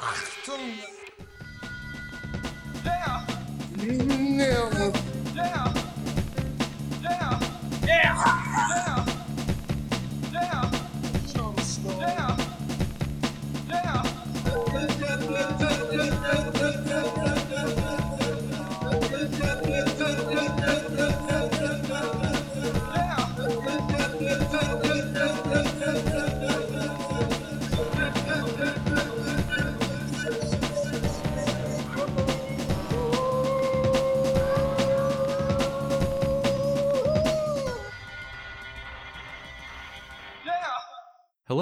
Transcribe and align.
Achtung! 0.00 0.80
Yeah, 2.84 3.26
yeah, 3.76 4.92
yeah, 5.34 5.89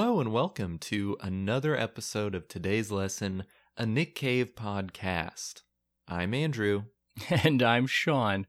Hello 0.01 0.21
and 0.21 0.31
welcome 0.31 0.79
to 0.79 1.17
another 1.21 1.77
episode 1.77 2.37
of 2.37 2.47
today's 2.47 2.93
lesson, 2.93 3.43
a 3.77 3.85
Nick 3.85 4.15
Cave 4.15 4.51
podcast. 4.55 5.63
I'm 6.07 6.35
Andrew, 6.35 6.85
and 7.31 7.61
I'm 7.61 7.89
Sean. 7.89 8.47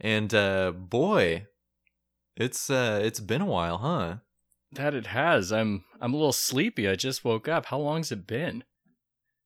and 0.00 0.34
uh 0.34 0.72
boy, 0.72 1.46
it's 2.36 2.68
uh 2.68 3.00
it's 3.04 3.20
been 3.20 3.40
a 3.40 3.46
while, 3.46 3.78
huh? 3.78 4.16
That 4.72 4.94
it 4.94 5.06
has. 5.06 5.52
I'm 5.52 5.84
I'm 6.00 6.12
a 6.12 6.16
little 6.16 6.32
sleepy. 6.32 6.88
I 6.88 6.96
just 6.96 7.24
woke 7.24 7.46
up. 7.46 7.66
How 7.66 7.78
long's 7.78 8.10
it 8.10 8.26
been? 8.26 8.64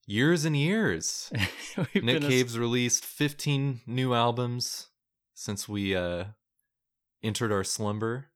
Years 0.07 0.47
and 0.47 0.57
years. 0.57 1.31
Nick 1.77 1.93
been 1.93 2.25
a- 2.25 2.29
Cave's 2.29 2.59
released 2.59 3.05
15 3.05 3.83
new 3.87 4.15
albums 4.15 4.87
since 5.35 5.69
we 5.69 5.95
uh 5.95 6.25
entered 7.23 7.53
our 7.53 7.65
slumber. 7.65 8.29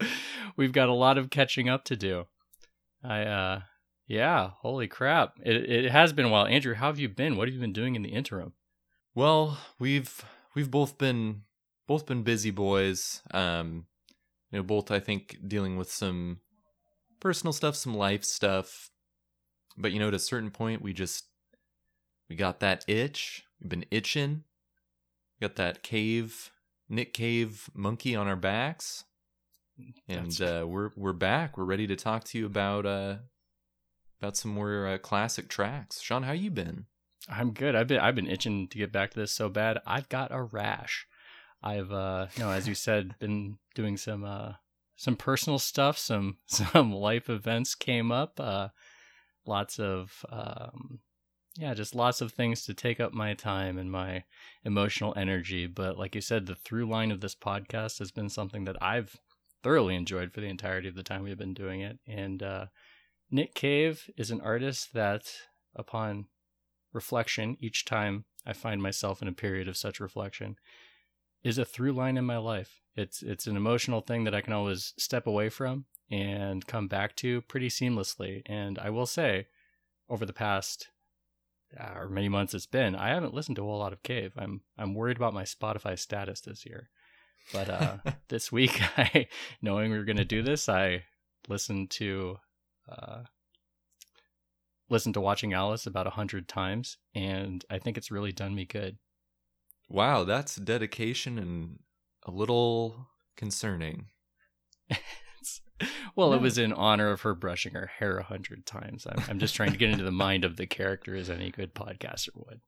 We've 0.56 0.72
got 0.72 0.88
a 0.88 0.94
lot 0.94 1.18
of 1.18 1.30
catching 1.30 1.68
up 1.68 1.84
to 1.84 1.96
do. 1.96 2.26
I 3.02 3.22
uh 3.22 3.60
yeah, 4.06 4.50
holy 4.60 4.88
crap. 4.88 5.38
It 5.44 5.70
it 5.70 5.90
has 5.90 6.12
been 6.12 6.26
a 6.26 6.28
while. 6.28 6.46
Andrew, 6.46 6.74
how 6.74 6.86
have 6.86 6.98
you 6.98 7.08
been? 7.08 7.36
What 7.36 7.48
have 7.48 7.54
you 7.54 7.60
been 7.60 7.72
doing 7.72 7.94
in 7.94 8.02
the 8.02 8.10
interim? 8.10 8.54
Well, 9.14 9.58
we've 9.78 10.24
we've 10.54 10.70
both 10.70 10.98
been 10.98 11.42
both 11.86 12.06
been 12.06 12.22
busy 12.22 12.50
boys. 12.50 13.22
Um, 13.32 13.86
you 14.50 14.58
know, 14.58 14.62
both 14.62 14.90
I 14.90 15.00
think 15.00 15.38
dealing 15.46 15.76
with 15.76 15.90
some 15.90 16.40
personal 17.20 17.52
stuff, 17.52 17.76
some 17.76 17.94
life 17.94 18.24
stuff. 18.24 18.90
But 19.76 19.92
you 19.92 19.98
know, 19.98 20.08
at 20.08 20.14
a 20.14 20.18
certain 20.18 20.50
point, 20.50 20.82
we 20.82 20.92
just 20.92 21.26
we 22.28 22.36
got 22.36 22.60
that 22.60 22.84
itch. 22.88 23.44
We've 23.60 23.68
been 23.68 23.86
itching. 23.90 24.44
Got 25.40 25.56
that 25.56 25.82
cave, 25.84 26.50
Nick 26.88 27.12
Cave 27.12 27.70
monkey 27.72 28.16
on 28.16 28.26
our 28.26 28.36
backs, 28.36 29.04
and 30.08 30.40
uh, 30.40 30.64
we're 30.66 30.90
we're 30.96 31.12
back. 31.12 31.56
We're 31.56 31.64
ready 31.64 31.86
to 31.86 31.96
talk 31.96 32.24
to 32.24 32.38
you 32.38 32.46
about 32.46 32.86
uh 32.86 33.16
about 34.20 34.36
some 34.36 34.52
more 34.52 34.86
uh, 34.86 34.98
classic 34.98 35.48
tracks. 35.48 36.00
Sean, 36.00 36.24
how 36.24 36.32
you 36.32 36.50
been? 36.50 36.86
I'm 37.28 37.52
good. 37.52 37.74
I've 37.74 37.86
been 37.86 38.00
I've 38.00 38.14
been 38.14 38.28
itching 38.28 38.68
to 38.68 38.78
get 38.78 38.92
back 38.92 39.10
to 39.12 39.20
this 39.20 39.32
so 39.32 39.48
bad. 39.48 39.78
I've 39.86 40.08
got 40.08 40.32
a 40.32 40.42
rash. 40.42 41.06
I've 41.62 41.92
uh 41.92 42.26
no, 42.38 42.50
as 42.50 42.68
you 42.68 42.74
said, 42.74 43.14
been 43.18 43.58
doing 43.74 43.96
some 43.96 44.24
uh 44.24 44.52
some 44.96 45.16
personal 45.16 45.58
stuff, 45.58 45.98
some 45.98 46.38
some 46.46 46.92
life 46.92 47.28
events 47.28 47.74
came 47.74 48.10
up, 48.10 48.40
uh 48.40 48.68
lots 49.46 49.78
of 49.78 50.24
um 50.30 51.00
yeah, 51.56 51.74
just 51.74 51.94
lots 51.94 52.20
of 52.20 52.32
things 52.32 52.64
to 52.64 52.74
take 52.74 53.00
up 53.00 53.12
my 53.12 53.34
time 53.34 53.78
and 53.78 53.90
my 53.90 54.22
emotional 54.64 55.12
energy, 55.16 55.66
but 55.66 55.98
like 55.98 56.14
you 56.14 56.20
said, 56.20 56.46
the 56.46 56.54
through 56.54 56.88
line 56.88 57.10
of 57.10 57.20
this 57.20 57.34
podcast 57.34 57.98
has 57.98 58.12
been 58.12 58.28
something 58.28 58.64
that 58.64 58.80
I've 58.80 59.16
thoroughly 59.62 59.94
enjoyed 59.94 60.32
for 60.32 60.40
the 60.40 60.48
entirety 60.48 60.88
of 60.88 60.94
the 60.94 61.02
time 61.02 61.22
we've 61.22 61.38
been 61.38 61.54
doing 61.54 61.80
it. 61.80 61.98
And 62.06 62.42
uh 62.42 62.66
Nick 63.30 63.54
Cave 63.54 64.10
is 64.16 64.30
an 64.30 64.40
artist 64.40 64.94
that 64.94 65.30
upon 65.74 66.26
reflection 66.92 67.56
each 67.60 67.84
time 67.84 68.24
I 68.46 68.54
find 68.54 68.82
myself 68.82 69.20
in 69.20 69.28
a 69.28 69.32
period 69.32 69.68
of 69.68 69.76
such 69.76 70.00
reflection 70.00 70.56
is 71.44 71.58
a 71.58 71.64
through 71.64 71.92
line 71.92 72.16
in 72.16 72.24
my 72.24 72.38
life. 72.38 72.80
It's 72.96 73.22
it's 73.22 73.46
an 73.46 73.56
emotional 73.56 74.00
thing 74.00 74.24
that 74.24 74.34
I 74.34 74.40
can 74.40 74.52
always 74.52 74.94
step 74.96 75.26
away 75.26 75.48
from 75.50 75.84
and 76.10 76.66
come 76.66 76.88
back 76.88 77.14
to 77.16 77.42
pretty 77.42 77.68
seamlessly. 77.68 78.42
And 78.46 78.78
I 78.78 78.90
will 78.90 79.06
say, 79.06 79.46
over 80.08 80.24
the 80.24 80.32
past 80.32 80.88
uh, 81.78 81.92
or 81.94 82.08
many 82.08 82.28
months 82.28 82.54
it's 82.54 82.66
been, 82.66 82.96
I 82.96 83.10
haven't 83.10 83.34
listened 83.34 83.56
to 83.56 83.62
a 83.62 83.66
whole 83.66 83.78
lot 83.78 83.92
of 83.92 84.02
Cave. 84.02 84.32
I'm 84.36 84.62
I'm 84.76 84.94
worried 84.94 85.18
about 85.18 85.34
my 85.34 85.44
Spotify 85.44 85.98
status 85.98 86.40
this 86.40 86.64
year. 86.64 86.88
But 87.52 87.70
uh, 87.70 87.96
this 88.28 88.52
week, 88.52 88.80
I 88.96 89.28
knowing 89.62 89.90
we 89.90 89.98
were 89.98 90.04
going 90.04 90.16
to 90.16 90.24
do 90.24 90.42
this, 90.42 90.68
I 90.68 91.04
listened 91.48 91.90
to 91.90 92.38
uh, 92.88 93.22
listened 94.88 95.14
to 95.14 95.20
Watching 95.20 95.52
Alice 95.52 95.86
about 95.86 96.06
a 96.06 96.10
hundred 96.10 96.48
times, 96.48 96.96
and 97.14 97.64
I 97.70 97.78
think 97.78 97.96
it's 97.96 98.10
really 98.10 98.32
done 98.32 98.54
me 98.54 98.64
good. 98.64 98.98
Wow, 99.88 100.24
that's 100.24 100.56
dedication 100.56 101.38
and 101.38 101.78
a 102.24 102.30
little 102.30 103.08
concerning. 103.36 104.06
Well, 106.16 106.32
it 106.32 106.40
was 106.40 106.58
in 106.58 106.72
honor 106.72 107.10
of 107.12 107.20
her 107.20 107.34
brushing 107.34 107.74
her 107.74 107.86
hair 107.86 108.18
a 108.18 108.24
hundred 108.24 108.66
times. 108.66 109.06
I'm, 109.08 109.22
I'm 109.28 109.38
just 109.38 109.54
trying 109.54 109.70
to 109.70 109.78
get 109.78 109.90
into 109.90 110.02
the 110.02 110.10
mind 110.10 110.44
of 110.44 110.56
the 110.56 110.66
character 110.66 111.14
as 111.14 111.30
any 111.30 111.52
good 111.52 111.74
podcaster 111.74 112.30
would. 112.34 112.60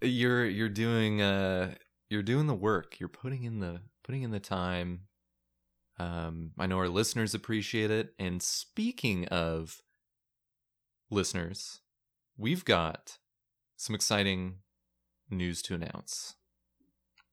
You're 0.00 0.46
you're 0.46 0.68
doing 0.68 1.20
uh 1.20 1.74
you're 2.10 2.22
doing 2.22 2.46
the 2.46 2.54
work. 2.54 3.00
You're 3.00 3.08
putting 3.08 3.44
in 3.44 3.60
the 3.60 3.80
putting 4.02 4.22
in 4.22 4.32
the 4.32 4.40
time. 4.40 5.02
Um 5.98 6.50
I 6.58 6.66
know 6.66 6.78
our 6.78 6.88
listeners 6.88 7.34
appreciate 7.34 7.90
it. 7.90 8.12
And 8.18 8.42
speaking 8.42 9.26
of 9.28 9.80
listeners, 11.10 11.80
we've 12.36 12.64
got 12.64 13.18
some 13.76 13.94
exciting 13.94 14.56
news 15.30 15.62
to 15.62 15.74
announce. 15.74 16.34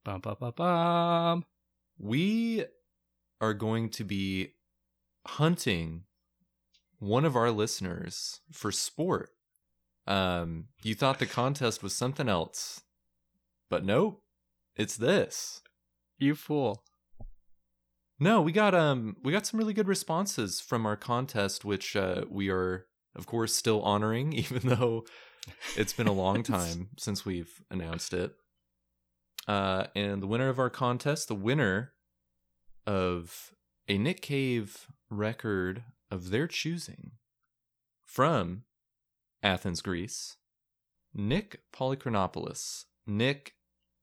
Bum, 0.05 0.21
bum, 0.21 0.37
bum, 0.39 0.53
bum. 0.55 1.45
we 1.97 2.63
are 3.41 3.53
going 3.53 3.89
to 3.89 4.03
be 4.03 4.53
hunting 5.25 6.03
one 6.99 7.25
of 7.25 7.35
our 7.35 7.51
listeners 7.51 8.39
for 8.51 8.71
sport. 8.71 9.31
Um, 10.07 10.65
you 10.81 10.95
thought 10.95 11.19
the 11.19 11.25
contest 11.25 11.83
was 11.83 11.93
something 11.93 12.29
else, 12.29 12.81
but 13.69 13.83
nope, 13.83 14.23
it's 14.77 14.95
this. 14.95 15.61
You 16.17 16.35
fool. 16.35 16.83
No, 18.19 18.41
we 18.41 18.51
got 18.51 18.73
um 18.73 19.17
we 19.23 19.31
got 19.31 19.45
some 19.45 19.59
really 19.59 19.73
good 19.73 19.87
responses 19.87 20.59
from 20.59 20.85
our 20.85 20.95
contest, 20.95 21.65
which 21.65 21.95
uh, 21.95 22.23
we 22.29 22.49
are 22.49 22.85
of 23.15 23.25
course 23.25 23.55
still 23.55 23.81
honoring, 23.81 24.33
even 24.33 24.69
though 24.69 25.05
it's 25.75 25.93
been 25.93 26.07
a 26.07 26.13
long 26.13 26.43
time 26.55 26.89
since 26.97 27.25
we've 27.25 27.61
announced 27.69 28.13
it. 28.13 28.33
Uh, 29.47 29.87
and 29.95 30.21
the 30.21 30.27
winner 30.27 30.49
of 30.49 30.59
our 30.59 30.69
contest, 30.69 31.27
the 31.27 31.35
winner 31.35 31.93
of 32.85 33.51
a 33.87 33.97
Nick 33.97 34.21
Cave 34.21 34.87
record 35.09 35.83
of 36.11 36.31
their 36.31 36.47
choosing 36.47 37.11
from 38.03 38.63
Athens, 39.41 39.81
Greece, 39.81 40.35
Nick 41.13 41.61
Polychronopoulos. 41.73 42.85
Nick, 43.05 43.53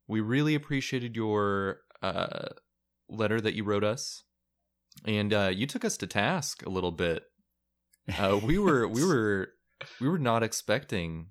we 0.07 0.21
really 0.21 0.55
appreciated 0.55 1.17
your 1.17 1.81
uh, 2.03 2.49
letter 3.09 3.41
that 3.41 3.55
you 3.55 3.65
wrote 3.65 3.85
us, 3.85 4.25
and 5.05 5.33
uh, 5.33 5.51
you 5.53 5.67
took 5.67 5.85
us 5.85 5.97
to 5.99 6.07
task 6.07 6.65
a 6.65 6.71
little 6.71 6.93
bit. 6.93 7.25
Uh, 8.19 8.39
we 8.43 8.59
were 8.65 8.87
we 8.87 9.05
were 9.05 9.51
we 10.01 10.09
were 10.09 10.19
not 10.19 10.43
expecting 10.43 11.29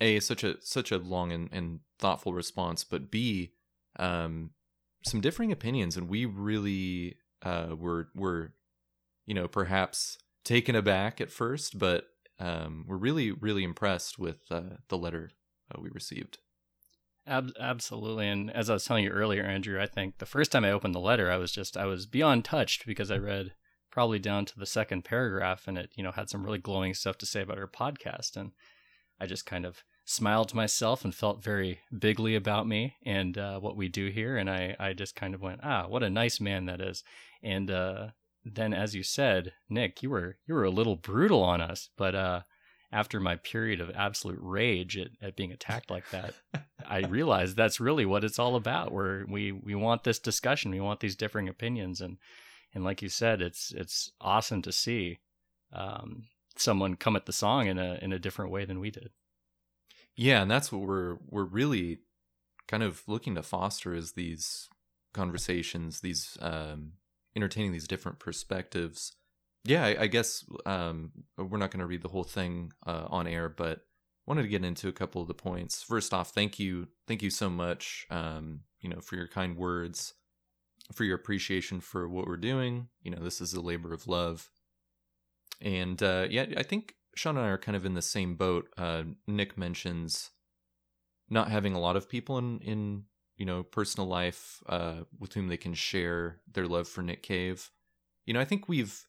a 0.00 0.20
such 0.20 0.44
a 0.44 0.56
such 0.60 0.90
a 0.90 0.98
long 0.98 1.32
and, 1.32 1.48
and 1.52 1.80
thoughtful 1.98 2.32
response, 2.32 2.84
but 2.84 3.10
b 3.10 3.52
um, 3.98 4.50
some 5.04 5.20
differing 5.20 5.52
opinions, 5.52 5.96
and 5.96 6.08
we 6.08 6.24
really 6.24 7.16
uh, 7.42 7.74
were 7.78 8.08
were 8.14 8.52
you 9.26 9.34
know 9.34 9.48
perhaps 9.48 10.18
taken 10.44 10.74
aback 10.74 11.20
at 11.20 11.30
first, 11.30 11.78
but 11.78 12.06
um, 12.40 12.84
we're 12.86 12.96
really 12.96 13.30
really 13.30 13.64
impressed 13.64 14.18
with 14.18 14.40
uh, 14.50 14.76
the 14.88 14.98
letter 14.98 15.30
uh, 15.72 15.80
we 15.80 15.88
received. 15.90 16.38
Ab- 17.26 17.52
absolutely. 17.58 18.28
And 18.28 18.50
as 18.50 18.68
I 18.68 18.74
was 18.74 18.84
telling 18.84 19.04
you 19.04 19.10
earlier, 19.10 19.42
Andrew, 19.42 19.80
I 19.80 19.86
think 19.86 20.18
the 20.18 20.26
first 20.26 20.52
time 20.52 20.64
I 20.64 20.72
opened 20.72 20.94
the 20.94 21.00
letter, 21.00 21.30
I 21.30 21.36
was 21.36 21.52
just, 21.52 21.76
I 21.76 21.86
was 21.86 22.06
beyond 22.06 22.44
touched 22.44 22.86
because 22.86 23.10
I 23.10 23.16
read 23.16 23.54
probably 23.90 24.18
down 24.18 24.44
to 24.44 24.58
the 24.58 24.66
second 24.66 25.04
paragraph 25.04 25.66
and 25.66 25.78
it, 25.78 25.90
you 25.94 26.02
know, 26.02 26.10
had 26.10 26.28
some 26.28 26.44
really 26.44 26.58
glowing 26.58 26.94
stuff 26.94 27.16
to 27.18 27.26
say 27.26 27.40
about 27.40 27.58
her 27.58 27.68
podcast. 27.68 28.36
And 28.36 28.52
I 29.20 29.26
just 29.26 29.46
kind 29.46 29.64
of 29.64 29.84
smiled 30.04 30.50
to 30.50 30.56
myself 30.56 31.04
and 31.04 31.14
felt 31.14 31.42
very 31.42 31.80
bigly 31.96 32.34
about 32.34 32.66
me 32.66 32.96
and 33.06 33.38
uh, 33.38 33.58
what 33.58 33.76
we 33.76 33.88
do 33.88 34.08
here. 34.08 34.36
And 34.36 34.50
I, 34.50 34.76
I 34.78 34.92
just 34.92 35.16
kind 35.16 35.34
of 35.34 35.40
went, 35.40 35.60
ah, 35.62 35.86
what 35.86 36.02
a 36.02 36.10
nice 36.10 36.40
man 36.40 36.66
that 36.66 36.80
is. 36.80 37.04
And 37.42 37.70
uh, 37.70 38.08
then, 38.44 38.74
as 38.74 38.94
you 38.94 39.02
said, 39.02 39.52
Nick, 39.70 40.02
you 40.02 40.10
were 40.10 40.36
you 40.46 40.54
were 40.54 40.64
a 40.64 40.70
little 40.70 40.96
brutal 40.96 41.42
on 41.42 41.60
us, 41.60 41.88
but 41.96 42.14
uh, 42.14 42.40
after 42.94 43.18
my 43.18 43.34
period 43.34 43.80
of 43.80 43.90
absolute 43.90 44.38
rage 44.40 44.96
at, 44.96 45.08
at 45.20 45.36
being 45.36 45.50
attacked 45.50 45.90
like 45.90 46.08
that, 46.10 46.34
I 46.88 47.00
realized 47.00 47.56
that's 47.56 47.80
really 47.80 48.06
what 48.06 48.22
it's 48.22 48.38
all 48.38 48.54
about. 48.54 48.92
Where 48.92 49.26
we 49.28 49.50
we 49.50 49.74
want 49.74 50.04
this 50.04 50.20
discussion, 50.20 50.70
we 50.70 50.80
want 50.80 51.00
these 51.00 51.16
differing 51.16 51.48
opinions, 51.48 52.00
and 52.00 52.18
and 52.72 52.84
like 52.84 53.02
you 53.02 53.08
said, 53.08 53.42
it's 53.42 53.72
it's 53.72 54.12
awesome 54.20 54.62
to 54.62 54.72
see 54.72 55.18
um, 55.72 56.26
someone 56.56 56.94
come 56.94 57.16
at 57.16 57.26
the 57.26 57.32
song 57.32 57.66
in 57.66 57.78
a 57.78 57.98
in 58.00 58.12
a 58.12 58.18
different 58.18 58.52
way 58.52 58.64
than 58.64 58.78
we 58.78 58.92
did. 58.92 59.10
Yeah, 60.14 60.42
and 60.42 60.50
that's 60.50 60.70
what 60.70 60.82
we're 60.82 61.16
we're 61.28 61.44
really 61.44 61.98
kind 62.68 62.84
of 62.84 63.02
looking 63.08 63.34
to 63.34 63.42
foster 63.42 63.92
is 63.92 64.12
these 64.12 64.68
conversations, 65.12 66.00
these 66.00 66.38
um, 66.40 66.92
entertaining 67.34 67.72
these 67.72 67.88
different 67.88 68.20
perspectives. 68.20 69.16
Yeah, 69.64 69.84
I, 69.84 70.02
I 70.02 70.06
guess 70.08 70.44
um, 70.66 71.12
we're 71.38 71.58
not 71.58 71.70
going 71.70 71.80
to 71.80 71.86
read 71.86 72.02
the 72.02 72.08
whole 72.08 72.24
thing 72.24 72.72
uh, 72.86 73.06
on 73.08 73.26
air, 73.26 73.48
but 73.48 73.80
wanted 74.26 74.42
to 74.42 74.48
get 74.48 74.64
into 74.64 74.88
a 74.88 74.92
couple 74.92 75.22
of 75.22 75.28
the 75.28 75.34
points. 75.34 75.82
First 75.82 76.12
off, 76.12 76.30
thank 76.30 76.58
you, 76.58 76.88
thank 77.06 77.22
you 77.22 77.30
so 77.30 77.48
much, 77.48 78.06
um, 78.10 78.60
you 78.80 78.90
know, 78.90 79.00
for 79.00 79.16
your 79.16 79.28
kind 79.28 79.56
words, 79.56 80.14
for 80.92 81.04
your 81.04 81.16
appreciation 81.16 81.80
for 81.80 82.08
what 82.08 82.26
we're 82.26 82.36
doing. 82.36 82.88
You 83.02 83.10
know, 83.10 83.22
this 83.22 83.40
is 83.40 83.54
a 83.54 83.60
labor 83.60 83.92
of 83.94 84.06
love, 84.06 84.50
and 85.62 86.02
uh, 86.02 86.26
yeah, 86.28 86.46
I 86.56 86.62
think 86.62 86.94
Sean 87.16 87.36
and 87.36 87.46
I 87.46 87.48
are 87.48 87.58
kind 87.58 87.76
of 87.76 87.86
in 87.86 87.94
the 87.94 88.02
same 88.02 88.36
boat. 88.36 88.68
Uh, 88.76 89.04
Nick 89.26 89.56
mentions 89.56 90.30
not 91.30 91.50
having 91.50 91.74
a 91.74 91.80
lot 91.80 91.96
of 91.96 92.08
people 92.08 92.36
in 92.36 92.58
in 92.60 93.04
you 93.36 93.46
know 93.46 93.62
personal 93.62 94.06
life 94.06 94.62
uh, 94.68 95.00
with 95.18 95.32
whom 95.32 95.48
they 95.48 95.56
can 95.56 95.72
share 95.72 96.40
their 96.52 96.66
love 96.66 96.86
for 96.86 97.02
Nick 97.02 97.22
Cave. 97.22 97.70
You 98.26 98.34
know, 98.34 98.40
I 98.40 98.44
think 98.44 98.68
we've 98.68 99.06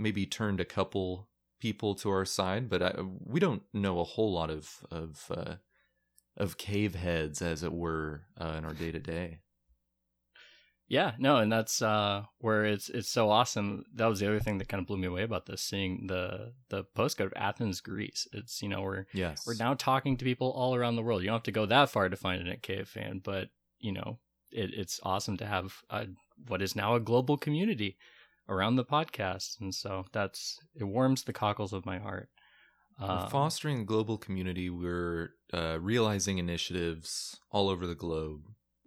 maybe 0.00 0.26
turned 0.26 0.60
a 0.60 0.64
couple 0.64 1.28
people 1.60 1.94
to 1.94 2.10
our 2.10 2.24
side, 2.24 2.68
but 2.68 2.82
I, 2.82 2.94
we 3.24 3.38
don't 3.38 3.62
know 3.72 4.00
a 4.00 4.04
whole 4.04 4.32
lot 4.32 4.50
of 4.50 4.84
of 4.90 5.30
uh, 5.30 5.56
of 6.36 6.56
cave 6.56 6.94
heads, 6.94 7.42
as 7.42 7.62
it 7.62 7.72
were, 7.72 8.22
uh, 8.40 8.54
in 8.58 8.64
our 8.64 8.74
day 8.74 8.90
to 8.90 8.98
day. 8.98 9.38
Yeah, 10.88 11.12
no, 11.18 11.36
and 11.36 11.52
that's 11.52 11.82
uh, 11.82 12.24
where 12.38 12.64
it's 12.64 12.88
it's 12.88 13.08
so 13.08 13.30
awesome. 13.30 13.84
That 13.94 14.06
was 14.06 14.18
the 14.18 14.26
other 14.26 14.40
thing 14.40 14.58
that 14.58 14.68
kind 14.68 14.80
of 14.80 14.88
blew 14.88 14.96
me 14.96 15.06
away 15.06 15.22
about 15.22 15.46
this, 15.46 15.62
seeing 15.62 16.08
the 16.08 16.52
the 16.68 16.84
postcode 16.96 17.26
of 17.26 17.32
Athens, 17.36 17.80
Greece. 17.80 18.26
It's 18.32 18.60
you 18.60 18.68
know 18.68 18.82
we're 18.82 19.06
Yes, 19.12 19.46
we're 19.46 19.54
now 19.54 19.74
talking 19.74 20.16
to 20.16 20.24
people 20.24 20.50
all 20.50 20.74
around 20.74 20.96
the 20.96 21.02
world. 21.02 21.22
You 21.22 21.28
don't 21.28 21.36
have 21.36 21.42
to 21.44 21.52
go 21.52 21.66
that 21.66 21.90
far 21.90 22.08
to 22.08 22.16
find 22.16 22.40
a 22.40 22.44
Nick 22.44 22.62
Cave 22.62 22.88
fan, 22.88 23.20
but 23.22 23.50
you 23.78 23.92
know 23.92 24.18
it, 24.50 24.70
it's 24.74 24.98
awesome 25.04 25.36
to 25.36 25.46
have 25.46 25.74
a, 25.90 26.06
what 26.48 26.62
is 26.62 26.74
now 26.74 26.96
a 26.96 27.00
global 27.00 27.36
community 27.36 27.96
around 28.50 28.76
the 28.76 28.84
podcast, 28.84 29.60
and 29.60 29.74
so 29.74 30.04
that's 30.12 30.58
it 30.74 30.84
warms 30.84 31.24
the 31.24 31.32
cockles 31.32 31.72
of 31.72 31.86
my 31.86 31.98
heart. 31.98 32.28
Um, 32.98 33.30
fostering 33.30 33.80
a 33.80 33.84
global 33.84 34.18
community. 34.18 34.68
We're 34.68 35.30
uh, 35.54 35.78
realizing 35.80 36.36
initiatives 36.36 37.38
all 37.50 37.70
over 37.70 37.86
the 37.86 37.94
globe. 37.94 38.42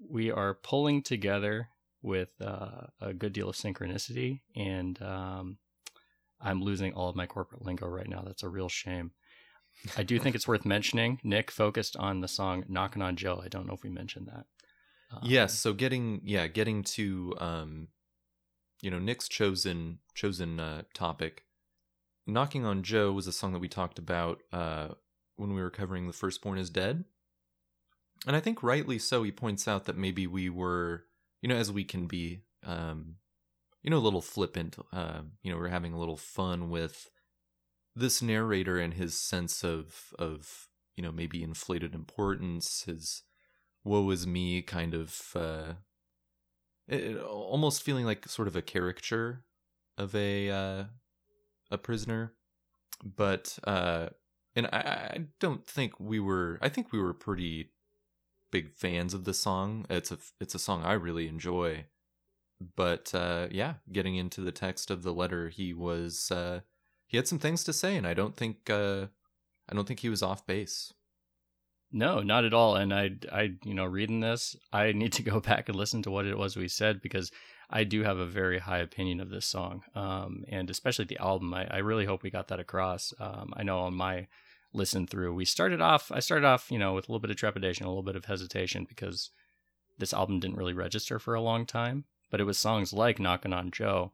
we 0.08 0.30
are 0.30 0.54
pulling 0.54 1.02
together 1.02 1.70
with 2.04 2.30
uh, 2.42 2.88
a 3.02 3.14
good 3.14 3.34
deal 3.34 3.50
of 3.50 3.56
synchronicity, 3.56 4.42
and 4.56 5.02
um, 5.02 5.58
I'm 6.40 6.62
losing 6.62 6.94
all 6.94 7.10
of 7.10 7.16
my 7.16 7.26
corporate 7.26 7.66
lingo 7.66 7.88
right 7.88 8.08
now. 8.08 8.22
That's 8.24 8.44
a 8.44 8.50
real 8.50 8.70
shame. 8.70 9.12
I 9.98 10.04
do 10.04 10.20
think 10.20 10.36
it's 10.36 10.48
worth 10.48 10.66
mentioning. 10.66 11.20
Nick 11.24 11.50
focused 11.50 11.98
on 11.98 12.22
the 12.22 12.28
song 12.28 12.66
"Knocking 12.68 13.02
on 13.02 13.16
Joe." 13.16 13.42
I 13.44 13.48
don't 13.48 13.66
know 13.66 13.74
if 13.74 13.84
we 13.84 13.90
mentioned 13.90 14.28
that. 14.28 14.46
Um, 15.12 15.22
yes, 15.24 15.54
so 15.58 15.74
getting 15.74 16.22
yeah, 16.24 16.48
getting 16.48 16.84
to 16.84 17.34
um, 17.40 17.88
you 18.84 18.92
know 18.92 19.00
Nick's 19.00 19.28
chosen 19.28 20.00
chosen 20.14 20.60
uh, 20.60 20.84
topic. 20.94 21.46
Knocking 22.28 22.66
on 22.66 22.84
Joe 22.84 23.12
was 23.12 23.28
a 23.28 23.32
song 23.32 23.54
that 23.54 23.60
we 23.60 23.68
talked 23.68 23.98
about 23.98 24.44
uh, 24.52 24.90
when 25.38 25.54
we 25.54 25.62
were 25.62 25.70
covering 25.70 26.06
The 26.06 26.14
Firstborn 26.14 26.58
is 26.58 26.70
Dead. 26.70 27.06
And 28.26 28.36
I 28.36 28.40
think 28.40 28.64
rightly 28.64 29.00
so, 29.00 29.24
he 29.24 29.32
points 29.32 29.68
out 29.68 29.86
that 29.86 29.98
maybe 29.98 30.28
we 30.28 30.50
were, 30.50 31.04
you 31.42 31.50
know, 31.50 31.56
as 31.56 31.72
we 31.72 31.84
can 31.84 32.08
be, 32.08 32.44
um, 32.66 33.16
you 33.82 33.90
know, 33.90 33.98
a 33.98 34.00
little 34.00 34.22
flippant. 34.22 34.78
Uh, 34.94 35.24
you 35.42 35.52
know, 35.52 35.58
we're 35.58 35.68
having 35.68 35.92
a 35.92 36.00
little 36.00 36.16
fun 36.16 36.70
with 36.70 37.10
this 37.94 38.22
narrator 38.22 38.78
and 38.80 38.94
his 38.94 39.20
sense 39.20 39.64
of, 39.64 40.14
of 40.18 40.70
you 40.96 41.04
know, 41.04 41.12
maybe 41.12 41.44
inflated 41.44 41.94
importance, 41.94 42.84
his 42.86 43.24
woe 43.84 44.10
is 44.12 44.26
me 44.26 44.62
kind 44.62 44.94
of, 44.94 45.22
uh, 45.36 45.74
it, 46.88 47.18
almost 47.22 47.84
feeling 47.84 48.06
like 48.06 48.28
sort 48.28 48.48
of 48.48 48.56
a 48.56 48.62
caricature 48.62 49.44
of 49.98 50.16
a 50.16 50.50
uh, 50.50 50.84
a 51.72 51.78
prisoner, 51.78 52.34
but 53.04 53.58
uh, 53.64 54.10
and 54.56 54.68
I, 54.68 54.78
I 54.78 55.20
don't 55.40 55.66
think 55.66 56.00
we 56.00 56.20
were. 56.20 56.60
I 56.62 56.70
think 56.70 56.92
we 56.92 57.00
were 57.00 57.14
pretty 57.14 57.70
big 58.52 58.72
fans 58.72 59.14
of 59.14 59.24
the 59.24 59.34
song. 59.34 59.86
It's 59.90 60.12
a 60.12 60.18
it's 60.40 60.56
a 60.56 60.60
song 60.60 60.84
I 60.84 60.94
really 60.94 61.28
enjoy, 61.28 61.86
but 62.76 63.14
uh, 63.14 63.48
yeah, 63.52 63.76
getting 63.92 64.16
into 64.16 64.42
the 64.42 64.52
text 64.52 64.92
of 64.92 65.04
the 65.04 65.14
letter, 65.14 65.50
he 65.50 65.74
was 65.74 66.32
uh, 66.32 66.62
he 67.08 67.18
had 67.18 67.28
some 67.28 67.40
things 67.40 67.64
to 67.66 67.74
say, 67.74 67.98
and 67.98 68.08
I 68.08 68.14
don't 68.14 68.36
think 68.36 68.70
uh, 68.70 69.08
I 69.70 69.76
don't 69.76 69.88
think 69.88 70.02
he 70.02 70.10
was 70.10 70.24
off 70.24 70.46
base. 70.46 70.94
No, 71.96 72.22
not 72.22 72.44
at 72.44 72.56
all. 72.56 72.76
And 72.76 72.92
I, 72.92 73.12
I, 73.32 73.52
you 73.64 73.76
know, 73.76 73.86
reading 73.86 74.20
this, 74.20 74.56
I 74.74 74.92
need 74.92 75.14
to 75.14 75.24
go 75.32 75.40
back 75.40 75.70
and 75.70 75.78
listen 75.78 76.02
to 76.04 76.12
what 76.12 76.26
it 76.26 76.38
was 76.38 76.58
we 76.58 76.68
said 76.68 77.02
because 77.02 77.32
I 77.70 77.84
do 77.84 78.04
have 78.04 78.18
a 78.18 78.26
very 78.26 78.60
high 78.60 78.80
opinion 78.80 79.20
of 79.20 79.30
this 79.30 79.46
song, 79.46 79.84
um, 79.96 80.44
and 80.50 80.70
especially 80.70 81.06
the 81.06 81.20
album. 81.20 81.54
I, 81.54 81.68
I 81.70 81.78
really 81.78 82.06
hope 82.06 82.24
we 82.24 82.30
got 82.30 82.48
that 82.50 82.60
across. 82.60 83.14
Um, 83.20 83.54
I 83.56 83.64
know 83.64 83.80
on 83.80 83.94
my 83.94 84.28
listen 84.74 85.06
through, 85.08 85.36
we 85.36 85.46
started 85.46 85.82
off. 85.82 86.12
I 86.12 86.20
started 86.20 86.46
off, 86.46 86.72
you 86.72 86.80
know, 86.80 86.94
with 86.94 87.08
a 87.08 87.12
little 87.12 87.22
bit 87.22 87.32
of 87.32 87.38
trepidation, 87.38 87.86
a 87.86 87.90
little 87.90 88.04
bit 88.04 88.16
of 88.16 88.26
hesitation 88.26 88.86
because 88.88 89.30
this 89.98 90.14
album 90.14 90.40
didn't 90.40 90.58
really 90.58 90.74
register 90.74 91.20
for 91.20 91.36
a 91.36 91.42
long 91.42 91.66
time. 91.66 92.06
But 92.32 92.42
it 92.42 92.46
was 92.46 92.58
songs 92.58 92.92
like 92.92 93.20
"Knocking 93.20 93.54
on 93.54 93.70
Joe" 93.70 94.12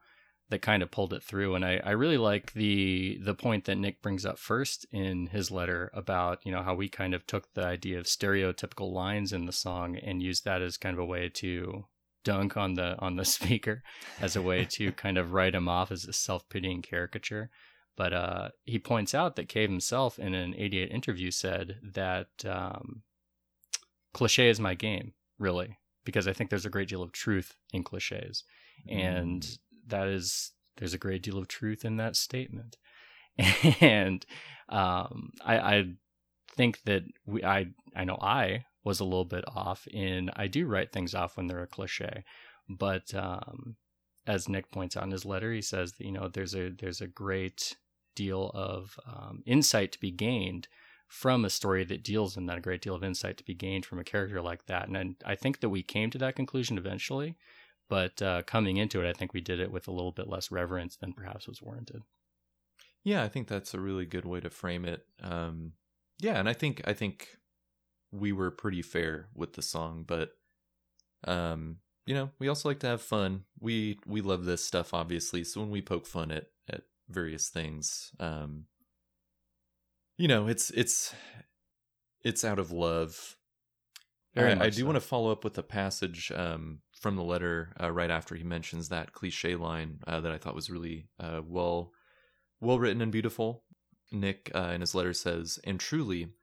that 0.49 0.61
kind 0.61 0.81
of 0.81 0.91
pulled 0.91 1.13
it 1.13 1.23
through. 1.23 1.55
And 1.55 1.63
I, 1.63 1.79
I 1.83 1.91
really 1.91 2.17
like 2.17 2.53
the 2.53 3.19
the 3.21 3.35
point 3.35 3.65
that 3.65 3.77
Nick 3.77 4.01
brings 4.01 4.25
up 4.25 4.39
first 4.39 4.85
in 4.91 5.27
his 5.27 5.51
letter 5.51 5.91
about, 5.93 6.45
you 6.45 6.51
know, 6.51 6.63
how 6.63 6.73
we 6.73 6.89
kind 6.89 7.13
of 7.13 7.25
took 7.27 7.53
the 7.53 7.65
idea 7.65 7.99
of 7.99 8.05
stereotypical 8.05 8.91
lines 8.91 9.31
in 9.31 9.45
the 9.45 9.51
song 9.51 9.95
and 9.95 10.23
used 10.23 10.45
that 10.45 10.61
as 10.61 10.77
kind 10.77 10.93
of 10.93 10.99
a 10.99 11.05
way 11.05 11.29
to 11.29 11.85
dunk 12.23 12.57
on 12.57 12.73
the 12.73 12.97
on 12.99 13.15
the 13.15 13.25
speaker 13.37 13.83
as 14.19 14.35
a 14.35 14.41
way 14.41 14.65
to 14.65 14.91
kind 14.91 15.17
of 15.17 15.33
write 15.33 15.55
him 15.55 15.69
off 15.69 15.91
as 15.91 16.05
a 16.05 16.13
self-pitying 16.13 16.81
caricature. 16.81 17.49
But 17.95 18.13
uh, 18.13 18.49
he 18.63 18.79
points 18.79 19.13
out 19.13 19.35
that 19.35 19.49
Cave 19.49 19.69
himself 19.69 20.17
in 20.17 20.33
an 20.33 20.55
88 20.57 20.89
interview 20.89 21.31
said 21.31 21.79
that 21.83 22.29
um, 22.45 23.01
cliche 24.13 24.47
is 24.47 24.57
my 24.57 24.73
game, 24.73 25.11
really, 25.37 25.77
because 26.05 26.25
I 26.25 26.31
think 26.31 26.49
there's 26.49 26.65
a 26.65 26.69
great 26.69 26.87
deal 26.87 27.03
of 27.03 27.11
truth 27.11 27.55
in 27.73 27.83
cliches. 27.83 28.45
And 28.87 29.45
that 29.89 30.07
is 30.07 30.51
there's 30.77 30.93
a 30.93 30.99
great 30.99 31.23
deal 31.23 31.37
of 31.37 31.47
truth 31.47 31.83
in 31.85 31.97
that 31.97 32.15
statement. 32.15 32.77
And 33.81 34.25
um, 34.67 35.31
I, 35.43 35.57
I 35.57 35.83
think 36.55 36.81
that 36.83 37.03
we 37.25 37.43
I 37.43 37.67
I 37.95 38.03
know 38.03 38.17
I 38.21 38.65
was 38.83 38.99
a 38.99 39.05
little 39.05 39.25
bit 39.25 39.45
off 39.47 39.87
in 39.87 40.29
I 40.35 40.47
do 40.47 40.67
write 40.67 40.91
things 40.91 41.15
off 41.15 41.37
when 41.37 41.47
they're 41.47 41.63
a 41.63 41.67
cliche 41.67 42.23
but 42.67 43.13
um, 43.15 43.77
as 44.27 44.49
Nick 44.49 44.71
points 44.71 44.97
out 44.97 45.05
in 45.05 45.11
his 45.11 45.25
letter 45.25 45.53
he 45.53 45.61
says 45.61 45.93
that 45.93 46.05
you 46.05 46.11
know 46.11 46.27
there's 46.27 46.53
a 46.53 46.69
there's 46.69 47.01
a 47.01 47.07
great 47.07 47.77
deal 48.15 48.51
of 48.53 48.99
um, 49.07 49.41
insight 49.45 49.93
to 49.93 49.99
be 49.99 50.11
gained 50.11 50.67
from 51.07 51.43
a 51.43 51.49
story 51.49 51.83
that 51.83 52.03
deals 52.03 52.37
in 52.37 52.45
that 52.45 52.57
a 52.57 52.61
great 52.61 52.81
deal 52.81 52.93
of 52.95 53.03
insight 53.03 53.37
to 53.37 53.43
be 53.43 53.55
gained 53.55 53.85
from 53.85 53.97
a 53.97 54.03
character 54.03 54.41
like 54.41 54.65
that. 54.67 54.87
And 54.87 55.15
I, 55.25 55.31
I 55.31 55.35
think 55.35 55.59
that 55.59 55.69
we 55.69 55.81
came 55.81 56.11
to 56.11 56.17
that 56.19 56.35
conclusion 56.35 56.77
eventually 56.77 57.35
but 57.89 58.21
uh, 58.21 58.43
coming 58.43 58.77
into 58.77 59.03
it, 59.03 59.09
I 59.09 59.13
think 59.13 59.33
we 59.33 59.41
did 59.41 59.59
it 59.59 59.71
with 59.71 59.87
a 59.87 59.91
little 59.91 60.11
bit 60.11 60.29
less 60.29 60.51
reverence 60.51 60.95
than 60.95 61.13
perhaps 61.13 61.47
was 61.47 61.61
warranted. 61.61 62.03
Yeah, 63.03 63.23
I 63.23 63.27
think 63.27 63.47
that's 63.47 63.73
a 63.73 63.79
really 63.79 64.05
good 64.05 64.25
way 64.25 64.39
to 64.39 64.49
frame 64.49 64.85
it. 64.85 65.05
Um, 65.21 65.73
yeah, 66.19 66.39
and 66.39 66.47
I 66.47 66.53
think 66.53 66.81
I 66.85 66.93
think 66.93 67.27
we 68.11 68.31
were 68.31 68.51
pretty 68.51 68.81
fair 68.81 69.29
with 69.33 69.53
the 69.53 69.61
song, 69.61 70.03
but 70.07 70.31
um, 71.25 71.77
you 72.05 72.13
know, 72.13 72.31
we 72.39 72.47
also 72.47 72.69
like 72.69 72.79
to 72.79 72.87
have 72.87 73.01
fun. 73.01 73.43
We 73.59 73.99
we 74.05 74.21
love 74.21 74.45
this 74.45 74.63
stuff, 74.63 74.93
obviously. 74.93 75.43
So 75.43 75.61
when 75.61 75.69
we 75.69 75.81
poke 75.81 76.05
fun 76.05 76.31
at 76.31 76.47
at 76.69 76.81
various 77.07 77.49
things, 77.49 78.11
um, 78.19 78.65
you 80.17 80.27
know, 80.27 80.47
it's 80.47 80.69
it's 80.71 81.13
it's 82.23 82.43
out 82.43 82.59
of 82.59 82.71
love. 82.71 83.37
Very 84.35 84.53
I, 84.53 84.65
I 84.65 84.69
do 84.69 84.81
so. 84.81 84.85
want 84.85 84.95
to 84.97 85.01
follow 85.01 85.31
up 85.31 85.43
with 85.43 85.57
a 85.57 85.63
passage 85.63 86.31
um, 86.35 86.79
from 86.99 87.15
the 87.15 87.23
letter 87.23 87.73
uh, 87.81 87.89
right 87.91 88.11
after 88.11 88.35
he 88.35 88.43
mentions 88.43 88.89
that 88.89 89.13
cliche 89.13 89.55
line 89.55 89.99
uh, 90.05 90.19
that 90.19 90.31
I 90.31 90.37
thought 90.37 90.55
was 90.55 90.69
really 90.69 91.07
uh, 91.19 91.41
well 91.45 91.93
well 92.59 92.77
written 92.77 93.01
and 93.01 93.11
beautiful. 93.11 93.63
Nick 94.11 94.51
uh, 94.53 94.71
in 94.73 94.81
his 94.81 94.93
letter 94.93 95.13
says, 95.13 95.59
"And 95.63 95.79
truly, 95.79 96.33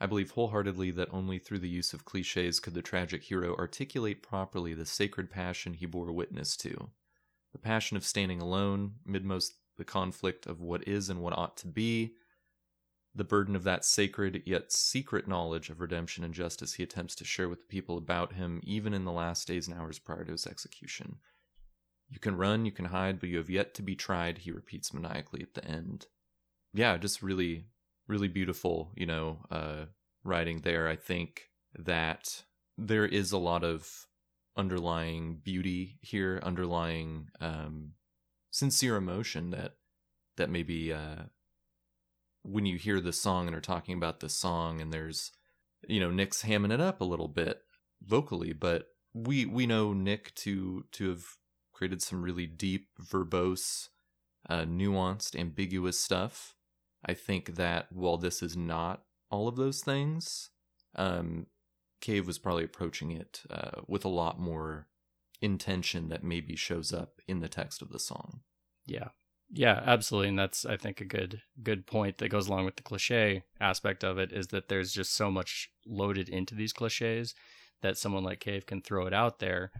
I 0.00 0.06
believe 0.06 0.32
wholeheartedly 0.32 0.90
that 0.92 1.12
only 1.12 1.38
through 1.38 1.60
the 1.60 1.68
use 1.68 1.92
of 1.92 2.04
cliches 2.04 2.58
could 2.58 2.74
the 2.74 2.82
tragic 2.82 3.22
hero 3.22 3.54
articulate 3.56 4.22
properly 4.22 4.74
the 4.74 4.86
sacred 4.86 5.30
passion 5.30 5.74
he 5.74 5.86
bore 5.86 6.10
witness 6.12 6.56
to, 6.58 6.90
the 7.52 7.58
passion 7.58 7.96
of 7.96 8.04
standing 8.04 8.40
alone 8.40 8.94
midmost 9.04 9.54
the 9.76 9.84
conflict 9.84 10.46
of 10.46 10.60
what 10.60 10.88
is 10.88 11.08
and 11.08 11.20
what 11.20 11.38
ought 11.38 11.56
to 11.58 11.68
be." 11.68 12.14
The 13.14 13.24
burden 13.24 13.56
of 13.56 13.64
that 13.64 13.84
sacred 13.84 14.42
yet 14.46 14.72
secret 14.72 15.26
knowledge 15.26 15.68
of 15.68 15.80
redemption 15.80 16.22
and 16.22 16.32
justice 16.32 16.74
he 16.74 16.82
attempts 16.82 17.14
to 17.16 17.24
share 17.24 17.48
with 17.48 17.60
the 17.60 17.66
people 17.66 17.98
about 17.98 18.34
him, 18.34 18.60
even 18.62 18.94
in 18.94 19.04
the 19.04 19.12
last 19.12 19.48
days 19.48 19.66
and 19.66 19.78
hours 19.78 19.98
prior 19.98 20.24
to 20.24 20.32
his 20.32 20.46
execution. 20.46 21.16
You 22.08 22.18
can 22.18 22.36
run, 22.36 22.64
you 22.64 22.72
can 22.72 22.86
hide, 22.86 23.20
but 23.20 23.28
you 23.28 23.38
have 23.38 23.50
yet 23.50 23.74
to 23.74 23.82
be 23.82 23.94
tried, 23.94 24.38
he 24.38 24.50
repeats 24.50 24.92
maniacally 24.92 25.42
at 25.42 25.54
the 25.54 25.64
end. 25.64 26.06
Yeah, 26.72 26.96
just 26.98 27.22
really, 27.22 27.66
really 28.06 28.28
beautiful, 28.28 28.92
you 28.96 29.06
know, 29.06 29.38
uh, 29.50 29.86
writing 30.24 30.60
there. 30.60 30.88
I 30.88 30.96
think 30.96 31.50
that 31.76 32.42
there 32.76 33.06
is 33.06 33.32
a 33.32 33.38
lot 33.38 33.64
of 33.64 34.06
underlying 34.56 35.40
beauty 35.42 35.98
here, 36.00 36.40
underlying 36.42 37.28
um, 37.40 37.92
sincere 38.50 38.96
emotion 38.96 39.50
that 39.50 39.74
that 40.36 40.50
maybe 40.50 40.92
uh, 40.92 41.24
when 42.42 42.66
you 42.66 42.78
hear 42.78 43.00
the 43.00 43.12
song 43.12 43.46
and 43.46 43.56
are 43.56 43.60
talking 43.60 43.96
about 43.96 44.20
the 44.20 44.28
song 44.28 44.80
and 44.80 44.92
there's 44.92 45.32
you 45.86 46.00
know 46.00 46.10
Nick's 46.10 46.42
hamming 46.42 46.72
it 46.72 46.80
up 46.80 47.00
a 47.00 47.04
little 47.04 47.28
bit 47.28 47.62
vocally, 48.02 48.52
but 48.52 48.88
we 49.14 49.46
we 49.46 49.66
know 49.66 49.92
Nick 49.92 50.34
to 50.36 50.84
to 50.92 51.08
have 51.10 51.24
created 51.72 52.02
some 52.02 52.22
really 52.22 52.46
deep, 52.46 52.88
verbose, 53.00 53.88
uh, 54.48 54.62
nuanced, 54.62 55.38
ambiguous 55.38 55.98
stuff. 55.98 56.54
I 57.04 57.14
think 57.14 57.54
that 57.54 57.90
while 57.90 58.18
this 58.18 58.42
is 58.42 58.56
not 58.56 59.04
all 59.30 59.48
of 59.48 59.56
those 59.56 59.80
things, 59.80 60.50
um, 60.96 61.46
Cave 62.00 62.26
was 62.26 62.38
probably 62.38 62.64
approaching 62.64 63.10
it 63.10 63.42
uh, 63.50 63.80
with 63.86 64.04
a 64.04 64.08
lot 64.08 64.38
more 64.38 64.88
intention 65.40 66.08
that 66.10 66.22
maybe 66.22 66.54
shows 66.54 66.92
up 66.92 67.20
in 67.26 67.40
the 67.40 67.48
text 67.48 67.80
of 67.80 67.90
the 67.90 67.98
song. 67.98 68.40
Yeah. 68.84 69.08
Yeah, 69.52 69.82
absolutely. 69.84 70.28
And 70.28 70.38
that's 70.38 70.64
I 70.64 70.76
think 70.76 71.00
a 71.00 71.04
good 71.04 71.42
good 71.62 71.86
point 71.86 72.18
that 72.18 72.28
goes 72.28 72.46
along 72.48 72.64
with 72.66 72.76
the 72.76 72.82
cliche 72.82 73.42
aspect 73.60 74.04
of 74.04 74.18
it 74.18 74.32
is 74.32 74.48
that 74.48 74.68
there's 74.68 74.92
just 74.92 75.14
so 75.14 75.30
much 75.30 75.68
loaded 75.86 76.28
into 76.28 76.54
these 76.54 76.72
cliches 76.72 77.34
that 77.82 77.98
someone 77.98 78.22
like 78.22 78.40
Cave 78.40 78.66
can 78.66 78.80
throw 78.80 79.06
it 79.06 79.12
out 79.14 79.40
there 79.40 79.72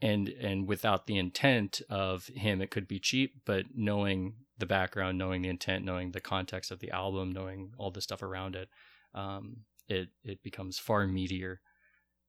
and 0.00 0.28
and 0.28 0.66
without 0.66 1.06
the 1.06 1.18
intent 1.18 1.82
of 1.90 2.26
him 2.28 2.62
it 2.62 2.70
could 2.70 2.88
be 2.88 2.98
cheap, 2.98 3.34
but 3.44 3.66
knowing 3.74 4.34
the 4.58 4.66
background, 4.66 5.18
knowing 5.18 5.42
the 5.42 5.48
intent, 5.50 5.84
knowing 5.84 6.12
the 6.12 6.20
context 6.20 6.70
of 6.70 6.80
the 6.80 6.90
album, 6.90 7.30
knowing 7.32 7.72
all 7.78 7.90
the 7.90 8.00
stuff 8.00 8.22
around 8.22 8.56
it, 8.56 8.68
um, 9.14 9.58
it 9.88 10.08
it 10.24 10.42
becomes 10.42 10.78
far 10.78 11.06
meatier 11.06 11.56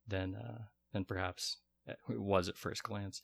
than 0.08 0.36
uh, 0.36 0.64
than 0.92 1.06
perhaps 1.06 1.58
it 1.88 1.98
was 2.10 2.50
at 2.50 2.58
first 2.58 2.84
glance. 2.84 3.22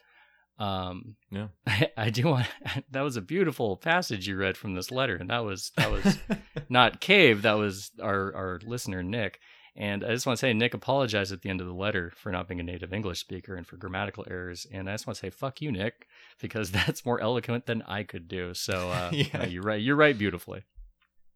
Um, 0.60 1.16
Yeah. 1.32 1.48
I, 1.68 1.90
I 1.98 2.10
do 2.10 2.26
want 2.28 2.48
that 2.92 3.02
was 3.02 3.16
a 3.18 3.22
beautiful 3.22 3.78
passage 3.78 4.28
you 4.28 4.38
read 4.38 4.58
from 4.58 4.74
this 4.76 4.92
letter, 4.92 5.16
and 5.16 5.30
that 5.30 5.44
was 5.46 5.72
that 5.78 5.92
was 5.92 6.18
not 6.70 7.00
Cave, 7.02 7.44
that 7.44 7.58
was 7.58 7.92
our 8.02 8.34
our 8.36 8.60
listener 8.66 9.04
Nick. 9.04 9.40
And 9.80 10.04
I 10.04 10.08
just 10.10 10.26
want 10.26 10.38
to 10.40 10.42
say 10.42 10.54
Nick 10.54 10.74
apologized 10.74 11.32
at 11.32 11.44
the 11.44 11.50
end 11.52 11.62
of 11.62 11.68
the 11.68 11.74
letter 11.74 12.12
for 12.16 12.32
not 12.32 12.48
being 12.48 12.60
a 12.60 12.64
native 12.64 12.92
English 12.92 13.20
speaker 13.20 13.56
and 13.56 13.68
for 13.68 13.78
grammatical 13.78 14.26
errors. 14.28 14.66
And 14.74 14.90
I 14.90 14.94
just 14.94 15.06
want 15.06 15.18
to 15.18 15.20
say 15.20 15.30
fuck 15.30 15.62
you, 15.62 15.72
Nick, 15.72 16.08
because 16.42 16.72
that's 16.72 17.06
more 17.06 17.22
eloquent 17.22 17.68
than 17.68 17.84
I 17.84 18.02
could 18.02 18.28
do. 18.28 18.56
So 18.56 18.90
uh, 18.90 19.12
Yeah. 19.14 19.26
no, 19.38 19.44
you're 19.46 19.62
right. 19.62 19.80
You're 19.80 19.96
right 19.96 20.18
beautifully. 20.18 20.64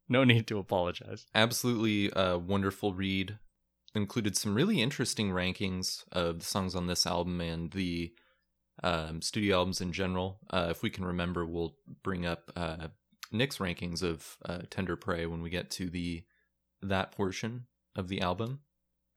No 0.09 0.23
need 0.23 0.47
to 0.47 0.57
apologize. 0.57 1.27
absolutely 1.35 2.11
a 2.15 2.39
wonderful 2.39 2.93
read. 2.95 3.37
Included 3.93 4.35
some 4.35 4.55
really 4.55 4.81
interesting 4.81 5.29
rankings 5.29 6.03
of 6.11 6.39
the 6.39 6.45
songs 6.45 6.73
on 6.75 6.87
this 6.87 7.05
album 7.05 7.41
and 7.41 7.71
the 7.71 8.11
um, 8.83 9.21
studio 9.21 9.57
albums 9.57 9.81
in 9.81 9.91
general. 9.93 10.39
Uh, 10.49 10.67
if 10.69 10.81
we 10.83 10.89
can 10.89 11.05
remember, 11.05 11.45
we'll 11.45 11.75
bring 12.03 12.25
up 12.25 12.51
uh, 12.55 12.87
Nick's 13.31 13.57
rankings 13.57 14.03
of 14.03 14.37
uh, 14.45 14.59
Tender 14.69 14.95
Prey 14.95 15.25
when 15.25 15.41
we 15.41 15.49
get 15.49 15.69
to 15.71 15.89
the 15.89 16.23
that 16.81 17.11
portion 17.11 17.65
of 17.95 18.07
the 18.07 18.21
album. 18.21 18.61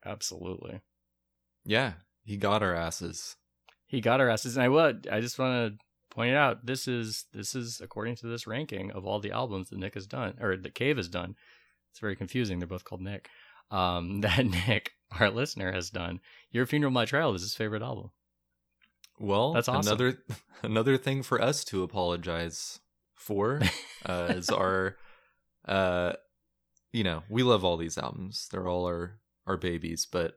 Absolutely. 0.05 0.81
Yeah, 1.65 1.93
he 2.23 2.37
got 2.37 2.61
our 2.61 2.75
asses. 2.75 3.35
he 3.87 4.01
got 4.01 4.21
our 4.21 4.29
asses. 4.29 4.55
And 4.55 4.63
I 4.63 4.69
would, 4.69 5.07
I 5.11 5.19
just 5.19 5.39
want 5.39 5.73
to 5.73 5.85
point 6.13 6.31
it 6.31 6.37
out. 6.37 6.65
This 6.65 6.87
is 6.87 7.25
this 7.33 7.55
is 7.55 7.81
according 7.81 8.15
to 8.17 8.27
this 8.27 8.47
ranking 8.47 8.91
of 8.91 9.05
all 9.05 9.19
the 9.19 9.31
albums 9.31 9.69
that 9.69 9.79
Nick 9.79 9.95
has 9.95 10.07
done 10.07 10.35
or 10.39 10.57
that 10.57 10.75
Cave 10.75 10.97
has 10.97 11.09
done. 11.09 11.35
It's 11.91 11.99
very 11.99 12.15
confusing. 12.15 12.59
They're 12.59 12.67
both 12.67 12.83
called 12.83 13.01
Nick. 13.01 13.29
Um, 13.71 14.21
that 14.21 14.45
Nick, 14.45 14.91
our 15.19 15.29
listener, 15.29 15.71
has 15.71 15.89
done. 15.89 16.19
Your 16.51 16.65
Funeral, 16.65 16.91
My 16.91 17.05
Trial 17.05 17.33
is 17.33 17.41
his 17.41 17.55
favorite 17.55 17.81
album. 17.81 18.11
Well, 19.19 19.53
That's 19.53 19.67
awesome. 19.67 19.91
another 19.91 20.17
another 20.63 20.97
thing 20.97 21.23
for 21.23 21.41
us 21.41 21.63
to 21.65 21.83
apologize 21.83 22.79
for 23.13 23.61
uh, 24.05 24.27
is 24.29 24.49
our, 24.51 24.97
uh, 25.67 26.13
you 26.91 27.03
know, 27.03 27.23
we 27.29 27.43
love 27.43 27.63
all 27.63 27.77
these 27.77 27.97
albums. 27.97 28.47
They're 28.51 28.67
all 28.67 28.85
our 28.85 29.19
our 29.47 29.57
babies, 29.57 30.07
but 30.09 30.35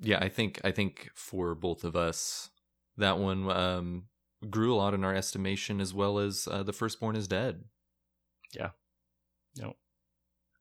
yeah, 0.00 0.18
I 0.20 0.28
think 0.28 0.60
I 0.64 0.70
think 0.70 1.10
for 1.14 1.54
both 1.54 1.84
of 1.84 1.96
us, 1.96 2.50
that 2.96 3.18
one 3.18 3.50
um, 3.50 4.04
grew 4.48 4.74
a 4.74 4.76
lot 4.76 4.94
in 4.94 5.04
our 5.04 5.14
estimation, 5.14 5.80
as 5.80 5.94
well 5.94 6.18
as 6.18 6.48
uh, 6.50 6.62
the 6.62 6.72
Firstborn 6.72 7.16
is 7.16 7.28
Dead. 7.28 7.64
Yeah. 8.52 8.70
No, 9.56 9.74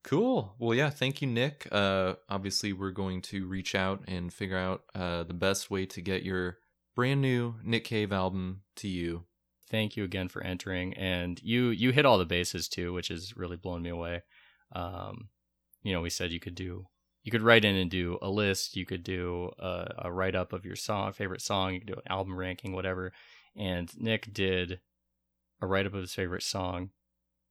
Cool. 0.04 0.56
Well, 0.58 0.74
yeah, 0.74 0.90
thank 0.90 1.22
you, 1.22 1.28
Nick. 1.28 1.68
Uh, 1.72 2.16
obviously, 2.30 2.74
we're 2.74 2.92
going 2.92 3.22
to 3.24 3.46
reach 3.46 3.76
out 3.76 4.02
and 4.08 4.32
figure 4.32 4.58
out 4.58 4.84
uh, 4.96 5.24
the 5.24 5.34
best 5.34 5.70
way 5.70 5.86
to 5.88 6.02
get 6.02 6.24
your 6.24 6.58
brand 7.00 7.22
new 7.22 7.56
Nick 7.64 7.86
Cave 7.86 8.12
album 8.12 8.64
to 8.76 8.90
you. 8.90 9.24
thank 9.72 9.96
you 9.96 10.04
again 10.04 10.28
for 10.28 10.44
entering. 10.44 10.94
And 10.96 11.42
you 11.42 11.70
you 11.70 11.94
hit 11.94 12.06
all 12.06 12.18
the 12.18 12.26
bases 12.26 12.68
too, 12.68 12.92
which 12.92 13.10
is 13.10 13.38
really 13.38 13.56
blown 13.56 13.84
me 13.84 13.90
away. 13.90 14.24
Um, 14.76 15.30
you 15.82 15.94
know, 15.94 16.02
we 16.02 16.10
said 16.10 16.34
you 16.34 16.42
could 16.42 16.56
do 16.56 16.88
you 17.24 17.32
could 17.32 17.42
write 17.42 17.64
in 17.64 17.78
and 17.78 17.90
do 17.90 18.20
a 18.22 18.30
list. 18.30 18.76
You 18.76 18.86
could 18.86 19.04
do 19.04 19.50
a, 19.60 19.94
a 20.00 20.12
write 20.12 20.36
up 20.36 20.52
of 20.52 20.66
your 20.66 20.76
song, 20.76 21.14
favorite 21.14 21.42
song. 21.42 21.74
You 21.74 21.80
could 21.80 21.88
do 21.88 21.94
an 21.94 22.12
album 22.12 22.36
ranking, 22.36 22.74
whatever. 22.74 23.14
And 23.56 23.90
Nick 23.98 24.34
did 24.34 24.82
a 25.62 25.68
write 25.68 25.86
up 25.86 25.94
of 25.94 26.02
his 26.02 26.14
favorite 26.14 26.44
song, 26.44 26.90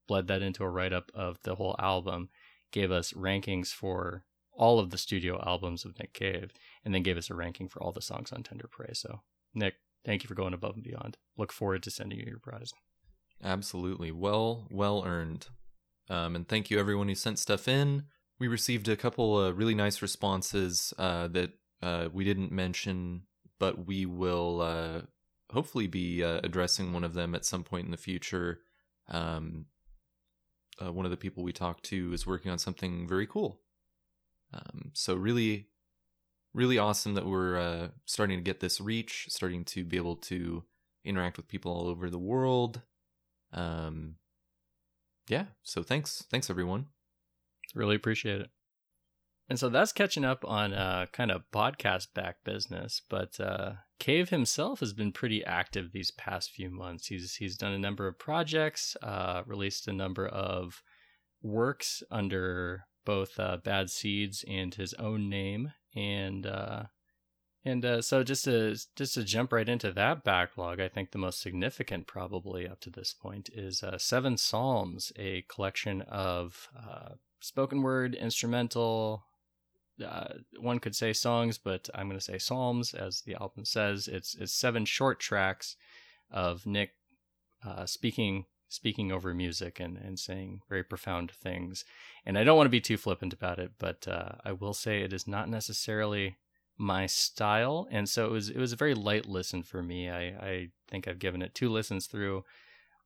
bled 0.06 0.26
that 0.26 0.42
into 0.42 0.62
a 0.62 0.68
write 0.68 0.92
up 0.92 1.10
of 1.14 1.38
the 1.44 1.54
whole 1.54 1.74
album, 1.78 2.28
gave 2.70 2.90
us 2.90 3.14
rankings 3.14 3.68
for 3.68 4.24
all 4.52 4.78
of 4.78 4.90
the 4.90 4.98
studio 4.98 5.42
albums 5.42 5.86
of 5.86 5.98
Nick 5.98 6.12
Cave, 6.12 6.52
and 6.84 6.94
then 6.94 7.02
gave 7.02 7.16
us 7.16 7.30
a 7.30 7.34
ranking 7.34 7.66
for 7.66 7.82
all 7.82 7.92
the 7.92 8.02
songs 8.02 8.30
on 8.30 8.42
Tender 8.42 8.68
Prey. 8.70 8.92
So, 8.92 9.22
Nick, 9.54 9.74
thank 10.04 10.22
you 10.22 10.28
for 10.28 10.34
going 10.34 10.54
above 10.54 10.74
and 10.74 10.84
beyond. 10.84 11.16
Look 11.36 11.52
forward 11.52 11.82
to 11.84 11.90
sending 11.90 12.18
you 12.18 12.26
your 12.26 12.38
prize. 12.38 12.72
Absolutely. 13.42 14.10
Well, 14.10 14.66
well 14.70 15.04
earned. 15.06 15.48
Um, 16.10 16.34
and 16.34 16.48
thank 16.48 16.70
you 16.70 16.78
everyone 16.78 17.08
who 17.08 17.14
sent 17.14 17.38
stuff 17.38 17.68
in. 17.68 18.04
We 18.38 18.48
received 18.48 18.88
a 18.88 18.96
couple 18.96 19.38
of 19.40 19.58
really 19.58 19.74
nice 19.74 20.00
responses 20.00 20.92
uh, 20.98 21.28
that 21.28 21.52
uh, 21.82 22.08
we 22.12 22.24
didn't 22.24 22.52
mention, 22.52 23.22
but 23.58 23.86
we 23.86 24.06
will 24.06 24.60
uh, 24.60 25.02
hopefully 25.52 25.86
be 25.86 26.22
uh, 26.22 26.40
addressing 26.42 26.92
one 26.92 27.04
of 27.04 27.14
them 27.14 27.34
at 27.34 27.44
some 27.44 27.64
point 27.64 27.84
in 27.84 27.90
the 27.90 27.96
future. 27.96 28.60
Um, 29.08 29.66
uh, 30.80 30.92
one 30.92 31.04
of 31.04 31.10
the 31.10 31.16
people 31.16 31.42
we 31.42 31.52
talked 31.52 31.84
to 31.86 32.12
is 32.12 32.26
working 32.26 32.50
on 32.50 32.58
something 32.58 33.06
very 33.08 33.26
cool. 33.26 33.60
Um, 34.52 34.90
so 34.94 35.14
really, 35.14 35.66
really 36.54 36.78
awesome 36.78 37.14
that 37.14 37.26
we're 37.26 37.58
uh, 37.58 37.88
starting 38.04 38.38
to 38.38 38.44
get 38.44 38.60
this 38.60 38.80
reach, 38.80 39.26
starting 39.28 39.64
to 39.66 39.84
be 39.84 39.96
able 39.96 40.16
to 40.16 40.64
interact 41.04 41.36
with 41.36 41.48
people 41.48 41.72
all 41.72 41.88
over 41.88 42.10
the 42.10 42.18
world. 42.18 42.82
Um, 43.52 44.16
yeah. 45.28 45.46
So 45.62 45.82
thanks, 45.82 46.24
thanks 46.30 46.50
everyone. 46.50 46.86
Really 47.74 47.96
appreciate 47.96 48.40
it. 48.40 48.50
And 49.48 49.58
so 49.58 49.70
that's 49.70 49.92
catching 49.92 50.24
up 50.24 50.44
on 50.46 50.74
uh, 50.74 51.06
kind 51.12 51.30
of 51.30 51.50
podcast 51.52 52.12
back 52.14 52.44
business. 52.44 53.00
But 53.08 53.40
uh, 53.40 53.72
Cave 53.98 54.28
himself 54.28 54.80
has 54.80 54.92
been 54.92 55.12
pretty 55.12 55.42
active 55.44 55.92
these 55.92 56.10
past 56.10 56.50
few 56.50 56.70
months. 56.70 57.06
He's 57.06 57.36
he's 57.36 57.56
done 57.56 57.72
a 57.72 57.78
number 57.78 58.06
of 58.06 58.18
projects, 58.18 58.94
uh, 59.02 59.42
released 59.46 59.88
a 59.88 59.92
number 59.92 60.26
of 60.26 60.82
works 61.42 62.02
under 62.10 62.84
both 63.06 63.40
uh, 63.40 63.56
Bad 63.64 63.88
Seeds 63.88 64.44
and 64.46 64.74
his 64.74 64.92
own 64.94 65.30
name, 65.30 65.72
and 65.98 66.46
uh, 66.46 66.84
and 67.64 67.84
uh, 67.84 68.02
so 68.02 68.22
just 68.22 68.44
to 68.44 68.76
just 68.96 69.14
to 69.14 69.24
jump 69.24 69.52
right 69.52 69.68
into 69.68 69.92
that 69.92 70.24
backlog, 70.24 70.80
I 70.80 70.88
think 70.88 71.10
the 71.10 71.18
most 71.18 71.40
significant 71.40 72.06
probably 72.06 72.68
up 72.68 72.80
to 72.80 72.90
this 72.90 73.12
point 73.12 73.50
is 73.52 73.82
uh, 73.82 73.98
Seven 73.98 74.36
Psalms, 74.36 75.12
a 75.16 75.44
collection 75.48 76.02
of 76.02 76.68
uh, 76.76 77.14
spoken 77.40 77.82
word, 77.82 78.14
instrumental. 78.14 79.24
Uh, 80.04 80.34
one 80.60 80.78
could 80.78 80.94
say 80.94 81.12
songs, 81.12 81.58
but 81.58 81.90
I'm 81.92 82.06
going 82.06 82.18
to 82.18 82.24
say 82.24 82.38
psalms, 82.38 82.94
as 82.94 83.22
the 83.22 83.34
album 83.34 83.64
says. 83.64 84.06
It's 84.06 84.36
it's 84.36 84.52
seven 84.52 84.84
short 84.84 85.18
tracks 85.18 85.74
of 86.30 86.64
Nick 86.64 86.92
uh, 87.66 87.86
speaking 87.86 88.44
speaking 88.68 89.10
over 89.10 89.34
music 89.34 89.80
and 89.80 89.96
and 89.96 90.18
saying 90.18 90.60
very 90.68 90.84
profound 90.84 91.30
things. 91.30 91.84
And 92.24 92.38
I 92.38 92.44
don't 92.44 92.56
want 92.56 92.66
to 92.66 92.70
be 92.70 92.80
too 92.80 92.96
flippant 92.96 93.32
about 93.32 93.58
it, 93.58 93.72
but 93.78 94.06
uh, 94.06 94.32
I 94.44 94.52
will 94.52 94.74
say 94.74 95.00
it 95.02 95.12
is 95.12 95.26
not 95.26 95.48
necessarily 95.48 96.36
my 96.76 97.06
style, 97.06 97.88
and 97.90 98.08
so 98.08 98.26
it 98.26 98.30
was 98.30 98.50
it 98.50 98.58
was 98.58 98.72
a 98.72 98.76
very 98.76 98.94
light 98.94 99.26
listen 99.26 99.62
for 99.62 99.82
me. 99.82 100.08
I 100.08 100.22
I 100.22 100.68
think 100.88 101.08
I've 101.08 101.18
given 101.18 101.42
it 101.42 101.54
two 101.54 101.68
listens 101.68 102.06
through. 102.06 102.44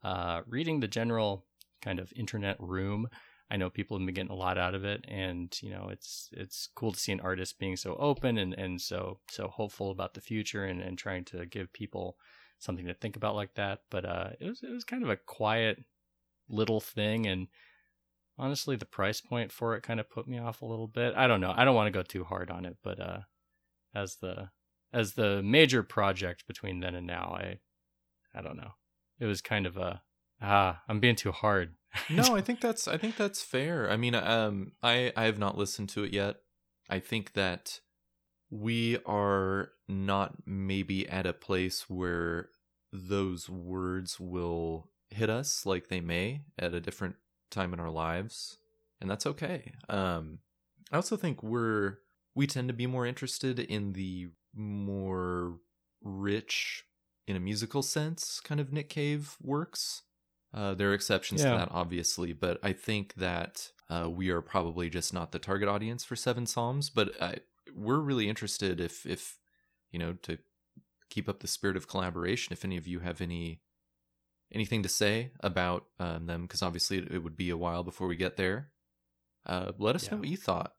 Uh, 0.04 0.42
reading 0.48 0.80
the 0.80 0.88
general 0.88 1.44
kind 1.80 2.00
of 2.00 2.12
internet 2.16 2.56
room, 2.58 3.08
I 3.52 3.56
know 3.56 3.70
people 3.70 3.98
have 3.98 4.06
been 4.06 4.14
getting 4.14 4.32
a 4.32 4.34
lot 4.34 4.58
out 4.58 4.74
of 4.74 4.84
it, 4.84 5.04
and 5.06 5.56
you 5.62 5.70
know, 5.70 5.88
it's 5.90 6.30
it's 6.32 6.68
cool 6.74 6.92
to 6.92 6.98
see 6.98 7.12
an 7.12 7.20
artist 7.20 7.58
being 7.58 7.76
so 7.76 7.94
open 7.96 8.38
and 8.38 8.54
and 8.54 8.80
so 8.80 9.20
so 9.30 9.48
hopeful 9.48 9.90
about 9.90 10.14
the 10.14 10.20
future 10.20 10.64
and 10.64 10.80
and 10.80 10.98
trying 10.98 11.24
to 11.26 11.46
give 11.46 11.72
people 11.72 12.16
something 12.62 12.86
to 12.86 12.94
think 12.94 13.16
about 13.16 13.34
like 13.34 13.54
that. 13.54 13.80
But 13.90 14.04
uh, 14.04 14.30
it 14.40 14.48
was 14.48 14.62
it 14.62 14.70
was 14.70 14.84
kind 14.84 15.02
of 15.02 15.10
a 15.10 15.16
quiet 15.16 15.84
little 16.48 16.80
thing, 16.80 17.26
and 17.26 17.48
honestly, 18.38 18.76
the 18.76 18.84
price 18.84 19.20
point 19.20 19.52
for 19.52 19.74
it 19.74 19.82
kind 19.82 20.00
of 20.00 20.10
put 20.10 20.28
me 20.28 20.38
off 20.38 20.62
a 20.62 20.66
little 20.66 20.88
bit. 20.88 21.14
I 21.16 21.26
don't 21.26 21.40
know. 21.40 21.52
I 21.56 21.64
don't 21.64 21.74
want 21.74 21.88
to 21.88 21.98
go 21.98 22.02
too 22.02 22.24
hard 22.24 22.50
on 22.50 22.64
it, 22.64 22.76
but 22.82 23.00
uh, 23.00 23.20
as 23.94 24.16
the 24.16 24.50
as 24.92 25.14
the 25.14 25.42
major 25.42 25.82
project 25.82 26.46
between 26.46 26.80
then 26.80 26.94
and 26.94 27.06
now, 27.06 27.36
I 27.38 27.58
I 28.34 28.42
don't 28.42 28.56
know. 28.56 28.72
It 29.18 29.26
was 29.26 29.40
kind 29.40 29.66
of 29.66 29.76
a 29.76 30.02
ah, 30.40 30.82
I'm 30.88 31.00
being 31.00 31.16
too 31.16 31.32
hard. 31.32 31.74
no, 32.10 32.34
I 32.34 32.40
think 32.40 32.60
that's 32.60 32.88
I 32.88 32.96
think 32.96 33.16
that's 33.16 33.42
fair. 33.42 33.90
I 33.90 33.96
mean, 33.96 34.14
um, 34.14 34.72
I 34.82 35.12
I 35.16 35.24
have 35.24 35.38
not 35.38 35.58
listened 35.58 35.88
to 35.90 36.04
it 36.04 36.12
yet. 36.12 36.36
I 36.88 36.98
think 36.98 37.32
that 37.34 37.80
we 38.52 38.98
are 39.06 39.70
not 39.88 40.34
maybe 40.46 41.08
at 41.08 41.26
a 41.26 41.32
place 41.32 41.88
where 41.88 42.50
those 42.92 43.48
words 43.48 44.20
will 44.20 44.90
hit 45.08 45.30
us 45.30 45.64
like 45.64 45.88
they 45.88 46.00
may 46.00 46.42
at 46.58 46.74
a 46.74 46.80
different 46.80 47.16
time 47.50 47.72
in 47.72 47.80
our 47.80 47.90
lives, 47.90 48.58
and 49.00 49.10
that's 49.10 49.24
okay. 49.26 49.72
Um, 49.88 50.38
I 50.92 50.96
also 50.96 51.16
think 51.16 51.42
we're 51.42 51.98
we 52.34 52.46
tend 52.46 52.68
to 52.68 52.74
be 52.74 52.86
more 52.86 53.06
interested 53.06 53.58
in 53.58 53.94
the 53.94 54.28
more 54.54 55.58
rich, 56.02 56.84
in 57.26 57.36
a 57.36 57.40
musical 57.40 57.82
sense, 57.82 58.40
kind 58.40 58.60
of 58.60 58.72
Nick 58.72 58.88
Cave 58.90 59.36
works. 59.42 60.02
Uh, 60.54 60.74
there 60.74 60.90
are 60.90 60.94
exceptions 60.94 61.42
Yeah. 61.42 61.52
to 61.52 61.58
that, 61.58 61.68
obviously, 61.70 62.32
but 62.34 62.58
I 62.62 62.72
think 62.74 63.14
that 63.14 63.70
uh, 63.88 64.10
we 64.10 64.28
are 64.28 64.42
probably 64.42 64.90
just 64.90 65.12
not 65.14 65.32
the 65.32 65.38
target 65.38 65.68
audience 65.68 66.04
for 66.04 66.16
Seven 66.16 66.44
Psalms. 66.46 66.90
But 66.90 67.20
I, 67.22 67.36
we're 67.74 68.00
really 68.00 68.28
interested 68.28 68.80
if, 68.80 69.06
if 69.06 69.38
you 69.90 69.98
know, 69.98 70.14
to 70.22 70.38
keep 71.10 71.28
up 71.28 71.40
the 71.40 71.48
spirit 71.48 71.76
of 71.76 71.88
collaboration. 71.88 72.52
If 72.52 72.64
any 72.64 72.76
of 72.76 72.86
you 72.86 73.00
have 73.00 73.20
any 73.20 73.60
anything 74.52 74.82
to 74.82 74.88
say 74.88 75.32
about 75.40 75.84
um, 75.98 76.26
them, 76.26 76.42
because 76.42 76.62
obviously 76.62 76.98
it, 76.98 77.10
it 77.10 77.18
would 77.18 77.36
be 77.36 77.50
a 77.50 77.56
while 77.56 77.82
before 77.82 78.06
we 78.06 78.16
get 78.16 78.36
there. 78.36 78.70
Uh, 79.46 79.72
let 79.78 79.94
us 79.94 80.10
know 80.10 80.18
what 80.18 80.28
you 80.28 80.36
thought. 80.36 80.72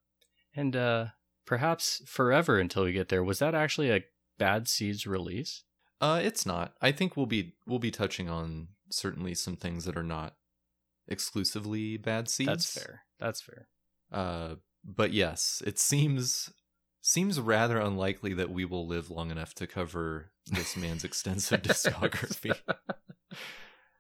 And 0.56 0.76
uh, 0.76 1.08
perhaps 1.46 2.02
forever 2.06 2.60
until 2.60 2.84
we 2.84 2.94
get 2.94 3.10
there. 3.10 3.24
Was 3.24 3.40
that 3.40 3.56
actually 3.56 3.92
a 3.92 4.04
Bad 4.38 4.68
Seeds 4.68 5.06
release? 5.06 5.64
Uh, 6.00 6.20
it's 6.22 6.46
not. 6.46 6.74
I 6.82 6.92
think 6.92 7.16
we'll 7.16 7.26
be 7.26 7.54
we'll 7.66 7.80
be 7.80 7.92
touching 7.92 8.30
on 8.30 8.70
certainly 8.90 9.34
some 9.34 9.56
things 9.56 9.86
that 9.86 9.98
are 9.98 10.04
not 10.04 10.36
exclusively 11.08 11.98
bad 11.98 12.30
seeds. 12.30 12.48
That's 12.48 12.74
fair. 12.74 13.02
That's 13.20 13.42
fair. 13.42 13.68
Uh, 14.12 14.56
but 14.84 15.14
yes, 15.14 15.62
it 15.66 15.80
seems 15.80 16.52
seems 17.04 17.38
rather 17.40 17.80
unlikely 17.80 18.34
that 18.34 18.50
we 18.50 18.64
will 18.64 18.88
live 18.88 19.12
long 19.12 19.30
enough 19.30 19.54
to 19.54 19.68
cover 19.68 20.32
this 20.48 20.76
man's 20.76 21.04
extensive 21.04 21.62
discography 21.62 22.58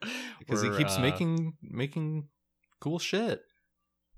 because 0.39 0.63
he 0.63 0.69
We're, 0.69 0.77
keeps 0.77 0.97
uh, 0.97 1.01
making 1.01 1.53
making 1.61 2.29
cool 2.79 2.97
shit. 2.97 3.41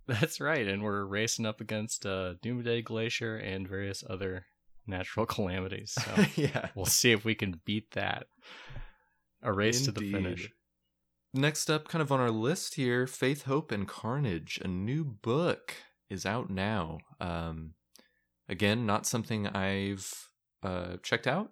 That's 0.07 0.39
right, 0.39 0.67
and 0.67 0.83
we're 0.83 1.03
racing 1.03 1.47
up 1.47 1.59
against 1.59 2.05
uh, 2.05 2.35
Doomsday 2.43 2.83
Glacier 2.83 3.37
and 3.37 3.67
various 3.67 4.03
other 4.07 4.45
natural 4.85 5.25
calamities. 5.25 5.93
So 5.93 6.25
yeah. 6.35 6.69
we'll 6.75 6.85
see 6.85 7.11
if 7.11 7.25
we 7.25 7.33
can 7.33 7.59
beat 7.65 7.91
that. 7.91 8.27
A 9.41 9.51
race 9.51 9.83
to 9.85 9.91
the 9.91 10.11
finish. 10.11 10.49
Next 11.33 11.69
up, 11.69 11.87
kind 11.87 12.01
of 12.01 12.11
on 12.11 12.19
our 12.19 12.31
list 12.31 12.75
here, 12.75 13.05
Faith, 13.05 13.43
Hope, 13.43 13.71
and 13.71 13.87
Carnage. 13.87 14.59
A 14.63 14.67
new 14.67 15.03
book 15.03 15.73
is 16.09 16.25
out 16.25 16.49
now. 16.49 16.99
Um, 17.19 17.73
again, 18.47 18.85
not 18.85 19.05
something 19.05 19.47
I've 19.47 20.29
uh, 20.63 20.97
checked 21.03 21.27
out 21.27 21.51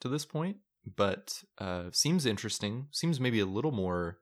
to 0.00 0.08
this 0.08 0.24
point, 0.24 0.58
but 0.96 1.42
uh, 1.58 1.84
seems 1.92 2.26
interesting. 2.26 2.86
Seems 2.90 3.20
maybe 3.20 3.40
a 3.40 3.46
little 3.46 3.72
more 3.72 4.18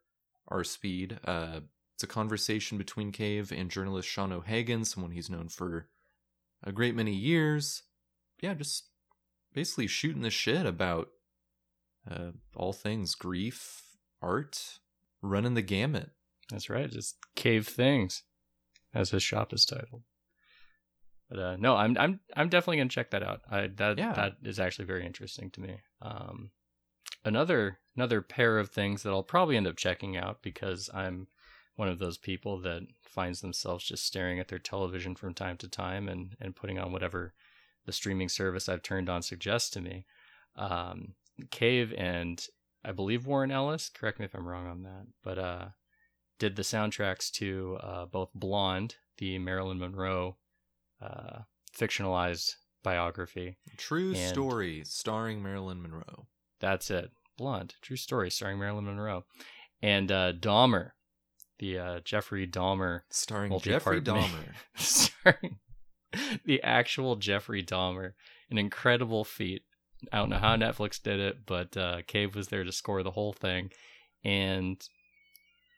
our 0.48 0.64
speed. 0.64 1.18
Uh, 1.24 1.60
it's 1.94 2.02
a 2.02 2.08
conversation 2.08 2.78
between 2.78 3.12
Cave 3.12 3.52
and 3.52 3.70
journalist 3.70 4.08
Sean 4.08 4.32
O'Hagan, 4.32 4.84
someone 4.84 5.12
he's 5.12 5.30
known 5.30 5.48
for 5.48 5.88
a 6.62 6.72
great 6.72 6.94
many 6.94 7.14
years. 7.14 7.82
Yeah, 8.40 8.54
just 8.54 8.88
basically 9.52 9.86
shooting 9.86 10.22
the 10.22 10.30
shit 10.30 10.66
about 10.66 11.10
uh, 12.10 12.32
all 12.56 12.72
things 12.72 13.14
grief, 13.14 13.82
art, 14.20 14.80
running 15.22 15.54
the 15.54 15.62
gamut. 15.62 16.10
That's 16.50 16.68
right, 16.68 16.90
just 16.90 17.16
cave 17.36 17.66
things, 17.66 18.22
as 18.92 19.10
his 19.10 19.22
shop 19.22 19.52
is 19.52 19.64
titled. 19.64 20.02
But 21.28 21.38
uh, 21.38 21.56
no, 21.56 21.76
I'm 21.76 21.96
I'm 21.98 22.20
I'm 22.36 22.48
definitely 22.48 22.78
gonna 22.78 22.90
check 22.90 23.10
that 23.10 23.22
out. 23.22 23.42
I 23.50 23.68
that 23.76 23.98
Yeah. 23.98 24.12
that 24.12 24.36
is 24.42 24.60
actually 24.60 24.84
very 24.84 25.06
interesting 25.06 25.50
to 25.52 25.60
me. 25.60 25.78
Um, 26.02 26.50
another 27.24 27.78
another 27.96 28.20
pair 28.20 28.58
of 28.58 28.70
things 28.70 29.02
that 29.02 29.10
I'll 29.10 29.22
probably 29.22 29.56
end 29.56 29.66
up 29.66 29.76
checking 29.76 30.16
out 30.16 30.42
because 30.42 30.90
I'm 30.92 31.28
one 31.76 31.88
of 31.88 31.98
those 31.98 32.18
people 32.18 32.60
that 32.60 32.82
finds 33.02 33.40
themselves 33.40 33.84
just 33.84 34.06
staring 34.06 34.38
at 34.38 34.48
their 34.48 34.58
television 34.58 35.14
from 35.14 35.34
time 35.34 35.56
to 35.58 35.68
time 35.68 36.08
and 36.08 36.36
and 36.40 36.54
putting 36.56 36.78
on 36.78 36.92
whatever 36.92 37.32
the 37.86 37.92
streaming 37.92 38.28
service 38.28 38.68
I've 38.68 38.82
turned 38.82 39.08
on 39.08 39.22
suggests 39.22 39.70
to 39.70 39.80
me. 39.80 40.06
Um, 40.56 41.14
Cave 41.50 41.92
and 41.96 42.44
I 42.84 42.92
believe 42.92 43.26
Warren 43.26 43.50
Ellis. 43.50 43.88
Correct 43.88 44.18
me 44.18 44.26
if 44.26 44.34
I'm 44.34 44.46
wrong 44.46 44.66
on 44.66 44.82
that, 44.82 45.06
but 45.22 45.38
uh, 45.38 45.66
did 46.38 46.56
the 46.56 46.62
soundtracks 46.62 47.30
to 47.32 47.78
uh, 47.80 48.06
both 48.06 48.30
Blonde, 48.34 48.96
the 49.18 49.38
Marilyn 49.38 49.78
Monroe 49.78 50.36
uh, 51.04 51.40
fictionalized 51.78 52.52
biography. 52.82 53.58
True 53.76 54.10
And- 54.14 54.28
story 54.32 54.82
starring 54.84 55.42
Marilyn 55.42 55.82
Monroe. 55.82 56.26
That's 56.60 56.90
it. 56.90 57.10
Blonde, 57.36 57.74
true 57.82 57.96
story, 57.96 58.30
starring 58.30 58.58
Marilyn 58.60 58.84
Monroe, 58.84 59.24
and 59.82 60.10
uh, 60.12 60.32
Dahmer, 60.32 60.90
the 61.58 61.78
uh, 61.78 62.00
Jeffrey 62.04 62.46
Dahmer, 62.46 63.00
Starring 63.10 63.58
Jeffrey 63.58 64.00
Dahmer. 64.02 64.54
starring 64.76 65.58
the 66.44 66.62
actual 66.62 67.16
Jeffrey 67.16 67.62
Dahmer. 67.62 68.12
An 68.50 68.58
incredible 68.58 69.24
feat. 69.24 69.62
I 70.12 70.18
don't 70.18 70.28
know 70.30 70.36
how 70.38 70.54
Netflix 70.54 71.02
did 71.02 71.18
it, 71.18 71.44
but 71.44 71.76
uh, 71.76 72.02
Cave 72.06 72.36
was 72.36 72.48
there 72.48 72.62
to 72.62 72.70
score 72.72 73.02
the 73.02 73.10
whole 73.10 73.32
thing. 73.32 73.70
And 74.22 74.80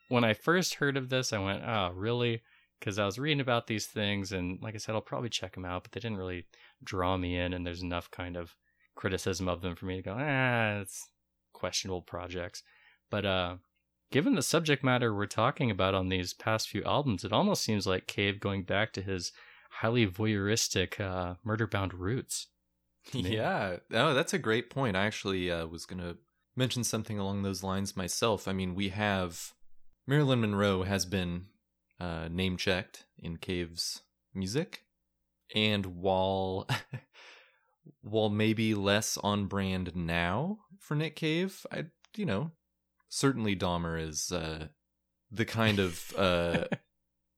when 0.09 0.25
I 0.25 0.35
first 0.35 0.75
heard 0.75 0.97
of 0.99 1.09
this, 1.09 1.33
I 1.33 1.39
went, 1.39 1.63
"Oh, 1.65 1.91
really?" 1.95 2.43
Because 2.79 2.99
I 2.99 3.07
was 3.07 3.19
reading 3.19 3.41
about 3.41 3.67
these 3.67 3.87
things, 3.87 4.33
and 4.33 4.59
like 4.63 4.75
I 4.75 4.79
said, 4.79 4.95
I'll 4.95 5.01
probably 5.01 5.31
check 5.31 5.55
them 5.55 5.65
out, 5.65 5.83
but 5.83 5.93
they 5.93 6.01
didn't 6.01 6.19
really 6.19 6.47
draw 6.85 7.17
me 7.17 7.37
in. 7.37 7.53
And 7.53 7.67
there's 7.67 7.83
enough 7.83 8.11
kind 8.11 8.37
of 8.37 8.55
criticism 8.95 9.49
of 9.49 9.63
them 9.63 9.77
for 9.77 9.87
me 9.87 9.97
to 9.97 10.03
go, 10.03 10.17
"Ah, 10.19 10.81
it's 10.81 11.09
questionable 11.53 12.03
projects." 12.03 12.63
But 13.11 13.25
uh, 13.25 13.57
given 14.11 14.35
the 14.35 14.43
subject 14.43 14.85
matter 14.85 15.15
we're 15.15 15.27
talking 15.27 15.71
about 15.71 15.95
on 15.95 16.09
these 16.09 16.35
past 16.35 16.69
few 16.69 16.83
albums, 16.85 17.25
it 17.25 17.33
almost 17.33 17.63
seems 17.63 17.87
like 17.87 18.07
Cave 18.07 18.41
going 18.41 18.63
back 18.63 18.93
to 18.95 19.03
his 19.03 19.33
highly 19.71 20.07
voyeuristic 20.07 21.01
uh, 21.01 21.35
murder-bound 21.45 21.95
roots. 21.95 22.49
Yeah. 23.13 23.77
Oh, 23.93 24.15
that's 24.15 24.35
a 24.35 24.39
great 24.39 24.69
point. 24.69 24.97
I 24.97 25.07
actually 25.07 25.49
uh, 25.49 25.67
was 25.67 25.87
going 25.87 26.03
to 26.03 26.17
mention 26.57 26.83
something 26.83 27.21
along 27.21 27.43
those 27.43 27.63
lines 27.63 27.97
myself. 27.97 28.49
I 28.49 28.53
mean, 28.53 28.75
we 28.75 28.89
have 28.89 29.53
Marilyn 30.09 30.41
Monroe 30.41 30.83
has 30.83 31.07
been 31.07 31.47
uh, 32.01 32.29
name 32.31 32.57
checked 32.57 33.07
in 33.19 33.37
Cave's 33.37 34.03
music, 34.35 34.85
and 35.55 35.87
while 35.87 36.67
while 38.03 38.29
maybe 38.29 38.75
less 38.75 39.17
on 39.19 39.47
brand 39.47 39.95
now 39.95 40.59
for 40.79 40.95
Nick 40.95 41.17
Cave, 41.17 41.67
I 41.71 41.87
you 42.17 42.27
know 42.27 42.53
certainly 43.09 43.57
Dahmer 43.57 44.01
is 44.01 44.31
uh, 44.33 44.69
the 45.31 45.45
kind 45.45 45.79
of 45.79 46.13
uh, 46.17 46.65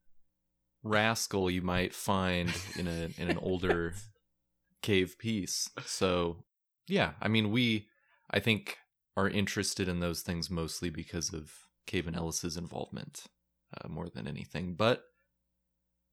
rascal 0.82 1.50
you 1.50 1.62
might 1.62 1.94
find 1.94 2.52
in 2.76 2.86
a 2.86 3.08
in 3.18 3.30
an 3.30 3.38
older 3.38 3.94
cave 4.82 5.18
piece. 5.18 5.70
So, 5.84 6.44
yeah, 6.86 7.12
I 7.20 7.28
mean, 7.28 7.50
we, 7.50 7.88
I 8.30 8.40
think, 8.40 8.78
are 9.16 9.28
interested 9.28 9.88
in 9.88 10.00
those 10.00 10.22
things 10.22 10.50
mostly 10.50 10.90
because 10.90 11.32
of 11.32 11.52
Cave 11.86 12.06
and 12.06 12.16
Ellis's 12.16 12.56
involvement 12.56 13.24
uh, 13.76 13.88
more 13.88 14.08
than 14.08 14.26
anything. 14.26 14.74
But 14.74 15.04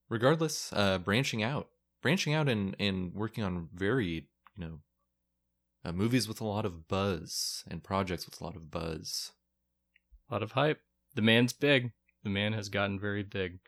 regardless, 0.09 0.71
uh, 0.73 0.97
branching 0.99 1.43
out, 1.43 1.69
branching 2.01 2.33
out 2.33 2.49
and, 2.49 2.75
and 2.79 3.13
working 3.13 3.43
on 3.43 3.69
very, 3.73 4.27
you 4.55 4.65
know, 4.65 4.79
uh, 5.83 5.91
movies 5.91 6.27
with 6.27 6.41
a 6.41 6.45
lot 6.45 6.65
of 6.65 6.87
buzz 6.87 7.63
and 7.69 7.83
projects 7.83 8.25
with 8.25 8.41
a 8.41 8.43
lot 8.43 8.55
of 8.55 8.71
buzz. 8.71 9.31
A 10.29 10.33
lot 10.33 10.43
of 10.43 10.53
hype. 10.53 10.81
The 11.13 11.21
man's 11.21 11.53
big. 11.53 11.91
The 12.23 12.29
man 12.29 12.53
has 12.53 12.69
gotten 12.69 12.99
very 12.99 13.23
big. 13.23 13.59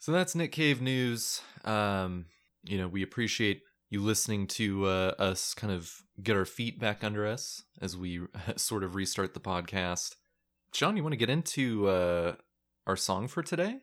So 0.00 0.10
that's 0.10 0.34
Nick 0.34 0.50
Cave 0.50 0.82
news. 0.82 1.40
Um, 1.64 2.26
you 2.64 2.76
know, 2.76 2.88
we 2.88 3.02
appreciate 3.02 3.62
you 3.88 4.00
listening 4.00 4.46
to 4.48 4.86
uh, 4.86 5.14
us 5.18 5.54
kind 5.54 5.72
of 5.72 5.92
get 6.20 6.36
our 6.36 6.44
feet 6.44 6.80
back 6.80 7.04
under 7.04 7.26
us 7.26 7.62
as 7.80 7.96
we 7.96 8.20
sort 8.56 8.82
of 8.82 8.96
restart 8.96 9.34
the 9.34 9.40
podcast. 9.40 10.16
John, 10.72 10.96
you 10.96 11.02
want 11.02 11.12
to 11.12 11.18
get 11.18 11.30
into 11.30 11.86
uh, 11.88 12.34
our 12.86 12.96
song 12.96 13.28
for 13.28 13.42
today? 13.42 13.78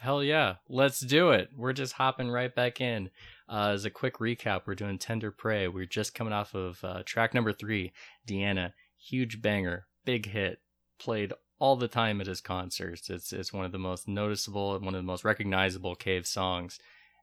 Hell 0.00 0.22
yeah, 0.22 0.56
let's 0.68 1.00
do 1.00 1.30
it. 1.30 1.50
We're 1.56 1.72
just 1.72 1.94
hopping 1.94 2.30
right 2.30 2.54
back 2.54 2.80
in. 2.80 3.10
Uh, 3.48 3.70
as 3.74 3.84
a 3.84 3.90
quick 3.90 4.18
recap, 4.18 4.62
we're 4.66 4.74
doing 4.74 4.98
Tender 4.98 5.30
Prey. 5.30 5.68
We're 5.68 5.86
just 5.86 6.14
coming 6.14 6.32
off 6.32 6.54
of 6.54 6.82
uh, 6.82 7.02
track 7.04 7.32
number 7.34 7.52
three, 7.52 7.92
Deanna. 8.26 8.72
Huge 8.96 9.40
banger, 9.40 9.86
big 10.04 10.26
hit, 10.26 10.60
played 10.98 11.32
all 11.58 11.76
the 11.76 11.88
time 11.88 12.20
at 12.20 12.26
his 12.26 12.40
concerts. 12.40 13.08
It's 13.08 13.32
it's 13.32 13.52
one 13.52 13.64
of 13.64 13.72
the 13.72 13.78
most 13.78 14.08
noticeable 14.08 14.74
and 14.74 14.84
one 14.84 14.94
of 14.94 14.98
the 14.98 15.06
most 15.06 15.24
recognizable 15.24 15.94
Cave 15.94 16.26
songs 16.26 16.78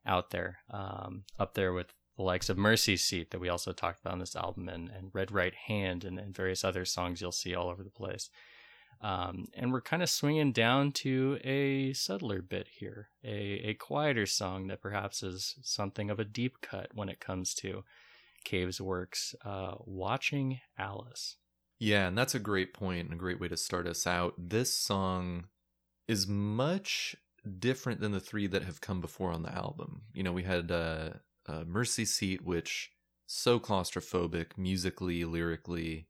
out 0.06 0.30
there. 0.30 0.58
Um, 0.70 1.24
up 1.38 1.54
there 1.54 1.72
with 1.72 1.92
the 2.16 2.22
likes 2.22 2.48
of 2.48 2.56
Mercy 2.58 2.96
Seat 2.96 3.30
that 3.30 3.40
we 3.40 3.48
also 3.48 3.72
talked 3.72 4.00
about 4.00 4.14
on 4.14 4.18
this 4.18 4.36
album, 4.36 4.68
and, 4.68 4.88
and 4.88 5.10
Red 5.12 5.30
Right 5.30 5.54
Hand, 5.54 6.04
and, 6.04 6.18
and 6.18 6.34
various 6.34 6.64
other 6.64 6.84
songs 6.84 7.20
you'll 7.20 7.32
see 7.32 7.54
all 7.54 7.68
over 7.68 7.82
the 7.82 7.90
place. 7.90 8.30
Um, 9.02 9.46
and 9.54 9.72
we're 9.72 9.80
kind 9.80 10.02
of 10.02 10.08
swinging 10.08 10.52
down 10.52 10.92
to 10.92 11.38
a 11.42 11.92
subtler 11.92 12.40
bit 12.40 12.68
here, 12.78 13.08
a, 13.24 13.70
a 13.70 13.74
quieter 13.74 14.26
song 14.26 14.68
that 14.68 14.80
perhaps 14.80 15.24
is 15.24 15.56
something 15.62 16.08
of 16.08 16.20
a 16.20 16.24
deep 16.24 16.60
cut 16.60 16.90
when 16.94 17.08
it 17.08 17.18
comes 17.18 17.52
to 17.54 17.82
Cave's 18.44 18.80
works. 18.80 19.34
Uh, 19.44 19.74
Watching 19.80 20.60
Alice. 20.78 21.36
Yeah, 21.80 22.06
and 22.06 22.16
that's 22.16 22.36
a 22.36 22.40
great 22.40 22.72
point 22.72 23.06
and 23.06 23.14
a 23.14 23.18
great 23.18 23.40
way 23.40 23.48
to 23.48 23.56
start 23.56 23.88
us 23.88 24.06
out. 24.06 24.34
This 24.38 24.72
song 24.72 25.46
is 26.06 26.28
much 26.28 27.16
different 27.58 28.00
than 28.00 28.12
the 28.12 28.20
three 28.20 28.46
that 28.46 28.62
have 28.62 28.80
come 28.80 29.00
before 29.00 29.32
on 29.32 29.42
the 29.42 29.52
album. 29.52 30.02
You 30.14 30.22
know, 30.22 30.32
we 30.32 30.44
had 30.44 30.70
uh, 30.70 31.10
uh, 31.48 31.64
Mercy 31.66 32.04
Seat, 32.04 32.44
which 32.44 32.92
so 33.26 33.58
claustrophobic 33.58 34.56
musically, 34.56 35.24
lyrically. 35.24 36.06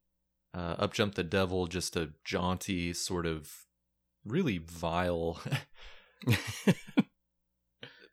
Uh, 0.55 0.77
Up 0.79 0.93
Jump 0.93 1.15
the 1.15 1.25
Devil, 1.25 1.67
just 1.67 1.97
a 1.97 2.11
jaunty 2.25 2.93
sort 2.93 3.27
of 3.27 3.51
really 4.25 4.59
vile 4.59 5.41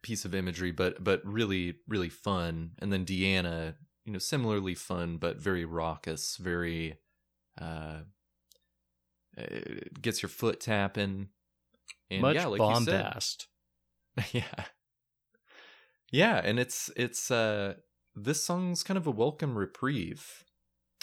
piece 0.01 0.25
of 0.25 0.33
imagery, 0.33 0.71
but 0.71 1.03
but 1.03 1.21
really 1.25 1.75
really 1.87 2.09
fun. 2.09 2.71
And 2.79 2.93
then 2.93 3.05
Deanna, 3.05 3.75
you 4.05 4.13
know, 4.13 4.19
similarly 4.19 4.75
fun 4.75 5.17
but 5.17 5.41
very 5.41 5.65
raucous, 5.65 6.37
very 6.37 6.97
uh, 7.59 8.01
it 9.35 10.01
gets 10.01 10.21
your 10.21 10.29
foot 10.29 10.59
tapping. 10.59 11.29
And 12.09 12.21
Much 12.21 12.35
yeah, 12.35 12.47
like 12.47 12.59
bombast. 12.59 13.47
yeah 14.33 14.65
yeah 16.11 16.41
and 16.43 16.59
it's 16.59 16.89
it's 16.95 17.29
uh 17.31 17.75
this 18.15 18.43
song's 18.43 18.83
kind 18.83 18.97
of 18.97 19.07
a 19.07 19.11
welcome 19.11 19.57
reprieve 19.57 20.43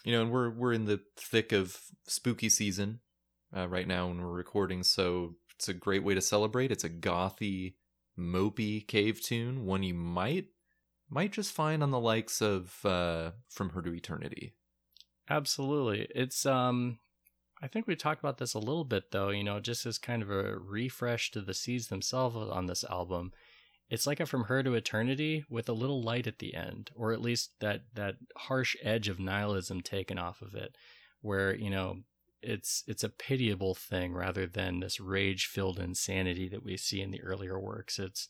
you 0.07 0.12
know 0.12 0.23
and 0.23 0.31
we're 0.31 0.49
we're 0.49 0.73
in 0.73 0.87
the 0.87 1.01
thick 1.19 1.53
of 1.53 1.79
spooky 2.07 2.49
season 2.49 3.01
uh, 3.55 3.69
right 3.69 3.87
now 3.87 4.09
when 4.09 4.21
we're 4.21 4.33
recording 4.33 4.83
so 4.83 5.35
it's 5.55 5.69
a 5.69 5.75
great 5.75 6.03
way 6.03 6.14
to 6.14 6.23
celebrate 6.23 6.73
it's 6.73 6.85
a 6.85 6.90
gothy 6.90 7.75
mopey 8.19 8.87
cave 8.87 9.21
tune 9.21 9.66
one 9.66 9.83
you 9.83 9.92
might 9.92 10.47
might 11.11 11.33
just 11.33 11.53
find 11.53 11.83
on 11.83 11.90
the 11.90 12.01
likes 12.01 12.40
of 12.40 12.85
uh 12.87 13.33
from 13.51 13.71
her 13.71 13.83
to 13.83 13.92
eternity 13.92 14.55
Absolutely. 15.29 16.07
It's 16.14 16.47
um 16.47 16.99
I 17.62 17.69
think 17.69 17.87
we 17.87 17.97
talked 17.97 18.21
about 18.21 18.38
this 18.38 18.55
a 18.55 18.59
little 18.59 18.85
bit 18.85 19.11
though, 19.11 19.31
you 19.31 19.42
know, 19.42 19.61
just 19.61 19.87
as 19.87 19.99
kind 19.99 20.23
of 20.23 20.31
a 20.31 20.57
refresh 20.59 21.31
to 21.33 21.40
the 21.40 21.55
seeds 21.55 21.88
themselves 21.88 22.37
on 22.37 22.66
this 22.66 22.85
album. 22.85 23.33
It's 23.88 24.07
like 24.07 24.18
a 24.18 24.27
from 24.27 24.44
her 24.44 24.62
to 24.62 24.75
eternity 24.75 25.44
with 25.49 25.68
a 25.68 25.72
little 25.75 26.03
light 26.03 26.27
at 26.27 26.38
the 26.38 26.55
end, 26.55 26.90
or 26.94 27.12
at 27.12 27.20
least 27.20 27.53
that 27.61 27.83
that 27.94 28.16
harsh 28.37 28.77
edge 28.83 29.09
of 29.09 29.20
nihilism 29.20 29.81
taken 29.81 30.18
off 30.18 30.42
of 30.42 30.55
it, 30.55 30.77
where, 31.20 31.55
you 31.55 31.70
know, 31.70 31.99
it's 32.42 32.83
it's 32.87 33.05
a 33.05 33.09
pitiable 33.09 33.75
thing 33.75 34.12
rather 34.12 34.46
than 34.46 34.81
this 34.81 35.01
rage-filled 35.01 35.79
insanity 35.79 36.49
that 36.49 36.64
we 36.64 36.77
see 36.77 37.01
in 37.01 37.11
the 37.11 37.22
earlier 37.22 37.59
works. 37.59 37.99
It's 37.99 38.29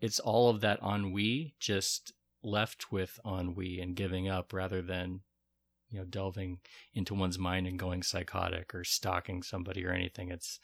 it's 0.00 0.18
all 0.18 0.48
of 0.48 0.60
that 0.60 0.80
ennui 0.82 1.54
just 1.60 2.12
left 2.42 2.90
with 2.90 3.18
ennui 3.24 3.80
and 3.80 3.96
giving 3.96 4.28
up 4.28 4.52
rather 4.52 4.82
than 4.82 5.20
you 5.88 5.98
know 5.98 6.04
delving 6.04 6.58
into 6.92 7.14
one's 7.14 7.38
mind 7.38 7.66
and 7.66 7.78
going 7.78 8.02
psychotic 8.02 8.74
or 8.74 8.82
stalking 8.82 9.42
somebody 9.42 9.86
or 9.86 9.92
anything 9.92 10.30
it's 10.30 10.58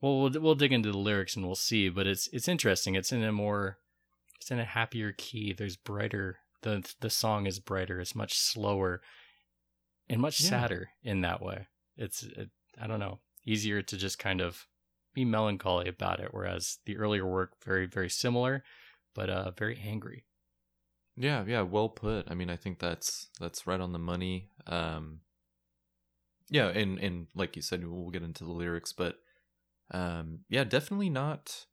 well 0.00 0.20
we'll, 0.20 0.40
we'll 0.40 0.54
dig 0.54 0.72
into 0.72 0.90
the 0.92 0.98
lyrics 0.98 1.36
and 1.36 1.44
we'll 1.46 1.54
see 1.54 1.88
but 1.88 2.06
it's 2.06 2.28
it's 2.32 2.48
interesting 2.48 2.94
it's 2.94 3.12
in 3.12 3.22
a 3.22 3.32
more 3.32 3.78
it's 4.40 4.50
in 4.50 4.58
a 4.58 4.64
happier 4.64 5.12
key 5.16 5.52
there's 5.52 5.76
brighter 5.76 6.38
the 6.62 6.88
the 7.00 7.10
song 7.10 7.46
is 7.46 7.58
brighter 7.60 8.00
it's 8.00 8.14
much 8.14 8.36
slower 8.38 9.00
and 10.08 10.20
much 10.20 10.40
Yeah. 10.40 10.48
sadder 10.50 10.90
in 11.02 11.20
that 11.22 11.42
way 11.42 11.66
it's 11.96 12.22
it, 12.22 12.50
i 12.80 12.86
don't 12.86 13.00
know 13.00 13.18
easier 13.44 13.82
to 13.82 13.96
just 13.96 14.18
kind 14.18 14.40
of 14.40 14.66
be 15.14 15.24
melancholy 15.24 15.88
about 15.88 16.20
it 16.20 16.28
whereas 16.32 16.78
the 16.86 16.96
earlier 16.96 17.26
work 17.26 17.52
very 17.64 17.86
very 17.86 18.10
similar 18.10 18.62
but 19.14 19.28
uh 19.30 19.50
very 19.52 19.80
angry 19.84 20.24
Yeah, 21.16 21.44
yeah, 21.48 21.62
well 21.62 21.88
put. 21.88 22.30
I 22.30 22.34
mean, 22.34 22.48
I 22.50 22.54
think 22.56 22.78
that's 22.78 23.26
that's 23.40 23.66
right 23.66 23.80
on 23.80 23.92
the 23.92 23.98
money. 23.98 24.50
Um 24.68 25.22
Yeah, 26.50 26.68
and 26.68 26.98
and 27.00 27.26
like 27.34 27.56
you 27.56 27.62
said, 27.62 27.84
we'll 27.84 28.10
get 28.10 28.22
into 28.22 28.44
the 28.44 28.52
lyrics, 28.52 28.92
but 28.92 29.16
um 29.90 30.40
yeah, 30.48 30.64
definitely 30.64 31.10
not 31.10 31.66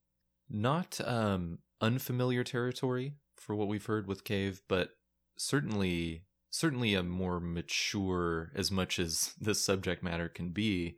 not 0.49 0.99
um 1.05 1.59
unfamiliar 1.81 2.43
territory 2.43 3.15
for 3.35 3.55
what 3.55 3.67
we've 3.67 3.85
heard 3.85 4.07
with 4.07 4.23
Cave, 4.23 4.61
but 4.67 4.91
certainly 5.37 6.23
certainly 6.49 6.93
a 6.93 7.03
more 7.03 7.39
mature 7.39 8.51
as 8.55 8.71
much 8.71 8.99
as 8.99 9.33
the 9.41 9.55
subject 9.55 10.03
matter 10.03 10.29
can 10.29 10.49
be, 10.49 10.97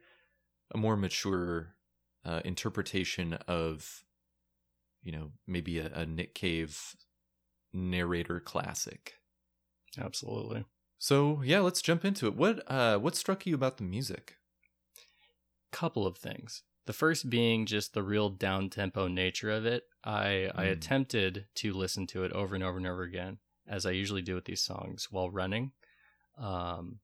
a 0.73 0.77
more 0.77 0.95
mature 0.95 1.75
uh, 2.25 2.41
interpretation 2.45 3.33
of 3.47 4.03
you 5.03 5.11
know, 5.13 5.31
maybe 5.47 5.79
a, 5.79 5.89
a 5.93 6.05
Nick 6.05 6.35
Cave 6.35 6.95
narrator 7.71 8.39
classic. 8.39 9.13
absolutely 9.99 10.65
So 10.99 11.41
yeah, 11.43 11.59
let's 11.59 11.81
jump 11.81 12.03
into 12.03 12.27
it. 12.27 12.35
What 12.35 12.63
uh 12.69 12.97
what 12.97 13.15
struck 13.15 13.45
you 13.45 13.55
about 13.55 13.77
the 13.77 13.83
music? 13.83 14.37
couple 15.71 16.07
of 16.07 16.17
things. 16.17 16.63
The 16.87 16.93
first 16.93 17.29
being 17.29 17.65
just 17.65 17.93
the 17.93 18.01
real 18.01 18.29
down 18.29 18.69
tempo 18.69 19.07
nature 19.07 19.51
of 19.51 19.65
it. 19.65 19.83
I 20.03 20.49
I 20.55 20.65
Mm. 20.65 20.71
attempted 20.71 21.47
to 21.55 21.73
listen 21.73 22.07
to 22.07 22.23
it 22.23 22.31
over 22.31 22.55
and 22.55 22.63
over 22.63 22.77
and 22.77 22.87
over 22.87 23.03
again, 23.03 23.37
as 23.67 23.85
I 23.85 23.91
usually 23.91 24.21
do 24.21 24.35
with 24.35 24.45
these 24.45 24.61
songs 24.63 25.11
while 25.11 25.29
running. 25.29 25.73
Um, 26.37 26.99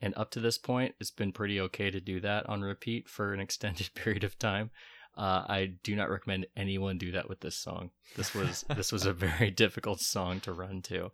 and 0.00 0.14
up 0.16 0.30
to 0.32 0.40
this 0.40 0.58
point, 0.58 0.94
it's 1.00 1.10
been 1.10 1.32
pretty 1.32 1.60
okay 1.60 1.90
to 1.90 2.00
do 2.00 2.20
that 2.20 2.46
on 2.48 2.62
repeat 2.62 3.08
for 3.08 3.32
an 3.34 3.40
extended 3.46 3.92
period 3.94 4.24
of 4.24 4.38
time. 4.38 4.70
Uh, 5.16 5.44
I 5.48 5.66
do 5.82 5.96
not 5.96 6.10
recommend 6.10 6.46
anyone 6.56 6.96
do 6.96 7.10
that 7.12 7.28
with 7.28 7.40
this 7.40 7.56
song. 7.56 7.90
This 8.16 8.34
was 8.34 8.64
this 8.76 8.92
was 8.92 9.04
a 9.06 9.12
very 9.28 9.50
difficult 9.50 10.00
song 10.00 10.40
to 10.40 10.52
run 10.52 10.80
to, 10.82 11.12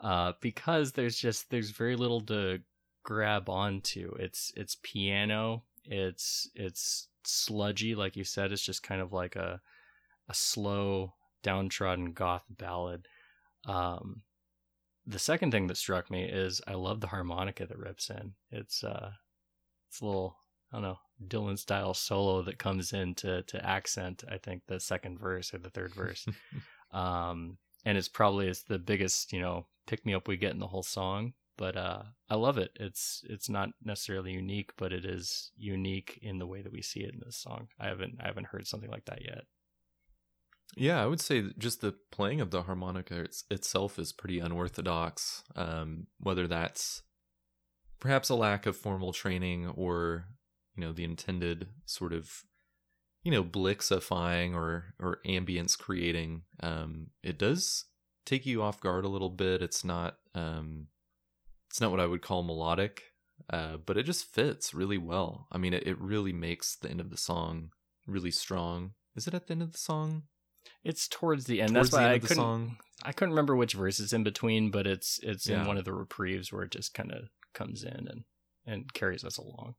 uh, 0.00 0.34
because 0.40 0.92
there's 0.92 1.16
just 1.16 1.50
there's 1.50 1.70
very 1.70 1.96
little 1.96 2.20
to 2.26 2.60
grab 3.02 3.48
onto. 3.48 4.14
It's 4.18 4.52
it's 4.56 4.76
piano. 4.82 5.64
It's 5.84 6.50
it's 6.54 7.08
sludgy, 7.26 7.94
like 7.94 8.16
you 8.16 8.24
said. 8.24 8.52
It's 8.52 8.64
just 8.64 8.82
kind 8.82 9.00
of 9.00 9.12
like 9.12 9.36
a 9.36 9.60
a 10.28 10.34
slow, 10.34 11.14
downtrodden 11.42 12.12
goth 12.12 12.44
ballad. 12.50 13.06
Um, 13.64 14.22
the 15.06 15.18
second 15.18 15.52
thing 15.52 15.68
that 15.68 15.76
struck 15.76 16.10
me 16.10 16.24
is 16.24 16.60
I 16.66 16.74
love 16.74 17.00
the 17.00 17.06
harmonica 17.06 17.66
that 17.66 17.78
rips 17.78 18.10
in. 18.10 18.34
It's 18.50 18.82
uh, 18.82 19.10
it's 19.88 20.00
a 20.00 20.04
little 20.04 20.36
I 20.72 20.76
don't 20.76 20.82
know 20.82 20.98
Dylan 21.28 21.58
style 21.58 21.94
solo 21.94 22.42
that 22.42 22.58
comes 22.58 22.92
in 22.92 23.14
to 23.16 23.42
to 23.42 23.64
accent. 23.64 24.24
I 24.30 24.38
think 24.38 24.62
the 24.66 24.80
second 24.80 25.18
verse 25.18 25.54
or 25.54 25.58
the 25.58 25.70
third 25.70 25.94
verse. 25.94 26.26
um, 26.92 27.58
and 27.84 27.96
it's 27.96 28.08
probably 28.08 28.48
it's 28.48 28.62
the 28.62 28.78
biggest 28.78 29.32
you 29.32 29.40
know 29.40 29.66
pick 29.86 30.04
me 30.04 30.14
up 30.14 30.26
we 30.26 30.36
get 30.36 30.52
in 30.52 30.58
the 30.58 30.66
whole 30.66 30.82
song. 30.82 31.34
But 31.58 31.76
uh, 31.76 32.02
I 32.28 32.34
love 32.34 32.58
it. 32.58 32.70
It's 32.78 33.22
it's 33.28 33.48
not 33.48 33.70
necessarily 33.82 34.32
unique, 34.32 34.72
but 34.76 34.92
it 34.92 35.04
is 35.04 35.52
unique 35.56 36.18
in 36.22 36.38
the 36.38 36.46
way 36.46 36.62
that 36.62 36.72
we 36.72 36.82
see 36.82 37.00
it 37.00 37.14
in 37.14 37.20
this 37.24 37.36
song. 37.36 37.68
I 37.80 37.86
haven't 37.86 38.16
I 38.20 38.26
haven't 38.26 38.48
heard 38.48 38.66
something 38.66 38.90
like 38.90 39.06
that 39.06 39.22
yet. 39.24 39.44
Yeah, 40.76 41.02
I 41.02 41.06
would 41.06 41.20
say 41.20 41.44
just 41.56 41.80
the 41.80 41.94
playing 42.10 42.40
of 42.40 42.50
the 42.50 42.62
harmonica 42.62 43.20
it's, 43.20 43.44
itself 43.50 43.98
is 43.98 44.12
pretty 44.12 44.40
unorthodox. 44.40 45.44
Um, 45.54 46.08
whether 46.18 46.46
that's 46.46 47.02
perhaps 48.00 48.28
a 48.28 48.34
lack 48.34 48.66
of 48.66 48.76
formal 48.76 49.12
training 49.12 49.68
or 49.68 50.26
you 50.74 50.82
know 50.82 50.92
the 50.92 51.04
intended 51.04 51.68
sort 51.86 52.12
of 52.12 52.42
you 53.22 53.32
know 53.32 53.44
blixifying 53.44 54.54
or 54.54 54.94
or 55.00 55.20
ambience 55.26 55.78
creating, 55.78 56.42
um, 56.62 57.08
it 57.22 57.38
does 57.38 57.86
take 58.26 58.44
you 58.44 58.62
off 58.62 58.80
guard 58.80 59.04
a 59.04 59.08
little 59.08 59.30
bit. 59.30 59.62
It's 59.62 59.84
not 59.84 60.18
um, 60.34 60.88
it's 61.76 61.80
not 61.82 61.90
what 61.90 62.00
I 62.00 62.06
would 62.06 62.22
call 62.22 62.42
melodic, 62.42 63.02
uh, 63.52 63.76
but 63.76 63.98
it 63.98 64.04
just 64.04 64.32
fits 64.32 64.72
really 64.72 64.96
well. 64.96 65.46
I 65.52 65.58
mean, 65.58 65.74
it, 65.74 65.86
it 65.86 66.00
really 66.00 66.32
makes 66.32 66.74
the 66.74 66.88
end 66.88 67.02
of 67.02 67.10
the 67.10 67.18
song 67.18 67.68
really 68.06 68.30
strong. 68.30 68.92
Is 69.14 69.26
it 69.26 69.34
at 69.34 69.46
the 69.46 69.52
end 69.52 69.60
of 69.60 69.72
the 69.72 69.78
song? 69.78 70.22
It's 70.82 71.06
towards 71.06 71.44
the 71.44 71.60
end. 71.60 71.74
Towards 71.74 71.90
That's 71.90 72.00
why 72.00 72.04
end 72.04 72.14
I 72.14 72.18
couldn't. 72.20 72.36
song. 72.36 72.76
I 73.02 73.12
couldn't 73.12 73.34
remember 73.34 73.54
which 73.54 73.74
verse 73.74 74.00
is 74.00 74.14
in 74.14 74.24
between, 74.24 74.70
but 74.70 74.86
it's 74.86 75.20
it's 75.22 75.50
in 75.50 75.66
one 75.66 75.76
of 75.76 75.84
the 75.84 75.92
reprieves 75.92 76.50
where 76.50 76.62
it 76.62 76.70
just 76.70 76.94
kind 76.94 77.12
of 77.12 77.28
comes 77.52 77.84
in 77.84 78.08
and 78.08 78.24
and 78.64 78.90
carries 78.94 79.22
us 79.22 79.36
along. 79.36 79.74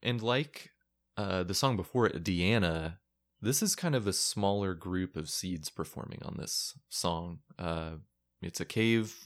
And 0.00 0.22
like 0.22 0.70
uh, 1.16 1.42
the 1.42 1.54
song 1.54 1.76
before 1.76 2.06
it, 2.06 2.22
Deanna, 2.22 2.98
this 3.40 3.64
is 3.64 3.74
kind 3.74 3.96
of 3.96 4.06
a 4.06 4.12
smaller 4.12 4.74
group 4.74 5.16
of 5.16 5.28
seeds 5.28 5.70
performing 5.70 6.20
on 6.24 6.36
this 6.38 6.78
song. 6.88 7.40
Uh, 7.58 7.94
it's 8.40 8.60
a 8.60 8.64
cave, 8.64 9.16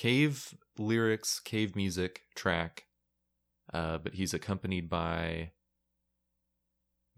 cave 0.00 0.54
lyrics, 0.78 1.40
cave 1.40 1.76
music 1.76 2.22
track, 2.34 2.86
uh, 3.74 3.98
but 3.98 4.14
he's 4.14 4.32
accompanied 4.32 4.88
by 4.88 5.50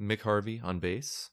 Mick 0.01 0.23
Harvey 0.23 0.61
on 0.65 0.81
bass, 0.81 1.31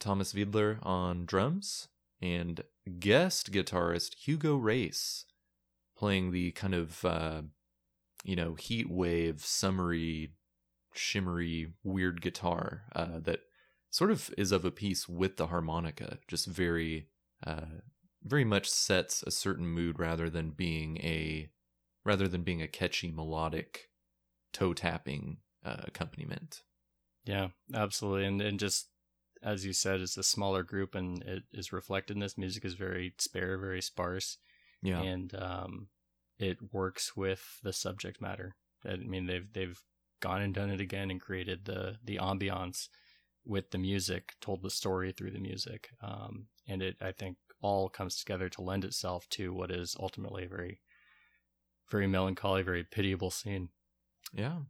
Thomas 0.00 0.32
Wydler 0.32 0.84
on 0.84 1.26
drums, 1.26 1.86
and 2.20 2.62
guest 2.98 3.52
guitarist 3.52 4.16
Hugo 4.16 4.56
Race 4.56 5.26
playing 5.96 6.32
the 6.32 6.50
kind 6.50 6.74
of 6.74 7.04
uh, 7.04 7.42
you 8.24 8.34
know 8.34 8.54
heat 8.54 8.90
wave, 8.90 9.44
summery, 9.44 10.32
shimmery, 10.92 11.68
weird 11.84 12.20
guitar 12.20 12.82
uh, 12.96 13.20
that 13.20 13.42
sort 13.90 14.10
of 14.10 14.34
is 14.36 14.50
of 14.50 14.64
a 14.64 14.72
piece 14.72 15.08
with 15.08 15.36
the 15.36 15.46
harmonica, 15.46 16.18
just 16.26 16.48
very 16.48 17.06
uh, 17.46 17.78
very 18.22 18.44
much 18.44 18.68
sets 18.68 19.22
a 19.22 19.30
certain 19.30 19.66
mood 19.66 19.98
rather 19.98 20.28
than 20.28 20.50
being 20.50 20.98
a 20.98 21.48
rather 22.04 22.28
than 22.28 22.42
being 22.42 22.62
a 22.62 22.68
catchy 22.68 23.10
melodic 23.10 23.90
toe 24.52 24.74
tapping 24.74 25.38
uh, 25.64 25.82
accompaniment. 25.84 26.62
Yeah, 27.24 27.48
absolutely. 27.74 28.26
And 28.26 28.40
and 28.40 28.58
just 28.58 28.88
as 29.42 29.64
you 29.64 29.72
said, 29.72 30.00
it's 30.00 30.16
a 30.16 30.22
smaller 30.22 30.62
group 30.62 30.94
and 30.94 31.22
it 31.22 31.44
is 31.52 31.72
reflected 31.72 32.16
in 32.16 32.20
this. 32.20 32.36
Music 32.38 32.64
is 32.64 32.74
very 32.74 33.14
spare, 33.18 33.58
very 33.58 33.82
sparse. 33.82 34.38
Yeah. 34.82 35.00
And 35.00 35.34
um 35.34 35.88
it 36.38 36.72
works 36.72 37.16
with 37.16 37.60
the 37.62 37.72
subject 37.72 38.20
matter. 38.20 38.54
I 38.84 38.96
mean 38.96 39.26
they've 39.26 39.50
they've 39.52 39.80
gone 40.20 40.42
and 40.42 40.54
done 40.54 40.70
it 40.70 40.80
again 40.80 41.10
and 41.10 41.20
created 41.20 41.64
the 41.64 41.96
the 42.04 42.16
ambiance 42.16 42.88
with 43.44 43.70
the 43.70 43.78
music, 43.78 44.34
told 44.40 44.62
the 44.62 44.70
story 44.70 45.12
through 45.12 45.32
the 45.32 45.40
music. 45.40 45.90
Um 46.02 46.48
and 46.66 46.82
it 46.82 46.96
I 47.00 47.12
think 47.12 47.36
all 47.60 47.88
comes 47.88 48.16
together 48.16 48.48
to 48.48 48.62
lend 48.62 48.84
itself 48.84 49.28
to 49.30 49.52
what 49.52 49.70
is 49.70 49.96
ultimately 49.98 50.44
a 50.44 50.48
very 50.48 50.80
very 51.90 52.06
melancholy, 52.06 52.62
very 52.62 52.84
pitiable 52.84 53.30
scene. 53.30 53.68
Yeah, 54.32 54.60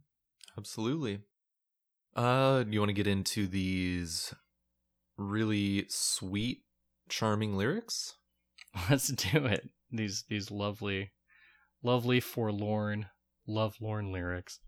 absolutely. 0.57 1.19
Uh, 2.15 2.63
you 2.67 2.79
want 2.79 2.89
to 2.89 2.93
get 2.93 3.07
into 3.07 3.47
these 3.47 4.33
really 5.17 5.85
sweet, 5.87 6.63
charming 7.07 7.55
lyrics? 7.55 8.15
Let's 8.89 9.07
do 9.09 9.45
it. 9.45 9.69
These 9.91 10.25
these 10.29 10.49
lovely, 10.51 11.11
lovely 11.83 12.19
forlorn, 12.19 13.07
lovelorn 13.47 14.11
lyrics. 14.11 14.59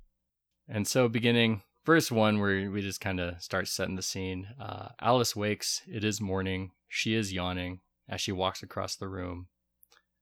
And 0.67 0.87
so, 0.87 1.09
beginning 1.09 1.63
verse 1.85 2.11
one, 2.11 2.39
where 2.39 2.69
we 2.69 2.81
just 2.81 3.01
kind 3.01 3.19
of 3.19 3.41
start 3.41 3.67
setting 3.67 3.95
the 3.95 4.01
scene. 4.01 4.47
Uh, 4.61 4.89
Alice 5.01 5.35
wakes. 5.35 5.81
It 5.87 6.03
is 6.03 6.21
morning. 6.21 6.71
She 6.87 7.15
is 7.15 7.33
yawning 7.33 7.79
as 8.07 8.21
she 8.21 8.31
walks 8.31 8.63
across 8.63 8.95
the 8.95 9.07
room. 9.07 9.47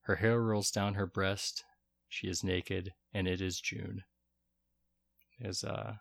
Her 0.02 0.16
hair 0.16 0.40
rolls 0.42 0.72
down 0.72 0.96
her 0.96 1.06
breast. 1.06 1.64
She 2.10 2.28
is 2.28 2.44
naked, 2.44 2.94
and 3.14 3.28
it 3.28 3.42
is 3.42 3.62
June. 3.62 4.04
Is 5.40 5.64
uh, 5.64 5.96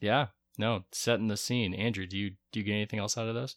yeah, 0.00 0.28
no, 0.56 0.84
setting 0.92 1.28
the 1.28 1.36
scene. 1.36 1.74
Andrew, 1.74 2.06
do 2.06 2.16
you 2.16 2.30
do 2.52 2.60
you 2.60 2.64
get 2.64 2.72
anything 2.72 2.98
else 2.98 3.16
out 3.18 3.28
of 3.28 3.34
this? 3.34 3.56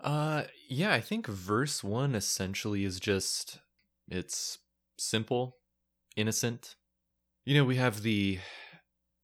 Uh, 0.00 0.44
yeah, 0.68 0.92
I 0.92 1.00
think 1.00 1.26
verse 1.26 1.82
one 1.82 2.14
essentially 2.14 2.84
is 2.84 3.00
just 3.00 3.60
it's 4.08 4.58
simple, 4.98 5.56
innocent. 6.16 6.76
You 7.44 7.54
know, 7.54 7.64
we 7.64 7.76
have 7.76 8.02
the 8.02 8.38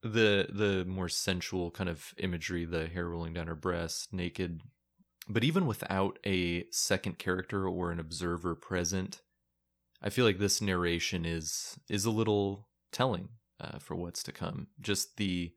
the 0.02 0.48
the 0.50 0.84
more 0.86 1.08
sensual 1.08 1.70
kind 1.70 1.90
of 1.90 2.14
imagery, 2.18 2.64
the 2.64 2.86
hair 2.86 3.08
rolling 3.08 3.34
down 3.34 3.46
her 3.46 3.54
breast, 3.54 4.12
naked. 4.12 4.62
But 5.30 5.44
even 5.44 5.66
without 5.66 6.18
a 6.26 6.64
second 6.72 7.18
character 7.18 7.68
or 7.68 7.92
an 7.92 8.00
observer 8.00 8.56
present, 8.56 9.22
I 10.02 10.10
feel 10.10 10.24
like 10.24 10.38
this 10.38 10.60
narration 10.60 11.24
is 11.24 11.78
is 11.88 12.04
a 12.04 12.10
little 12.10 12.68
telling 12.90 13.28
uh, 13.60 13.78
for 13.78 13.94
what's 13.94 14.24
to 14.24 14.32
come. 14.32 14.66
Just 14.80 15.18
the 15.18 15.52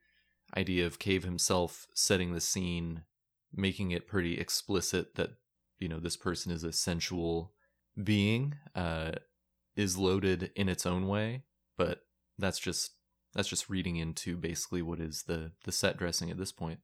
idea 0.55 0.85
of 0.85 0.99
Cave 0.99 1.23
himself 1.23 1.87
setting 1.95 2.33
the 2.33 2.39
scene, 2.39 3.01
making 3.51 3.89
it 3.89 4.05
pretty 4.05 4.37
explicit 4.39 5.15
that 5.15 5.31
you 5.79 5.89
know 5.89 5.99
this 5.99 6.17
person 6.17 6.51
is 6.51 6.63
a 6.63 6.71
sensual 6.71 7.53
being, 8.01 8.53
uh, 8.75 9.13
is 9.75 9.97
loaded 9.97 10.51
in 10.55 10.69
its 10.69 10.85
own 10.85 11.07
way. 11.07 11.45
But 11.79 12.01
that's 12.37 12.59
just 12.59 12.91
that's 13.33 13.49
just 13.49 13.71
reading 13.71 13.95
into 13.95 14.37
basically 14.37 14.83
what 14.83 14.99
is 14.99 15.23
the 15.23 15.53
the 15.63 15.71
set 15.71 15.97
dressing 15.97 16.29
at 16.29 16.37
this 16.37 16.51
point. 16.51 16.79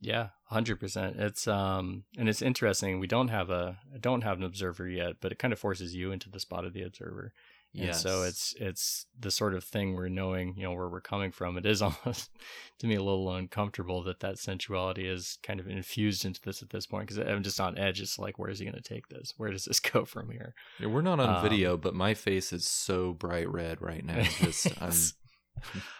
Yeah, 0.00 0.28
hundred 0.44 0.78
percent. 0.78 1.16
It's 1.18 1.48
um, 1.48 2.04
and 2.16 2.28
it's 2.28 2.42
interesting. 2.42 3.00
We 3.00 3.06
don't 3.06 3.28
have 3.28 3.50
a 3.50 3.78
don't 4.00 4.22
have 4.22 4.38
an 4.38 4.44
observer 4.44 4.88
yet, 4.88 5.16
but 5.20 5.32
it 5.32 5.38
kind 5.38 5.52
of 5.52 5.58
forces 5.58 5.94
you 5.94 6.12
into 6.12 6.30
the 6.30 6.40
spot 6.40 6.64
of 6.64 6.72
the 6.72 6.82
observer. 6.82 7.32
Yeah. 7.72 7.92
So 7.92 8.22
it's 8.22 8.54
it's 8.58 9.06
the 9.18 9.30
sort 9.30 9.54
of 9.54 9.62
thing 9.62 9.94
we're 9.94 10.08
knowing 10.08 10.54
you 10.56 10.62
know 10.62 10.72
where 10.72 10.88
we're 10.88 11.00
coming 11.02 11.32
from. 11.32 11.58
It 11.58 11.66
is 11.66 11.82
almost 11.88 12.30
to 12.78 12.86
me 12.86 12.94
a 12.94 13.02
little 13.02 13.32
uncomfortable 13.34 14.02
that 14.04 14.20
that 14.20 14.38
sensuality 14.38 15.06
is 15.06 15.38
kind 15.42 15.60
of 15.60 15.68
infused 15.68 16.24
into 16.24 16.40
this 16.40 16.62
at 16.62 16.70
this 16.70 16.86
point 16.86 17.08
because 17.08 17.18
I'm 17.18 17.42
just 17.42 17.60
on 17.60 17.76
edge. 17.76 18.00
It's 18.00 18.18
like 18.18 18.38
where 18.38 18.50
is 18.50 18.58
he 18.60 18.64
going 18.64 18.80
to 18.80 18.80
take 18.80 19.08
this? 19.08 19.34
Where 19.36 19.50
does 19.50 19.64
this 19.66 19.80
go 19.92 20.04
from 20.04 20.30
here? 20.30 20.54
Yeah, 20.78 20.86
we're 20.86 21.02
not 21.02 21.20
on 21.20 21.36
Um, 21.36 21.42
video, 21.42 21.76
but 21.76 21.94
my 21.94 22.14
face 22.14 22.52
is 22.52 22.66
so 22.66 23.12
bright 23.12 23.50
red 23.50 23.82
right 23.82 24.04
now. 24.04 24.22
Just 24.40 24.80
I'm 24.80 24.92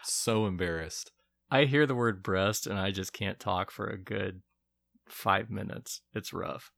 so 0.04 0.46
embarrassed. 0.46 1.10
I 1.50 1.64
hear 1.64 1.86
the 1.86 1.94
word 1.94 2.22
breast 2.22 2.66
and 2.66 2.78
I 2.78 2.90
just 2.90 3.12
can't 3.12 3.40
talk 3.40 3.70
for 3.70 3.86
a 3.86 3.96
good 3.98 4.42
five 5.08 5.50
minutes. 5.50 6.02
It's 6.14 6.32
rough. 6.32 6.70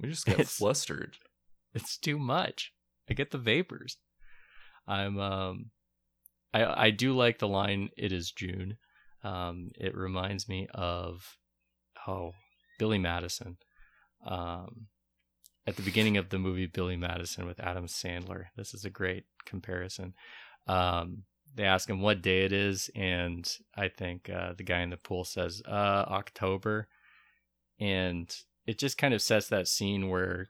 We 0.00 0.08
just 0.08 0.26
get 0.26 0.34
It's- 0.40 0.56
flustered. 0.56 1.16
it's 1.74 1.96
too 1.96 2.18
much. 2.18 2.72
I 3.08 3.14
get 3.14 3.30
the 3.30 3.38
vapors. 3.38 3.98
I'm 4.88 5.18
um 5.18 5.70
I 6.52 6.86
I 6.86 6.90
do 6.90 7.14
like 7.16 7.38
the 7.38 7.48
line 7.48 7.90
it 7.96 8.12
is 8.12 8.30
June. 8.32 8.78
Um 9.22 9.70
it 9.78 9.94
reminds 9.96 10.48
me 10.48 10.66
of 10.74 11.36
oh 12.06 12.32
Billy 12.78 12.98
Madison. 12.98 13.56
Um 14.26 14.86
at 15.68 15.76
the 15.76 15.82
beginning 15.82 16.16
of 16.16 16.28
the 16.30 16.38
movie 16.38 16.66
Billy 16.66 16.96
Madison 16.96 17.46
with 17.46 17.60
Adam 17.60 17.86
Sandler. 17.86 18.46
This 18.56 18.74
is 18.74 18.84
a 18.84 18.90
great 18.90 19.24
comparison. 19.44 20.14
Um 20.66 21.24
they 21.56 21.64
ask 21.64 21.88
him 21.88 22.00
what 22.00 22.22
day 22.22 22.44
it 22.44 22.52
is 22.52 22.90
and 22.94 23.50
I 23.74 23.88
think 23.88 24.30
uh 24.30 24.52
the 24.56 24.64
guy 24.64 24.80
in 24.80 24.90
the 24.90 24.96
pool 24.96 25.24
says 25.24 25.62
uh 25.66 26.04
October. 26.08 26.88
And 27.78 28.34
it 28.66 28.78
just 28.78 28.98
kind 28.98 29.12
of 29.14 29.22
sets 29.22 29.48
that 29.48 29.68
scene 29.68 30.08
where 30.08 30.48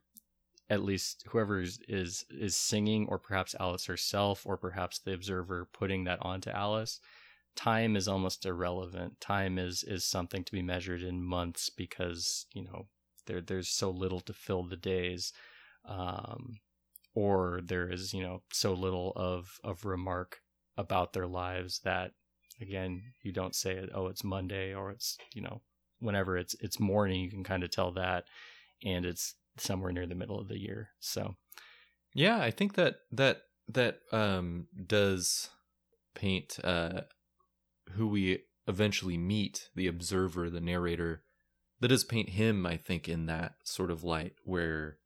at 0.69 0.83
least 0.83 1.25
whoever 1.29 1.61
is, 1.61 1.79
is 1.89 2.25
is 2.31 2.57
singing 2.57 3.07
or 3.09 3.19
perhaps 3.19 3.55
alice 3.59 3.87
herself 3.87 4.45
or 4.45 4.57
perhaps 4.57 4.99
the 4.99 5.13
observer 5.15 5.69
putting 5.73 6.05
that 6.05 6.19
onto 6.23 6.51
alice 6.51 7.01
time 7.57 7.97
is 7.97 8.07
almost 8.07 8.47
irrelevant. 8.47 9.21
Time 9.21 9.59
is 9.59 9.83
is 9.83 10.05
something 10.05 10.45
to 10.45 10.53
be 10.53 10.63
measured 10.63 11.03
in 11.03 11.25
months 11.25 11.71
because 11.71 12.47
you 12.53 12.63
know 12.63 12.87
there 13.27 13.41
there's 13.41 13.69
so 13.69 13.91
little 13.91 14.21
to 14.21 14.33
fill 14.33 14.63
the 14.63 14.77
days 14.77 15.33
um 15.89 16.59
or 17.15 17.61
there 17.65 17.91
is 17.91 18.13
you 18.13 18.23
know 18.23 18.43
so 18.53 18.73
little 18.73 19.13
of 19.17 19.59
of 19.65 19.85
remark 19.85 20.41
about 20.77 21.13
their 21.13 21.27
lives 21.27 21.81
that 21.85 22.13
again 22.61 23.03
you 23.23 23.33
don't 23.33 23.55
say 23.55 23.73
it 23.73 23.91
oh 23.95 24.07
it's 24.07 24.25
monday 24.25 24.75
or 24.75 24.91
it's 24.91 25.19
you 25.35 25.43
know 25.43 25.61
whenever 26.01 26.37
it's 26.37 26.55
it's 26.61 26.79
morning 26.81 27.21
you 27.21 27.31
can 27.31 27.45
kind 27.45 27.63
of 27.63 27.71
tell 27.71 27.91
that 27.93 28.25
and 28.85 29.07
it's 29.07 29.35
somewhere 29.59 29.93
near 29.93 30.07
the 30.07 30.15
middle 30.15 30.39
of 30.39 30.49
the 30.49 30.59
year 30.59 30.91
so 31.01 31.35
Yeah, 32.15 32.39
I 32.41 32.51
think 32.51 32.75
that 32.75 32.97
that 33.13 33.43
that 33.69 34.01
um 34.11 34.69
does 34.87 35.51
paint 36.15 36.59
uh 36.65 37.03
who 37.93 38.09
we 38.09 38.45
eventually 38.67 39.17
meet, 39.19 39.69
the 39.75 39.87
observer, 39.87 40.51
the 40.51 40.61
narrator. 40.61 41.23
That 41.81 41.89
does 41.89 42.05
paint 42.05 42.31
him, 42.31 42.65
I 42.65 42.79
think, 42.79 43.07
in 43.07 43.27
that 43.27 43.57
sort 43.65 43.91
of 43.91 44.03
light 44.03 44.35
where 44.45 44.97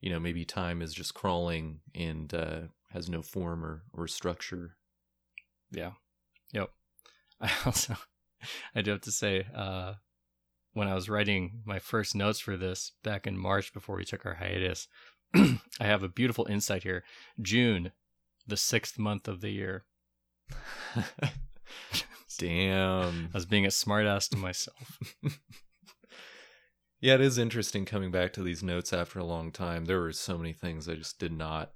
you 0.00 0.10
know, 0.10 0.20
maybe 0.20 0.44
time 0.44 0.82
is 0.82 0.94
just 0.94 1.14
crawling 1.14 1.80
and 1.94 2.32
uh 2.34 2.60
has 2.90 3.08
no 3.08 3.22
form 3.22 3.64
or, 3.64 3.82
or 3.92 4.06
structure. 4.06 4.76
Yeah. 5.70 5.92
Yep. 6.52 6.70
I 7.40 7.50
also 7.64 7.96
I 8.74 8.82
do 8.82 8.92
have 8.92 9.02
to 9.02 9.12
say, 9.12 9.46
uh 9.54 9.94
when 10.72 10.86
I 10.86 10.94
was 10.94 11.08
writing 11.08 11.62
my 11.64 11.80
first 11.80 12.14
notes 12.14 12.38
for 12.38 12.56
this 12.56 12.92
back 13.02 13.26
in 13.26 13.36
March 13.36 13.72
before 13.72 13.96
we 13.96 14.04
took 14.04 14.24
our 14.24 14.34
hiatus, 14.34 14.86
I 15.34 15.58
have 15.80 16.04
a 16.04 16.08
beautiful 16.08 16.46
insight 16.48 16.84
here. 16.84 17.02
June, 17.40 17.90
the 18.46 18.56
sixth 18.56 18.96
month 18.98 19.26
of 19.26 19.40
the 19.40 19.50
year. 19.50 19.84
Damn. 22.38 23.28
I 23.34 23.36
was 23.36 23.46
being 23.46 23.66
a 23.66 23.70
smartass 23.70 24.28
to 24.30 24.36
myself. 24.36 25.16
Yeah, 27.00 27.14
it 27.14 27.22
is 27.22 27.38
interesting 27.38 27.86
coming 27.86 28.10
back 28.10 28.34
to 28.34 28.42
these 28.42 28.62
notes 28.62 28.92
after 28.92 29.18
a 29.18 29.24
long 29.24 29.52
time. 29.52 29.86
There 29.86 30.00
were 30.00 30.12
so 30.12 30.36
many 30.36 30.52
things 30.52 30.86
I 30.86 30.96
just 30.96 31.18
did 31.18 31.32
not 31.32 31.72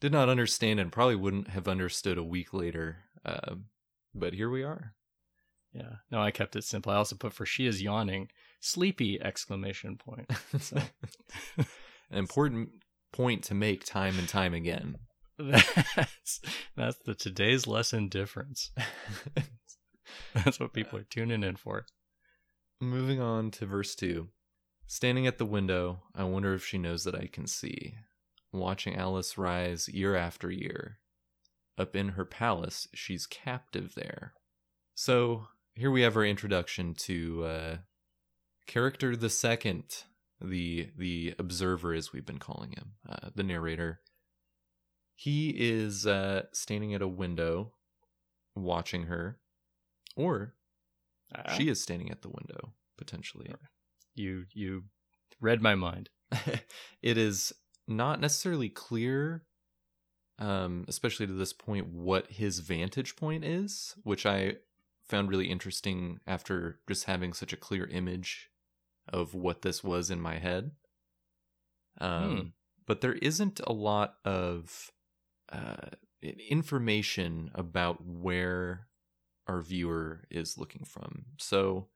did 0.00 0.12
not 0.12 0.28
understand 0.28 0.80
and 0.80 0.92
probably 0.92 1.16
wouldn't 1.16 1.48
have 1.48 1.68
understood 1.68 2.18
a 2.18 2.24
week 2.24 2.52
later. 2.52 2.98
Um, 3.24 3.66
but 4.14 4.34
here 4.34 4.50
we 4.50 4.62
are. 4.62 4.94
Yeah. 5.72 5.96
No, 6.10 6.20
I 6.20 6.30
kept 6.30 6.56
it 6.56 6.64
simple. 6.64 6.92
I 6.92 6.96
also 6.96 7.16
put 7.16 7.32
for 7.32 7.44
she 7.44 7.66
is 7.66 7.82
yawning. 7.82 8.28
sleepy 8.60 9.20
exclamation 9.20 9.96
point. 9.96 10.30
So 10.58 10.78
An 12.10 12.18
important 12.18 12.70
point 13.12 13.42
to 13.44 13.54
make 13.54 13.84
time 13.84 14.18
and 14.18 14.28
time 14.28 14.54
again. 14.54 14.98
that's 15.38 16.40
that's 16.76 16.98
the 17.04 17.14
today's 17.14 17.66
lesson 17.66 18.08
difference. 18.08 18.70
That's 20.34 20.60
what 20.60 20.72
people 20.72 20.98
are 20.98 21.04
tuning 21.04 21.42
in 21.42 21.56
for. 21.56 21.84
Moving 22.80 23.20
on 23.20 23.50
to 23.52 23.66
verse 23.66 23.94
2. 23.94 24.28
Standing 24.86 25.26
at 25.26 25.38
the 25.38 25.44
window, 25.44 26.02
I 26.14 26.24
wonder 26.24 26.54
if 26.54 26.64
she 26.64 26.78
knows 26.78 27.04
that 27.04 27.14
I 27.14 27.26
can 27.26 27.46
see. 27.46 27.94
Watching 28.52 28.96
Alice 28.96 29.36
rise 29.36 29.88
year 29.88 30.16
after 30.16 30.50
year. 30.50 30.98
Up 31.78 31.94
in 31.94 32.10
her 32.10 32.24
palace, 32.24 32.88
she's 32.94 33.26
captive 33.26 33.94
there. 33.94 34.32
So, 34.94 35.48
here 35.74 35.90
we 35.90 36.00
have 36.02 36.16
our 36.16 36.24
introduction 36.24 36.94
to 36.94 37.44
uh, 37.44 37.76
character 38.66 39.14
the 39.14 39.28
second, 39.28 40.04
the 40.40 40.88
the 40.96 41.34
observer 41.38 41.92
as 41.92 42.12
we've 42.12 42.24
been 42.24 42.38
calling 42.38 42.72
him, 42.72 42.92
uh, 43.08 43.28
the 43.34 43.42
narrator. 43.42 44.00
He 45.14 45.50
is 45.50 46.06
uh, 46.06 46.44
standing 46.52 46.94
at 46.94 47.02
a 47.02 47.08
window 47.08 47.72
watching 48.54 49.04
her, 49.04 49.38
or 50.16 50.54
Uh, 51.34 51.52
she 51.54 51.68
is 51.68 51.82
standing 51.82 52.10
at 52.10 52.22
the 52.22 52.28
window 52.30 52.72
potentially. 52.96 53.52
you 54.14 54.46
you 54.54 54.84
read 55.40 55.60
my 55.60 55.74
mind. 55.74 56.08
it 57.02 57.18
is 57.18 57.52
not 57.88 58.20
necessarily 58.20 58.68
clear, 58.68 59.44
um, 60.38 60.84
especially 60.88 61.26
to 61.26 61.32
this 61.32 61.52
point, 61.52 61.86
what 61.88 62.26
his 62.30 62.58
vantage 62.60 63.16
point 63.16 63.44
is, 63.44 63.94
which 64.02 64.26
I 64.26 64.56
found 65.04 65.30
really 65.30 65.50
interesting 65.50 66.20
after 66.26 66.80
just 66.88 67.04
having 67.04 67.32
such 67.32 67.52
a 67.52 67.56
clear 67.56 67.86
image 67.86 68.50
of 69.08 69.34
what 69.34 69.62
this 69.62 69.84
was 69.84 70.10
in 70.10 70.20
my 70.20 70.38
head. 70.38 70.72
Um, 72.00 72.36
Hmm. 72.36 72.42
But 72.86 73.00
there 73.00 73.14
isn't 73.14 73.60
a 73.66 73.72
lot 73.72 74.16
of 74.24 74.92
uh, 75.52 75.90
information 76.22 77.50
about 77.54 78.04
where 78.04 78.86
our 79.48 79.60
viewer 79.60 80.24
is 80.30 80.56
looking 80.56 80.84
from. 80.84 81.26
So, 81.38 81.88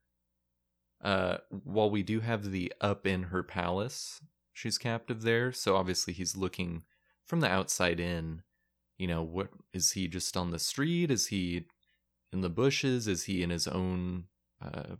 uh, 1.01 1.37
while 1.49 1.89
we 1.89 2.03
do 2.03 2.19
have 2.19 2.51
the 2.51 2.73
up 2.81 3.07
in 3.07 3.23
her 3.23 3.41
palace, 3.41 4.21
she's 4.61 4.77
captive 4.77 5.23
there. 5.23 5.51
So 5.51 5.75
obviously 5.75 6.13
he's 6.13 6.37
looking 6.37 6.83
from 7.25 7.39
the 7.39 7.49
outside 7.49 7.99
in. 7.99 8.43
You 8.97 9.07
know, 9.07 9.23
what 9.23 9.49
is 9.73 9.93
he 9.93 10.07
just 10.07 10.37
on 10.37 10.51
the 10.51 10.59
street? 10.59 11.09
Is 11.09 11.27
he 11.27 11.65
in 12.31 12.41
the 12.41 12.49
bushes? 12.49 13.07
Is 13.07 13.23
he 13.23 13.41
in 13.41 13.49
his 13.49 13.67
own, 13.67 14.25
uh, 14.63 14.95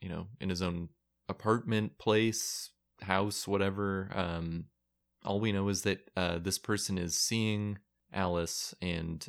you 0.00 0.08
know, 0.08 0.26
in 0.40 0.48
his 0.48 0.60
own 0.60 0.88
apartment, 1.28 1.98
place, 1.98 2.70
house, 3.02 3.46
whatever? 3.46 4.10
Um, 4.12 4.64
all 5.24 5.38
we 5.38 5.52
know 5.52 5.68
is 5.68 5.82
that 5.82 6.10
uh, 6.16 6.38
this 6.38 6.58
person 6.58 6.98
is 6.98 7.16
seeing 7.16 7.78
Alice 8.12 8.74
and 8.82 9.24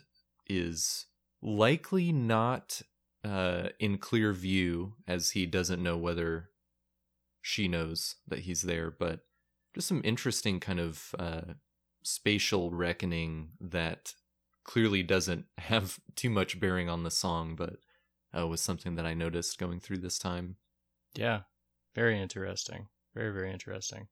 is 0.48 1.06
likely 1.44 2.12
not 2.12 2.82
uh, 3.24 3.70
in 3.80 4.00
clear 4.00 4.34
view 4.34 4.94
as 5.08 5.32
he 5.32 5.46
doesn't 5.46 5.84
know 5.84 5.98
whether 5.98 6.50
she 7.44 7.68
knows 7.68 8.16
that 8.28 8.40
he's 8.40 8.64
there, 8.64 8.90
but 8.90 9.20
just 9.74 9.88
some 9.88 10.02
interesting 10.04 10.60
kind 10.60 10.80
of 10.80 11.16
uh, 11.18 11.54
spatial 12.04 12.72
reckoning 12.72 13.50
that 13.60 14.14
clearly 14.64 15.04
doesn't 15.04 15.46
have 15.58 16.00
too 16.16 16.30
much 16.30 16.60
bearing 16.60 16.90
on 16.90 17.04
the 17.04 17.12
song, 17.12 17.56
but 17.56 17.78
uh, 18.38 18.48
was 18.48 18.62
something 18.62 18.96
that 18.96 19.06
I 19.06 19.14
noticed 19.14 19.60
going 19.60 19.80
through 19.80 20.00
this 20.00 20.18
time. 20.18 20.58
Yeah, 21.16 21.42
very 21.94 22.20
interesting. 22.20 22.88
Very 23.14 23.32
very 23.32 23.52
interesting. 23.52 24.08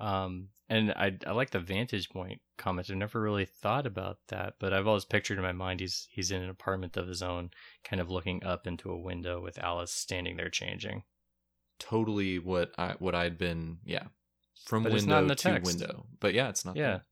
Um, 0.00 0.50
and 0.68 0.92
I 0.92 1.18
I 1.26 1.32
like 1.32 1.50
the 1.50 1.58
vantage 1.58 2.08
point 2.08 2.40
comment. 2.56 2.88
I've 2.88 2.96
never 2.96 3.20
really 3.20 3.46
thought 3.46 3.86
about 3.86 4.18
that, 4.28 4.54
but 4.60 4.72
I've 4.72 4.86
always 4.86 5.04
pictured 5.04 5.38
in 5.38 5.42
my 5.42 5.52
mind 5.52 5.80
he's 5.80 6.06
he's 6.10 6.30
in 6.30 6.42
an 6.42 6.50
apartment 6.50 6.96
of 6.96 7.08
his 7.08 7.22
own, 7.22 7.50
kind 7.82 8.00
of 8.00 8.10
looking 8.10 8.44
up 8.44 8.66
into 8.66 8.90
a 8.90 8.98
window 8.98 9.40
with 9.40 9.58
Alice 9.58 9.90
standing 9.90 10.36
there 10.36 10.50
changing. 10.50 11.02
Totally 11.80 12.38
what 12.38 12.72
I 12.78 12.94
what 13.00 13.16
I'd 13.16 13.38
been 13.38 13.78
yeah 13.84 14.08
from 14.66 14.82
But 14.84 14.92
window 14.92 15.14
not 15.14 15.22
in 15.22 15.28
the 15.28 15.34
to 15.34 15.42
text. 15.42 15.66
window, 15.66 16.06
but 16.20 16.34
yeah, 16.34 16.48
it's 16.48 16.64
not. 16.64 16.76
Yeah. 16.76 16.88
there. 16.90 17.04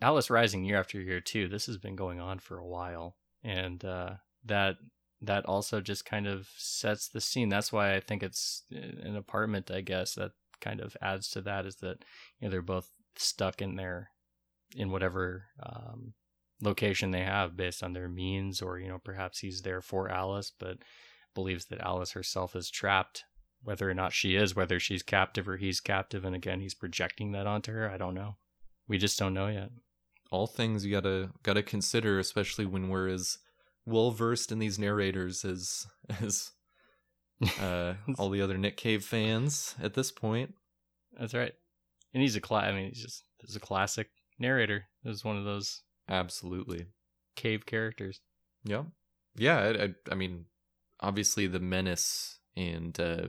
Alice 0.00 0.30
Rising 0.30 0.64
year 0.64 0.78
after 0.78 1.00
year 1.00 1.20
too. 1.20 1.48
This 1.48 1.66
has 1.66 1.78
been 1.78 1.96
going 1.96 2.20
on 2.20 2.38
for 2.38 2.58
a 2.58 2.66
while, 2.66 3.16
and 3.42 3.84
uh, 3.84 4.14
that 4.44 4.76
that 5.22 5.46
also 5.46 5.80
just 5.80 6.04
kind 6.04 6.26
of 6.26 6.48
sets 6.56 7.08
the 7.08 7.20
scene. 7.20 7.48
That's 7.48 7.72
why 7.72 7.94
I 7.94 8.00
think 8.00 8.22
it's 8.22 8.64
an 8.70 9.16
apartment. 9.16 9.70
I 9.70 9.80
guess 9.80 10.14
that 10.14 10.32
kind 10.60 10.80
of 10.80 10.96
adds 11.00 11.28
to 11.30 11.40
that 11.42 11.66
is 11.66 11.76
that 11.76 12.04
you 12.38 12.46
know 12.46 12.50
they're 12.50 12.62
both 12.62 12.90
stuck 13.16 13.62
in 13.62 13.76
their 13.76 14.10
in 14.76 14.90
whatever 14.90 15.44
um, 15.62 16.14
location 16.60 17.10
they 17.12 17.22
have 17.22 17.56
based 17.56 17.82
on 17.82 17.92
their 17.92 18.08
means, 18.08 18.60
or 18.60 18.78
you 18.78 18.88
know 18.88 18.98
perhaps 18.98 19.38
he's 19.38 19.62
there 19.62 19.80
for 19.80 20.10
Alice, 20.10 20.52
but 20.58 20.78
believes 21.34 21.66
that 21.66 21.80
Alice 21.80 22.12
herself 22.12 22.54
is 22.54 22.70
trapped. 22.70 23.24
Whether 23.64 23.90
or 23.90 23.94
not 23.94 24.12
she 24.12 24.36
is, 24.36 24.54
whether 24.54 24.78
she's 24.78 25.02
captive 25.02 25.48
or 25.48 25.56
he's 25.56 25.80
captive, 25.80 26.24
and 26.24 26.34
again 26.36 26.60
he's 26.60 26.74
projecting 26.74 27.32
that 27.32 27.46
onto 27.46 27.72
her. 27.72 27.90
I 27.90 27.96
don't 27.96 28.14
know. 28.14 28.36
We 28.86 28.98
just 28.98 29.18
don't 29.18 29.34
know 29.34 29.48
yet. 29.48 29.70
all 30.30 30.46
things 30.46 30.84
you 30.84 30.92
gotta 30.92 31.30
gotta 31.42 31.62
consider, 31.62 32.18
especially 32.18 32.66
when 32.66 32.88
we're 32.90 33.08
as 33.08 33.38
well 33.86 34.10
versed 34.10 34.52
in 34.52 34.58
these 34.58 34.78
narrators 34.78 35.44
as 35.44 35.86
as 36.20 36.52
uh, 37.60 37.94
all 38.18 38.30
the 38.30 38.42
other 38.42 38.58
Nick 38.58 38.76
Cave 38.76 39.04
fans 39.04 39.74
at 39.82 39.94
this 39.94 40.10
point. 40.12 40.54
That's 41.18 41.34
right. 41.34 41.52
And 42.12 42.22
he's 42.22 42.36
a 42.36 42.40
cla- 42.40 42.60
I 42.68 42.72
mean, 42.72 42.88
he's 42.90 43.02
just 43.02 43.24
he's 43.38 43.56
a 43.56 43.60
classic 43.60 44.08
narrator. 44.38 44.84
He's 45.02 45.24
one 45.24 45.36
of 45.36 45.44
those 45.44 45.82
Absolutely. 46.08 46.86
cave 47.36 47.64
characters. 47.66 48.20
Yep. 48.64 48.86
Yeah. 49.36 49.58
I, 49.58 49.82
I, 49.84 49.94
I 50.12 50.14
mean, 50.14 50.44
obviously 51.00 51.46
the 51.46 51.60
menace 51.60 52.38
and 52.56 52.98
uh, 53.00 53.28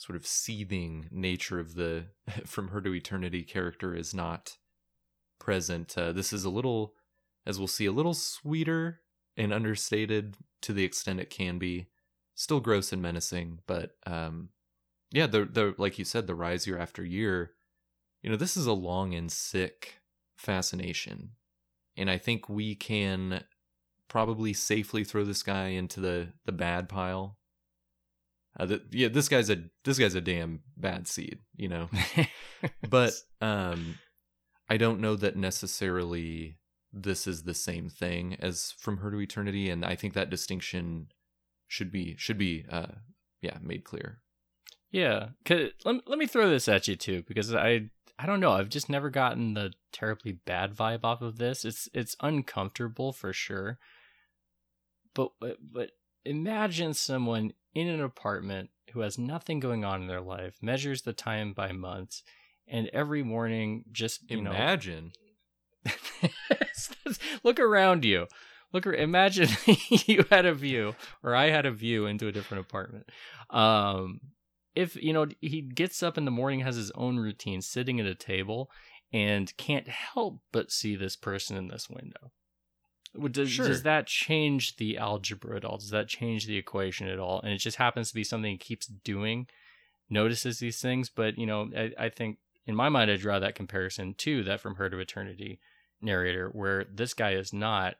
sort 0.00 0.16
of 0.16 0.26
seething 0.26 1.06
nature 1.10 1.60
of 1.60 1.74
the 1.74 2.06
from 2.46 2.68
her 2.68 2.80
to 2.80 2.94
eternity 2.94 3.42
character 3.42 3.94
is 3.94 4.14
not 4.14 4.56
present. 5.38 5.96
Uh, 5.96 6.10
this 6.10 6.32
is 6.32 6.44
a 6.44 6.50
little, 6.50 6.94
as 7.46 7.58
we'll 7.58 7.68
see, 7.68 7.84
a 7.84 7.92
little 7.92 8.14
sweeter 8.14 9.00
and 9.36 9.52
understated 9.52 10.38
to 10.62 10.72
the 10.72 10.84
extent 10.84 11.20
it 11.20 11.28
can 11.28 11.58
be. 11.58 11.88
Still 12.34 12.60
gross 12.60 12.94
and 12.94 13.02
menacing, 13.02 13.58
but 13.66 13.96
um, 14.06 14.48
yeah, 15.10 15.26
the 15.26 15.44
the 15.44 15.74
like 15.76 15.98
you 15.98 16.06
said, 16.06 16.26
the 16.26 16.34
rise 16.34 16.66
year 16.66 16.78
after 16.78 17.04
year. 17.04 17.50
You 18.22 18.30
know, 18.30 18.36
this 18.36 18.56
is 18.56 18.64
a 18.64 18.72
long 18.72 19.12
and 19.12 19.30
sick 19.30 20.00
fascination, 20.38 21.32
and 21.98 22.10
I 22.10 22.16
think 22.16 22.48
we 22.48 22.74
can 22.74 23.44
probably 24.08 24.54
safely 24.54 25.04
throw 25.04 25.22
this 25.24 25.42
guy 25.42 25.68
into 25.68 26.00
the 26.00 26.28
the 26.46 26.52
bad 26.52 26.88
pile. 26.88 27.36
Uh, 28.58 28.78
yeah, 28.90 29.08
this 29.08 29.28
guy's 29.28 29.48
a 29.50 29.56
this 29.84 29.98
guy's 29.98 30.14
a 30.14 30.20
damn 30.20 30.60
bad 30.76 31.06
seed, 31.06 31.38
you 31.56 31.68
know. 31.68 31.88
but 32.88 33.12
um, 33.40 33.98
I 34.68 34.76
don't 34.76 35.00
know 35.00 35.16
that 35.16 35.36
necessarily 35.36 36.58
this 36.92 37.26
is 37.26 37.44
the 37.44 37.54
same 37.54 37.88
thing 37.88 38.36
as 38.40 38.74
From 38.78 38.98
Her 38.98 39.10
to 39.12 39.20
Eternity, 39.20 39.70
and 39.70 39.84
I 39.84 39.94
think 39.94 40.14
that 40.14 40.30
distinction 40.30 41.08
should 41.68 41.92
be 41.92 42.16
should 42.18 42.38
be 42.38 42.64
uh, 42.70 42.86
yeah 43.40 43.58
made 43.62 43.84
clear. 43.84 44.20
yeah, 44.90 45.28
'cause- 45.44 45.70
let 45.84 46.08
let 46.08 46.18
me 46.18 46.26
throw 46.26 46.50
this 46.50 46.68
at 46.68 46.88
you 46.88 46.96
too 46.96 47.22
because 47.28 47.54
I 47.54 47.90
I 48.18 48.26
don't 48.26 48.40
know. 48.40 48.50
I've 48.52 48.68
just 48.68 48.90
never 48.90 49.08
gotten 49.10 49.54
the 49.54 49.72
terribly 49.92 50.32
bad 50.32 50.74
vibe 50.74 51.04
off 51.04 51.22
of 51.22 51.38
this. 51.38 51.64
It's 51.64 51.88
it's 51.94 52.16
uncomfortable 52.20 53.12
for 53.12 53.32
sure. 53.32 53.78
But 55.14 55.30
but, 55.40 55.56
but 55.72 55.90
imagine 56.24 56.94
someone 56.94 57.52
in 57.74 57.88
an 57.88 58.00
apartment 58.00 58.70
who 58.92 59.00
has 59.00 59.18
nothing 59.18 59.60
going 59.60 59.84
on 59.84 60.02
in 60.02 60.08
their 60.08 60.20
life, 60.20 60.56
measures 60.60 61.02
the 61.02 61.12
time 61.12 61.52
by 61.52 61.72
months, 61.72 62.22
and 62.66 62.88
every 62.92 63.22
morning 63.22 63.84
just 63.92 64.28
you 64.30 64.40
know 64.42 64.50
Imagine 64.50 65.12
look 67.42 67.58
around 67.58 68.04
you. 68.04 68.26
Look, 68.72 68.86
imagine 68.86 69.48
you 70.06 70.24
had 70.30 70.46
a 70.46 70.54
view, 70.54 70.94
or 71.22 71.34
I 71.34 71.50
had 71.50 71.66
a 71.66 71.72
view 71.72 72.06
into 72.06 72.28
a 72.28 72.32
different 72.32 72.64
apartment. 72.66 73.08
Um, 73.50 74.20
if 74.74 74.94
you 74.96 75.12
know 75.12 75.26
he 75.40 75.62
gets 75.62 76.02
up 76.02 76.16
in 76.16 76.24
the 76.24 76.30
morning, 76.30 76.60
has 76.60 76.76
his 76.76 76.92
own 76.92 77.18
routine, 77.18 77.62
sitting 77.62 77.98
at 77.98 78.06
a 78.06 78.14
table, 78.14 78.70
and 79.12 79.56
can't 79.56 79.88
help 79.88 80.40
but 80.52 80.70
see 80.70 80.94
this 80.94 81.16
person 81.16 81.56
in 81.56 81.68
this 81.68 81.90
window. 81.90 82.32
Does, 83.32 83.50
Sure. 83.50 83.66
does 83.66 83.82
that 83.82 84.06
change 84.06 84.76
the 84.76 84.96
algebra 84.98 85.56
at 85.56 85.64
all? 85.64 85.78
Does 85.78 85.90
that 85.90 86.08
change 86.08 86.46
the 86.46 86.56
equation 86.56 87.08
at 87.08 87.18
all? 87.18 87.40
And 87.40 87.52
it 87.52 87.58
just 87.58 87.76
happens 87.78 88.08
to 88.08 88.14
be 88.14 88.24
something 88.24 88.52
he 88.52 88.58
keeps 88.58 88.86
doing, 88.86 89.48
notices 90.08 90.58
these 90.58 90.80
things. 90.80 91.08
But 91.10 91.36
you 91.38 91.46
know, 91.46 91.70
I, 91.76 91.92
I 91.98 92.08
think 92.08 92.38
in 92.66 92.74
my 92.76 92.88
mind, 92.88 93.10
I 93.10 93.16
draw 93.16 93.38
that 93.40 93.54
comparison 93.54 94.14
to 94.18 94.44
that 94.44 94.60
from 94.60 94.76
Her 94.76 94.88
to 94.88 94.98
Eternity 94.98 95.60
narrator, 96.00 96.48
where 96.50 96.84
this 96.84 97.14
guy 97.14 97.32
is 97.32 97.52
not 97.52 97.96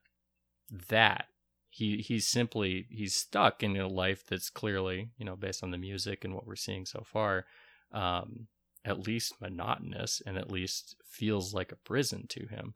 that. 0.89 1.27
he 1.71 1.99
he's 1.99 2.27
simply 2.27 2.87
he's 2.91 3.15
stuck 3.15 3.63
in 3.63 3.77
a 3.77 3.87
life 3.89 4.25
that's 4.27 4.51
clearly 4.51 5.11
you 5.19 5.25
know 5.25 5.37
based 5.37 5.63
on 5.63 5.71
the 5.71 5.79
music 5.79 6.25
and 6.25 6.35
what 6.35 6.47
we're 6.47 6.57
seeing 6.57 6.85
so 6.85 7.03
far 7.05 7.45
um 7.93 8.49
at 8.85 9.07
least 9.07 9.41
monotonous 9.41 10.21
and 10.27 10.37
at 10.37 10.51
least 10.51 10.97
feels 11.05 11.55
like 11.55 11.71
a 11.73 11.77
prison 11.77 12.27
to 12.29 12.47
him 12.47 12.75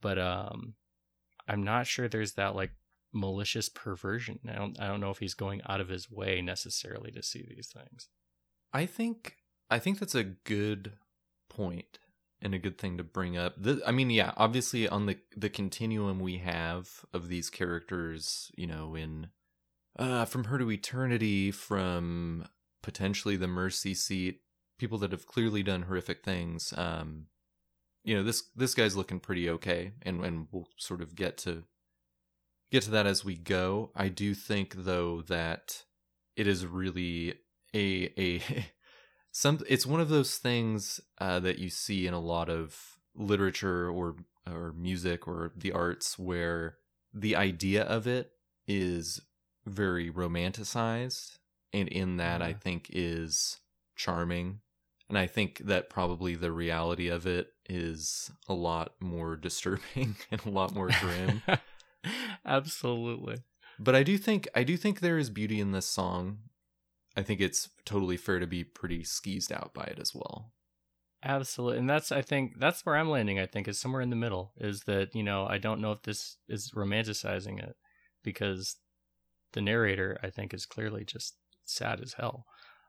but 0.00 0.18
um 0.18 0.74
i'm 1.48 1.62
not 1.62 1.86
sure 1.86 2.08
there's 2.08 2.34
that 2.34 2.54
like 2.54 2.70
malicious 3.12 3.68
perversion 3.68 4.38
i 4.48 4.54
don't 4.54 4.78
i 4.80 4.86
don't 4.86 5.00
know 5.00 5.10
if 5.10 5.18
he's 5.18 5.34
going 5.34 5.60
out 5.68 5.80
of 5.80 5.88
his 5.88 6.10
way 6.10 6.42
necessarily 6.42 7.10
to 7.10 7.22
see 7.22 7.44
these 7.48 7.68
things 7.68 8.08
I 8.72 8.86
think 8.86 9.36
I 9.70 9.78
think 9.78 9.98
that's 9.98 10.14
a 10.14 10.24
good 10.24 10.92
point 11.48 11.98
and 12.40 12.54
a 12.54 12.58
good 12.58 12.78
thing 12.78 12.96
to 12.98 13.04
bring 13.04 13.36
up. 13.36 13.56
I 13.86 13.90
mean, 13.90 14.10
yeah, 14.10 14.32
obviously 14.36 14.88
on 14.88 15.06
the 15.06 15.18
the 15.36 15.50
continuum 15.50 16.20
we 16.20 16.38
have 16.38 17.04
of 17.12 17.28
these 17.28 17.50
characters, 17.50 18.50
you 18.56 18.66
know, 18.66 18.94
in 18.94 19.28
uh 19.98 20.24
from 20.24 20.44
her 20.44 20.58
to 20.58 20.70
eternity, 20.70 21.50
from 21.50 22.46
potentially 22.82 23.36
the 23.36 23.48
mercy 23.48 23.94
seat, 23.94 24.40
people 24.78 24.98
that 24.98 25.12
have 25.12 25.26
clearly 25.26 25.62
done 25.62 25.82
horrific 25.82 26.22
things. 26.22 26.74
Um, 26.76 27.26
you 28.04 28.16
know, 28.16 28.22
this 28.22 28.44
this 28.56 28.74
guy's 28.74 28.96
looking 28.96 29.20
pretty 29.20 29.48
okay, 29.50 29.92
and 30.02 30.24
and 30.24 30.48
we'll 30.50 30.68
sort 30.76 31.00
of 31.00 31.14
get 31.14 31.36
to 31.38 31.64
get 32.70 32.82
to 32.84 32.90
that 32.90 33.06
as 33.06 33.24
we 33.24 33.36
go. 33.36 33.90
I 33.94 34.08
do 34.08 34.34
think 34.34 34.74
though 34.74 35.22
that 35.22 35.84
it 36.36 36.46
is 36.46 36.66
really 36.66 37.34
a 37.74 38.12
a 38.18 38.42
some 39.32 39.60
it's 39.68 39.86
one 39.86 40.00
of 40.00 40.08
those 40.08 40.36
things 40.36 41.00
uh, 41.18 41.40
that 41.40 41.58
you 41.58 41.70
see 41.70 42.06
in 42.06 42.14
a 42.14 42.20
lot 42.20 42.48
of 42.48 42.98
literature 43.14 43.88
or 43.88 44.16
or 44.46 44.72
music 44.72 45.28
or 45.28 45.52
the 45.56 45.72
arts 45.72 46.18
where 46.18 46.78
the 47.12 47.36
idea 47.36 47.82
of 47.82 48.06
it 48.06 48.32
is 48.66 49.20
very 49.66 50.10
romanticized 50.10 51.38
and 51.72 51.88
in 51.88 52.16
that 52.16 52.40
I 52.40 52.54
think 52.54 52.88
is 52.90 53.60
charming 53.96 54.60
and 55.08 55.16
I 55.16 55.26
think 55.26 55.58
that 55.64 55.90
probably 55.90 56.34
the 56.34 56.52
reality 56.52 57.08
of 57.08 57.26
it 57.26 57.48
is 57.68 58.30
a 58.48 58.54
lot 58.54 58.94
more 59.00 59.36
disturbing 59.48 60.16
and 60.30 60.44
a 60.44 60.50
lot 60.50 60.74
more 60.74 60.90
grim 61.00 61.42
absolutely 62.44 63.38
but 63.78 63.94
I 63.94 64.02
do 64.02 64.18
think 64.18 64.48
I 64.54 64.64
do 64.64 64.76
think 64.76 65.00
there 65.00 65.18
is 65.18 65.30
beauty 65.30 65.60
in 65.60 65.72
this 65.72 65.86
song. 65.86 66.38
I 67.16 67.22
think 67.22 67.40
it's 67.40 67.70
totally 67.84 68.16
fair 68.16 68.40
to 68.40 68.46
be 68.46 68.64
pretty 68.64 69.04
skeezed 69.04 69.52
out 69.52 69.72
by 69.72 69.84
it 69.84 69.98
as 70.00 70.14
well. 70.14 70.52
Absolutely. 71.24 71.78
And 71.78 71.90
that's 71.90 72.12
I 72.12 72.22
think 72.22 72.58
that's 72.58 72.84
where 72.84 72.96
I'm 72.96 73.10
landing, 73.10 73.38
I 73.38 73.46
think, 73.46 73.68
is 73.68 73.78
somewhere 73.78 74.02
in 74.02 74.10
the 74.10 74.16
middle. 74.16 74.52
Is 74.56 74.82
that, 74.82 75.14
you 75.14 75.22
know, 75.22 75.46
I 75.48 75.58
don't 75.58 75.80
know 75.80 75.92
if 75.92 76.02
this 76.02 76.36
is 76.48 76.72
romanticizing 76.72 77.62
it 77.62 77.76
because 78.22 78.76
the 79.52 79.60
narrator, 79.60 80.18
I 80.22 80.30
think, 80.30 80.52
is 80.52 80.66
clearly 80.66 81.04
just 81.04 81.36
sad 81.64 82.00
as 82.00 82.14
hell. 82.14 82.46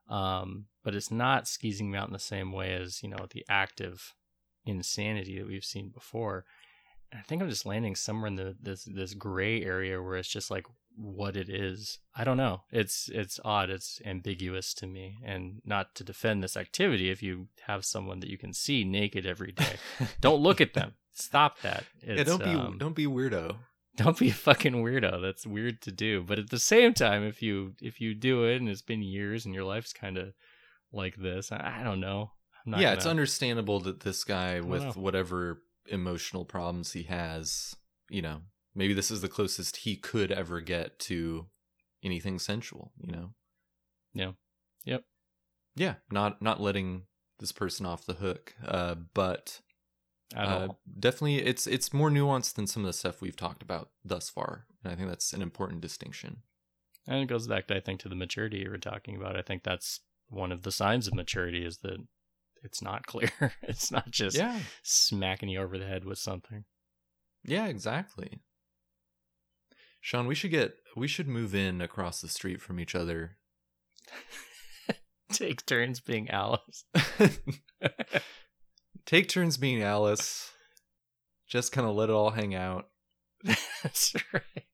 Um, 0.09 0.65
but 0.83 0.95
it's 0.95 1.11
not 1.11 1.47
skeezing 1.47 1.91
me 1.91 1.97
out 1.97 2.07
in 2.07 2.13
the 2.13 2.19
same 2.19 2.51
way 2.51 2.73
as, 2.73 3.03
you 3.03 3.09
know, 3.09 3.27
the 3.29 3.45
active 3.47 4.15
insanity 4.65 5.37
that 5.37 5.47
we've 5.47 5.63
seen 5.63 5.89
before. 5.89 6.45
And 7.11 7.19
I 7.19 7.23
think 7.23 7.41
I'm 7.41 7.49
just 7.49 7.65
landing 7.65 7.95
somewhere 7.95 8.27
in 8.27 8.35
the 8.35 8.55
this 8.61 8.83
this 8.83 9.13
gray 9.13 9.63
area 9.63 10.01
where 10.01 10.15
it's 10.15 10.29
just 10.29 10.51
like 10.51 10.65
what 10.95 11.35
it 11.35 11.49
is. 11.49 11.99
I 12.15 12.23
don't 12.23 12.37
know. 12.37 12.63
It's 12.71 13.09
it's 13.11 13.39
odd. 13.43 13.69
It's 13.69 14.01
ambiguous 14.05 14.73
to 14.75 14.87
me. 14.87 15.19
And 15.25 15.61
not 15.65 15.95
to 15.95 16.03
defend 16.03 16.43
this 16.43 16.57
activity, 16.57 17.09
if 17.09 17.23
you 17.23 17.47
have 17.65 17.85
someone 17.85 18.19
that 18.19 18.29
you 18.29 18.37
can 18.37 18.53
see 18.53 18.83
naked 18.83 19.25
every 19.25 19.51
day, 19.51 19.77
don't 20.21 20.41
look 20.41 20.61
at 20.61 20.73
them. 20.73 20.93
Stop 21.13 21.59
that. 21.61 21.83
yeah, 22.05 22.23
don't 22.23 22.43
be 22.43 22.51
um, 22.51 22.77
don't 22.77 22.95
be 22.95 23.05
weirdo. 23.05 23.57
Don't 24.03 24.17
be 24.17 24.29
a 24.29 24.33
fucking 24.33 24.73
weirdo. 24.73 25.21
That's 25.21 25.45
weird 25.45 25.81
to 25.83 25.91
do. 25.91 26.23
But 26.23 26.39
at 26.39 26.49
the 26.49 26.59
same 26.59 26.93
time, 26.93 27.23
if 27.23 27.41
you 27.41 27.73
if 27.81 27.99
you 28.01 28.13
do 28.15 28.45
it 28.45 28.57
and 28.57 28.69
it's 28.69 28.81
been 28.81 29.01
years 29.03 29.45
and 29.45 29.53
your 29.53 29.63
life's 29.63 29.93
kind 29.93 30.17
of 30.17 30.33
like 30.91 31.15
this, 31.17 31.51
I, 31.51 31.79
I 31.81 31.83
don't 31.83 31.99
know. 31.99 32.31
I'm 32.65 32.71
not 32.71 32.81
Yeah, 32.81 32.87
gonna, 32.89 32.97
it's 32.97 33.05
understandable 33.05 33.79
that 33.81 34.01
this 34.01 34.23
guy 34.23 34.59
with 34.61 34.81
know. 34.83 34.91
whatever 34.91 35.61
emotional 35.87 36.45
problems 36.45 36.93
he 36.93 37.03
has, 37.03 37.75
you 38.09 38.21
know, 38.21 38.41
maybe 38.75 38.93
this 38.93 39.11
is 39.11 39.21
the 39.21 39.27
closest 39.29 39.77
he 39.77 39.95
could 39.95 40.31
ever 40.31 40.61
get 40.61 40.99
to 40.99 41.47
anything 42.03 42.39
sensual, 42.39 42.91
you 43.01 43.11
know. 43.11 43.33
Yeah. 44.13 44.31
Yep. 44.85 45.03
Yeah, 45.75 45.95
not 46.11 46.41
not 46.41 46.59
letting 46.61 47.03
this 47.39 47.51
person 47.51 47.85
off 47.85 48.05
the 48.05 48.13
hook. 48.15 48.55
Uh 48.65 48.95
but 49.13 49.61
uh, 50.35 50.69
definitely 50.99 51.37
it's 51.37 51.65
it's 51.65 51.93
more 51.93 52.09
nuanced 52.09 52.53
than 52.53 52.67
some 52.67 52.83
of 52.83 52.87
the 52.87 52.93
stuff 52.93 53.21
we've 53.21 53.35
talked 53.35 53.61
about 53.63 53.89
thus 54.03 54.29
far. 54.29 54.65
And 54.83 54.93
I 54.93 54.95
think 54.95 55.09
that's 55.09 55.33
an 55.33 55.41
important 55.41 55.81
distinction. 55.81 56.43
And 57.07 57.23
it 57.23 57.27
goes 57.27 57.47
back, 57.47 57.67
to, 57.67 57.75
I 57.75 57.79
think, 57.79 57.99
to 58.01 58.09
the 58.09 58.15
maturity 58.15 58.57
you 58.59 58.69
were 58.69 58.77
talking 58.77 59.15
about. 59.15 59.35
I 59.35 59.41
think 59.41 59.63
that's 59.63 60.01
one 60.27 60.51
of 60.51 60.61
the 60.61 60.71
signs 60.71 61.07
of 61.07 61.15
maturity 61.15 61.65
is 61.65 61.79
that 61.79 61.97
it's 62.63 62.81
not 62.81 63.05
clear. 63.07 63.31
it's 63.63 63.91
not 63.91 64.11
just 64.11 64.37
yeah. 64.37 64.59
smacking 64.83 65.49
you 65.49 65.59
over 65.59 65.77
the 65.77 65.87
head 65.87 66.05
with 66.05 66.19
something. 66.19 66.65
Yeah, 67.43 67.67
exactly. 67.67 68.41
Sean, 70.01 70.27
we 70.27 70.35
should 70.35 70.51
get 70.51 70.75
we 70.95 71.07
should 71.07 71.27
move 71.27 71.53
in 71.53 71.81
across 71.81 72.21
the 72.21 72.29
street 72.29 72.61
from 72.61 72.79
each 72.79 72.95
other. 72.95 73.37
Take 75.31 75.65
turns 75.65 75.99
being 75.99 76.29
Alice. 76.29 76.85
Take 79.09 79.27
turns 79.27 79.57
being 79.57 79.81
Alice. 79.81 80.51
Just 81.47 81.71
kind 81.71 81.87
of 81.87 81.95
let 81.95 82.09
it 82.09 82.13
all 82.13 82.29
hang 82.29 82.53
out. 82.53 82.89
That's 83.43 84.13
right. 84.31 84.65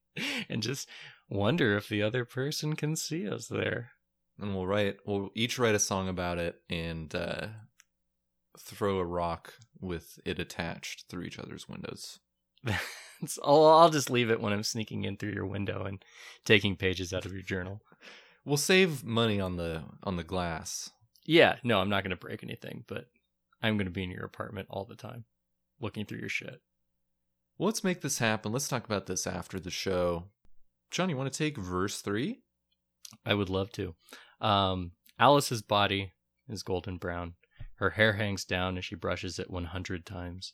And 0.50 0.62
just 0.62 0.90
wonder 1.30 1.74
if 1.74 1.88
the 1.88 2.02
other 2.02 2.26
person 2.26 2.76
can 2.76 2.96
see 2.96 3.26
us 3.26 3.46
there. 3.46 3.92
And 4.38 4.54
we'll 4.54 4.66
write 4.66 4.98
we'll 5.06 5.30
each 5.34 5.58
write 5.58 5.74
a 5.74 5.78
song 5.78 6.06
about 6.06 6.36
it 6.36 6.60
and 6.68 7.14
uh 7.14 7.46
throw 8.58 8.98
a 8.98 9.06
rock 9.06 9.54
with 9.80 10.18
it 10.26 10.38
attached 10.38 11.06
through 11.08 11.22
each 11.22 11.38
other's 11.38 11.66
windows. 11.66 12.18
I'll, 13.42 13.64
I'll 13.64 13.88
just 13.88 14.10
leave 14.10 14.28
it 14.28 14.42
when 14.42 14.52
I'm 14.52 14.62
sneaking 14.62 15.04
in 15.04 15.16
through 15.16 15.32
your 15.32 15.46
window 15.46 15.84
and 15.84 16.04
taking 16.44 16.76
pages 16.76 17.14
out 17.14 17.24
of 17.24 17.32
your 17.32 17.40
journal. 17.40 17.80
We'll 18.44 18.58
save 18.58 19.02
money 19.02 19.40
on 19.40 19.56
the 19.56 19.84
on 20.02 20.16
the 20.16 20.24
glass. 20.24 20.90
Yeah, 21.24 21.56
no, 21.64 21.80
I'm 21.80 21.88
not 21.88 22.02
going 22.04 22.10
to 22.10 22.16
break 22.16 22.42
anything, 22.42 22.84
but 22.86 23.06
I'm 23.62 23.76
going 23.76 23.86
to 23.86 23.92
be 23.92 24.04
in 24.04 24.10
your 24.10 24.24
apartment 24.24 24.68
all 24.70 24.84
the 24.84 24.96
time 24.96 25.24
looking 25.80 26.06
through 26.06 26.20
your 26.20 26.28
shit. 26.28 26.60
Well, 27.58 27.66
let's 27.66 27.84
make 27.84 28.00
this 28.00 28.18
happen. 28.18 28.52
Let's 28.52 28.68
talk 28.68 28.84
about 28.84 29.06
this 29.06 29.26
after 29.26 29.58
the 29.58 29.70
show. 29.70 30.24
John, 30.90 31.08
you 31.08 31.16
want 31.16 31.32
to 31.32 31.38
take 31.38 31.56
verse 31.56 32.00
3? 32.00 32.40
I 33.24 33.34
would 33.34 33.50
love 33.50 33.72
to. 33.72 33.94
Um, 34.40 34.92
Alice's 35.18 35.62
body 35.62 36.12
is 36.48 36.62
golden 36.62 36.98
brown. 36.98 37.34
Her 37.76 37.90
hair 37.90 38.14
hangs 38.14 38.44
down 38.44 38.78
as 38.78 38.84
she 38.84 38.94
brushes 38.94 39.38
it 39.38 39.50
100 39.50 40.04
times. 40.04 40.52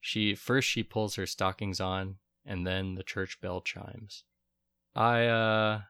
She 0.00 0.34
first 0.34 0.68
she 0.68 0.82
pulls 0.82 1.16
her 1.16 1.26
stockings 1.26 1.80
on, 1.80 2.16
and 2.46 2.66
then 2.66 2.94
the 2.94 3.02
church 3.02 3.40
bell 3.40 3.60
chimes. 3.60 4.24
I 4.94 5.26
uh, 5.26 5.80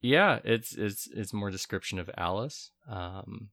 yeah, 0.00 0.38
it's 0.42 0.72
it's 0.72 1.06
it's 1.14 1.34
more 1.34 1.50
description 1.50 1.98
of 1.98 2.10
Alice. 2.16 2.70
Um, 2.88 3.50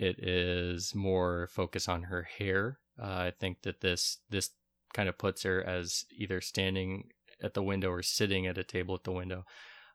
it 0.00 0.18
is 0.18 0.94
more 0.94 1.48
focus 1.52 1.88
on 1.88 2.04
her 2.04 2.22
hair. 2.22 2.78
Uh, 3.00 3.06
I 3.06 3.32
think 3.38 3.62
that 3.62 3.80
this 3.80 4.18
this 4.30 4.50
kind 4.94 5.08
of 5.08 5.18
puts 5.18 5.42
her 5.44 5.62
as 5.62 6.04
either 6.16 6.40
standing 6.40 7.10
at 7.42 7.54
the 7.54 7.62
window 7.62 7.90
or 7.90 8.02
sitting 8.02 8.46
at 8.46 8.58
a 8.58 8.64
table 8.64 8.94
at 8.94 9.04
the 9.04 9.12
window. 9.12 9.44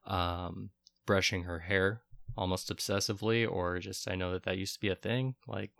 Um, 0.06 0.70
brushing 1.06 1.44
her 1.44 1.60
hair 1.60 2.02
almost 2.38 2.76
obsessively 2.76 3.50
or 3.50 3.80
just 3.80 4.10
i 4.10 4.16
know 4.16 4.32
that 4.32 4.44
that 4.44 4.58
used 4.58 4.74
to 4.74 4.80
be 4.80 4.90
a 4.90 4.96
thing 4.96 5.36
like 5.48 5.72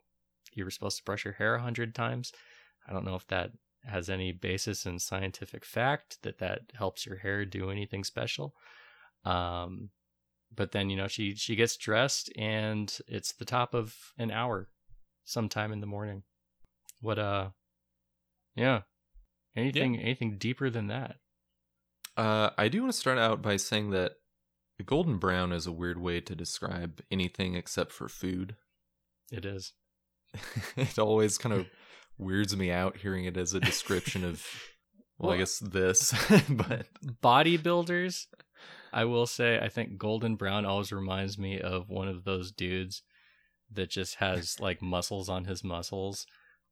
you 0.54 0.64
were 0.64 0.72
supposed 0.72 0.98
to 0.98 1.04
brush 1.04 1.26
your 1.26 1.34
hair 1.34 1.56
a 1.56 1.62
hundred 1.62 1.94
times 1.94 2.32
i 2.88 2.94
don't 2.94 3.06
know 3.06 3.16
if 3.16 3.28
that 3.28 3.52
has 3.84 4.10
any 4.10 4.32
basis 4.32 4.86
in 4.86 4.98
scientific 4.98 5.66
fact 5.66 6.18
that 6.24 6.40
that 6.40 6.62
helps 6.78 7.06
your 7.06 7.18
hair 7.18 7.46
do 7.46 7.70
anything 7.70 8.04
special 8.04 8.54
um 9.26 9.90
but 10.54 10.72
then 10.72 10.90
you 10.90 10.98
know 10.98 11.08
she 11.08 11.36
she 11.36 11.56
gets 11.56 11.78
dressed 11.78 12.32
and 12.38 12.98
it's 13.08 13.34
the 13.34 13.46
top 13.46 13.74
of 13.74 13.96
an 14.18 14.32
hour 14.32 14.70
sometime 15.24 15.72
in 15.72 15.82
the 15.82 15.88
morning. 15.88 16.24
What 17.02 17.20
uh 17.20 17.50
yeah. 18.56 18.82
Anything 19.56 19.98
anything 19.98 20.38
deeper 20.38 20.70
than 20.70 20.88
that? 20.88 21.18
Uh, 22.18 22.52
I 22.58 22.70
do 22.70 22.82
want 22.82 22.94
to 22.94 23.00
start 23.00 23.18
out 23.18 23.42
by 23.42 23.58
saying 23.58 23.90
that 23.92 24.14
golden 24.86 25.18
brown 25.18 25.52
is 25.52 25.68
a 25.68 25.72
weird 25.72 26.00
way 26.00 26.22
to 26.22 26.36
describe 26.36 27.02
anything 27.12 27.56
except 27.56 27.92
for 27.92 28.08
food. 28.08 28.56
it 29.32 29.46
is. 29.46 29.74
It 30.78 31.00
always 31.00 31.38
kind 31.38 31.54
of 31.56 31.68
weirds 32.18 32.56
me 32.56 32.72
out 32.72 32.98
hearing 32.98 33.26
it 33.26 33.38
as 33.38 33.54
a 33.54 33.60
description 33.60 34.24
of, 34.26 34.46
well, 35.18 35.32
I 35.32 35.38
guess 35.38 35.60
this, 35.60 36.14
but 36.50 36.88
bodybuilders 37.22 38.26
i 38.96 39.06
will 39.06 39.28
say 39.28 39.60
i 39.60 39.70
think 39.70 39.98
golden 39.98 40.36
brown 40.36 40.66
always 40.66 40.92
reminds 40.92 41.38
me 41.38 41.60
of 41.60 41.90
one 41.90 42.08
of 42.08 42.24
those 42.24 42.52
dudes 42.52 43.04
that 43.72 43.90
just 43.92 44.16
has 44.16 44.60
like 44.60 44.82
muscles 44.82 45.30
on 45.30 45.46
his 45.46 45.64
muscles 45.64 46.26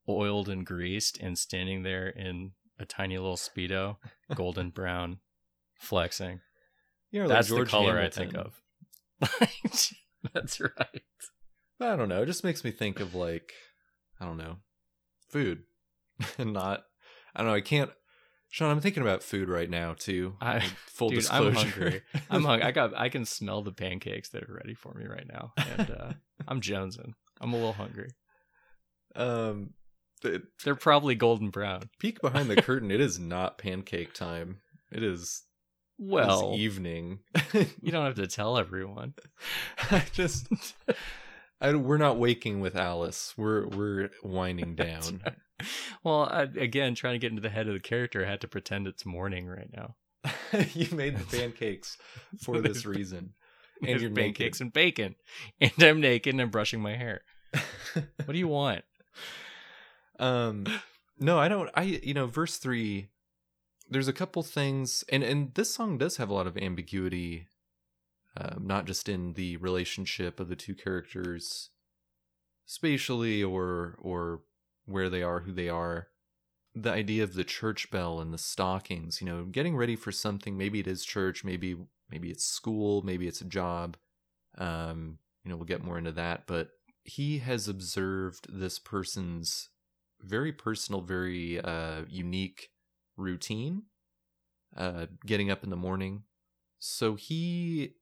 oiled 0.10 0.50
and 0.50 0.66
greased 0.66 1.20
and 1.20 1.38
standing 1.38 1.84
there 1.84 2.08
in 2.08 2.52
a 2.80 2.86
tiny 2.86 3.18
little 3.18 3.38
speedo 3.38 3.98
golden 4.36 4.70
brown 4.72 5.20
flexing. 5.80 6.40
You 7.12 7.24
know, 7.24 7.28
That's 7.28 7.48
George 7.48 7.68
the 7.68 7.72
color 7.72 7.96
Hamilton. 7.96 8.24
I 8.24 8.32
think 8.32 8.38
of. 8.38 9.94
That's 10.34 10.60
right. 10.60 11.04
I 11.80 11.96
don't 11.96 12.10
know. 12.10 12.24
It 12.24 12.28
just 12.28 12.44
makes 12.44 12.64
me 12.64 12.72
think 12.72 13.00
of 13.00 13.14
like, 13.14 13.54
I 14.20 14.26
don't 14.26 14.38
know, 14.38 14.58
food, 15.30 15.64
and 16.38 16.54
not. 16.54 16.84
I 17.36 17.42
don't 17.42 17.50
know. 17.50 17.56
I 17.56 17.62
can't. 17.62 17.92
Sean, 18.54 18.70
I'm 18.70 18.82
thinking 18.82 19.02
about 19.02 19.24
food 19.24 19.50
right 19.50 19.68
now 19.68 19.96
too. 19.98 20.36
I- 20.40 20.60
Like, 20.60 20.64
full 20.86 21.10
dude, 21.10 21.22
disclosure. 21.22 21.48
I'm 21.48 21.56
hungry. 21.56 22.02
I'm 22.30 22.44
hungry. 22.44 22.68
I 22.68 22.72
got. 22.80 22.94
I 22.96 23.10
can 23.10 23.26
smell 23.26 23.64
the 23.64 23.72
pancakes 23.72 24.30
that 24.30 24.44
are 24.44 24.54
ready 24.54 24.76
for 24.76 24.94
me 24.94 25.06
right 25.08 25.26
now, 25.28 25.54
and 25.58 25.90
uh, 25.90 26.12
I'm 26.48 26.62
jonesing. 26.62 27.14
I'm 27.42 27.52
a 27.54 27.56
little 27.56 27.74
hungry. 27.74 28.10
um, 29.16 29.72
the 30.22 30.44
They're 30.64 30.76
probably 30.76 31.16
golden 31.16 31.50
brown. 31.50 31.90
peek 31.98 32.22
behind 32.22 32.48
the 32.48 32.62
curtain. 32.62 32.92
It 32.92 33.02
is 33.02 33.18
not 33.18 33.58
pancake 33.58 34.14
time. 34.14 34.60
It 34.92 35.02
is 35.02 35.42
Well, 35.98 36.54
evening. 36.56 37.22
you 37.82 37.92
don't 37.92 38.06
have 38.06 38.16
to 38.16 38.28
tell 38.28 38.60
everyone. 38.60 39.16
I 39.92 40.04
just. 40.14 40.46
I, 41.60 41.74
we're 41.74 41.98
not 41.98 42.20
waking 42.20 42.60
with 42.60 42.76
Alice. 42.76 43.34
We're 43.36 43.66
we're 43.68 44.10
winding 44.22 44.76
down. 44.88 45.24
Well, 46.04 46.24
I, 46.30 46.42
again, 46.42 46.96
trying 46.96 47.14
to 47.14 47.20
get 47.20 47.30
into 47.30 47.42
the 47.42 47.50
head 47.50 47.68
of 47.68 47.74
the 47.74 47.80
character, 47.80 48.26
I 48.26 48.30
had 48.30 48.42
to 48.42 48.48
pretend 48.48 48.88
it's 48.88 49.06
morning 49.06 49.48
right 49.48 49.70
now. 49.72 49.96
you 50.74 50.88
made 50.94 51.18
the 51.18 51.38
pancakes 51.38 51.98
for 52.42 52.60
this 52.60 52.86
reason, 52.86 53.34
and 53.82 54.02
you're 54.02 54.12
pancakes 54.12 54.60
and 54.60 54.74
bacon, 54.74 55.16
and 55.62 55.72
I'm 55.82 56.02
naked 56.02 56.34
and 56.34 56.42
I'm 56.42 56.50
brushing 56.50 56.82
my 56.82 56.98
hair. 56.98 57.22
What 57.94 58.34
do 58.34 58.38
you 58.38 58.50
want? 58.50 58.84
um, 60.20 60.66
no, 61.20 61.40
I 61.40 61.48
don't. 61.48 61.70
I 61.76 61.84
you 61.84 62.14
know, 62.14 62.28
verse 62.28 62.58
three. 62.58 63.10
There's 63.90 64.08
a 64.08 64.14
couple 64.14 64.44
things, 64.44 65.04
and 65.10 65.24
and 65.24 65.54
this 65.54 65.74
song 65.74 65.98
does 65.98 66.18
have 66.18 66.30
a 66.30 66.34
lot 66.34 66.48
of 66.48 66.58
ambiguity, 66.58 67.48
um, 68.36 68.64
not 68.66 68.86
just 68.86 69.08
in 69.08 69.34
the 69.34 69.58
relationship 69.58 70.40
of 70.40 70.50
the 70.50 70.56
two 70.56 70.76
characters, 70.76 71.70
spatially 72.66 73.44
or 73.44 73.98
or 74.02 74.42
where 74.86 75.10
they 75.10 75.24
are, 75.24 75.42
who 75.42 75.52
they 75.52 75.70
are. 75.70 76.08
The 76.76 76.92
idea 76.92 77.24
of 77.24 77.36
the 77.36 77.44
church 77.44 77.92
bell 77.92 78.20
and 78.20 78.34
the 78.34 78.38
stockings, 78.38 79.22
you 79.22 79.28
know, 79.28 79.46
getting 79.46 79.76
ready 79.76 79.96
for 79.96 80.12
something. 80.12 80.58
Maybe 80.58 80.80
it 80.80 80.88
is 80.88 81.06
church, 81.06 81.44
maybe 81.44 81.78
maybe 82.10 82.32
it's 82.32 82.46
school, 82.46 83.04
maybe 83.04 83.28
it's 83.28 83.42
a 83.42 83.46
job. 83.46 83.98
Um, 84.58 85.20
you 85.44 85.50
know, 85.50 85.58
we'll 85.58 85.66
get 85.66 85.84
more 85.84 85.98
into 85.98 86.12
that, 86.14 86.48
but 86.48 86.70
he 87.04 87.40
has 87.40 87.68
observed 87.68 88.48
this 88.50 88.80
person's 88.80 89.70
very 90.22 90.52
personal, 90.52 91.02
very 91.02 91.60
uh, 91.60 92.04
unique 92.08 92.70
routine, 93.18 93.84
uh, 94.76 95.08
getting 95.26 95.52
up 95.52 95.64
in 95.64 95.70
the 95.70 95.76
morning. 95.76 96.24
So 96.80 97.16
he 97.16 97.96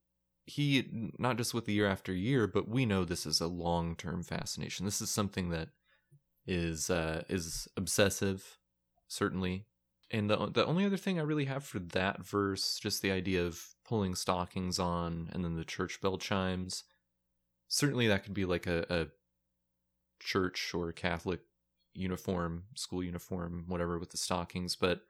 he 0.46 1.12
not 1.18 1.38
just 1.38 1.54
with 1.54 1.66
the 1.66 1.74
year 1.74 1.88
after 1.88 2.14
year, 2.14 2.48
but 2.48 2.68
we 2.68 2.86
know 2.86 3.06
this 3.06 3.26
is 3.26 3.42
a 3.42 3.48
long 3.48 3.96
term 3.96 4.24
fascination. 4.24 4.86
This 4.86 5.02
is 5.02 5.10
something 5.10 5.50
that 5.50 5.70
is 6.46 6.90
uh, 6.90 7.24
is 7.30 7.68
obsessive, 7.78 8.58
certainly. 9.08 9.66
And 10.10 10.30
the 10.30 10.48
the 10.48 10.66
only 10.66 10.86
other 10.86 10.98
thing 10.98 11.20
I 11.20 11.24
really 11.24 11.46
have 11.46 11.64
for 11.64 11.80
that 11.80 12.26
verse, 12.26 12.80
just 12.80 13.02
the 13.02 13.12
idea 13.12 13.46
of 13.46 13.62
pulling 13.86 14.16
stockings 14.16 14.80
on, 14.80 15.30
and 15.34 15.44
then 15.44 15.56
the 15.56 15.66
church 15.66 16.02
bell 16.02 16.18
chimes. 16.18 16.84
Certainly, 17.68 18.08
that 18.08 18.24
could 18.24 18.34
be 18.34 18.46
like 18.46 18.68
a, 18.68 18.86
a 18.90 19.08
church 20.20 20.74
or 20.74 20.92
Catholic 20.92 21.40
uniform, 21.94 22.64
school 22.76 23.04
uniform, 23.04 23.66
whatever, 23.68 23.98
with 23.98 24.12
the 24.12 24.18
stockings. 24.18 24.76
But 24.76 25.02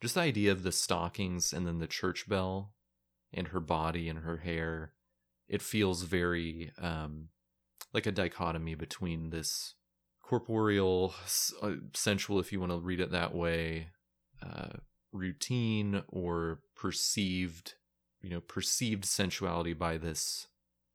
just 0.00 0.14
the 0.14 0.20
idea 0.20 0.52
of 0.52 0.62
the 0.62 0.72
stockings 0.72 1.52
and 1.52 1.66
then 1.66 1.78
the 1.78 1.86
church 1.86 2.28
bell 2.28 2.74
and 3.32 3.48
her 3.48 3.60
body 3.60 4.08
and 4.08 4.20
her 4.20 4.38
hair, 4.38 4.92
it 5.48 5.62
feels 5.62 6.02
very 6.02 6.72
um, 6.78 7.28
like 7.92 8.06
a 8.06 8.12
dichotomy 8.12 8.74
between 8.74 9.30
this 9.30 9.74
corporeal, 10.30 11.12
uh, 11.60 11.72
sensual, 11.92 12.38
if 12.38 12.52
you 12.52 12.60
want 12.60 12.70
to 12.70 12.78
read 12.78 13.00
it 13.00 13.10
that 13.10 13.34
way, 13.34 13.88
uh, 14.40 14.68
routine 15.12 16.04
or 16.06 16.60
perceived, 16.76 17.74
you 18.22 18.30
know, 18.30 18.40
perceived 18.40 19.04
sensuality 19.04 19.72
by 19.72 19.98
this 19.98 20.46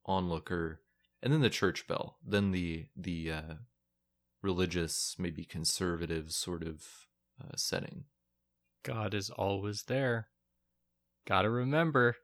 onlooker, 0.06 0.80
and 1.22 1.34
then 1.34 1.42
the 1.42 1.50
church 1.50 1.86
bell, 1.86 2.16
then 2.26 2.50
the 2.50 2.86
the 2.96 3.30
uh, 3.30 3.54
religious, 4.40 5.16
maybe 5.18 5.44
conservative 5.44 6.32
sort 6.32 6.62
of 6.62 6.86
uh, 7.38 7.56
setting. 7.56 8.04
God 8.84 9.12
is 9.12 9.28
always 9.28 9.82
there. 9.82 10.28
Gotta 11.26 11.50
remember, 11.50 12.16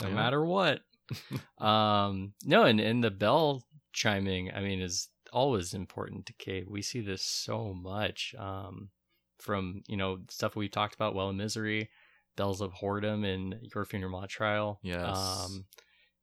no 0.00 0.08
Yeah. 0.08 0.14
matter 0.14 0.42
what. 0.42 0.80
um, 1.58 2.32
no, 2.42 2.64
and, 2.64 2.80
and 2.80 3.04
the 3.04 3.10
bell 3.10 3.66
chiming, 3.92 4.50
I 4.50 4.62
mean, 4.62 4.80
is 4.80 5.08
always 5.32 5.74
important 5.74 6.26
to 6.26 6.32
Cave. 6.34 6.66
We 6.68 6.82
see 6.82 7.00
this 7.00 7.22
so 7.22 7.72
much 7.74 8.34
um, 8.38 8.90
from, 9.38 9.82
you 9.86 9.96
know, 9.96 10.18
stuff 10.30 10.56
we've 10.56 10.70
talked 10.70 10.94
about, 10.94 11.14
Well 11.14 11.30
in 11.30 11.36
Misery, 11.36 11.88
Bells 12.36 12.60
of 12.60 12.72
Whoredom, 12.74 13.24
and 13.26 13.56
Your 13.74 13.84
Funeral 13.84 14.12
My 14.12 14.26
Trial. 14.26 14.78
Yes. 14.82 15.16
Um, 15.16 15.64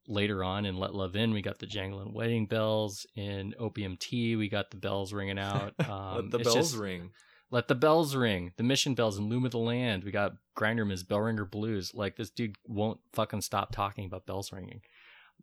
later 0.07 0.43
on 0.43 0.65
in 0.65 0.77
Let 0.77 0.93
Love 0.93 1.15
In, 1.15 1.31
we 1.33 1.41
got 1.41 1.59
the 1.59 1.65
jangling 1.65 2.13
wedding 2.13 2.45
bells. 2.45 3.05
In 3.15 3.53
Opium 3.59 3.97
Tea, 3.97 4.35
we 4.35 4.49
got 4.49 4.69
the 4.71 4.77
bells 4.77 5.13
ringing 5.13 5.39
out. 5.39 5.73
Um, 5.89 6.15
Let 6.15 6.31
the 6.31 6.39
bells 6.39 6.55
just- 6.55 6.75
ring. 6.77 7.11
let 7.51 7.67
the 7.67 7.75
bells 7.75 8.15
ring. 8.15 8.51
The 8.57 8.63
mission 8.63 8.95
bells 8.95 9.17
in 9.17 9.29
Loom 9.29 9.45
of 9.45 9.51
the 9.51 9.59
Land. 9.59 10.03
We 10.03 10.11
got 10.11 10.33
Grinderman's 10.57 11.03
Bellringer 11.03 11.45
Blues. 11.45 11.93
Like 11.93 12.15
this 12.15 12.29
dude 12.31 12.55
won't 12.67 12.99
fucking 13.13 13.41
stop 13.41 13.71
talking 13.71 14.05
about 14.05 14.25
bells 14.25 14.51
ringing. 14.51 14.81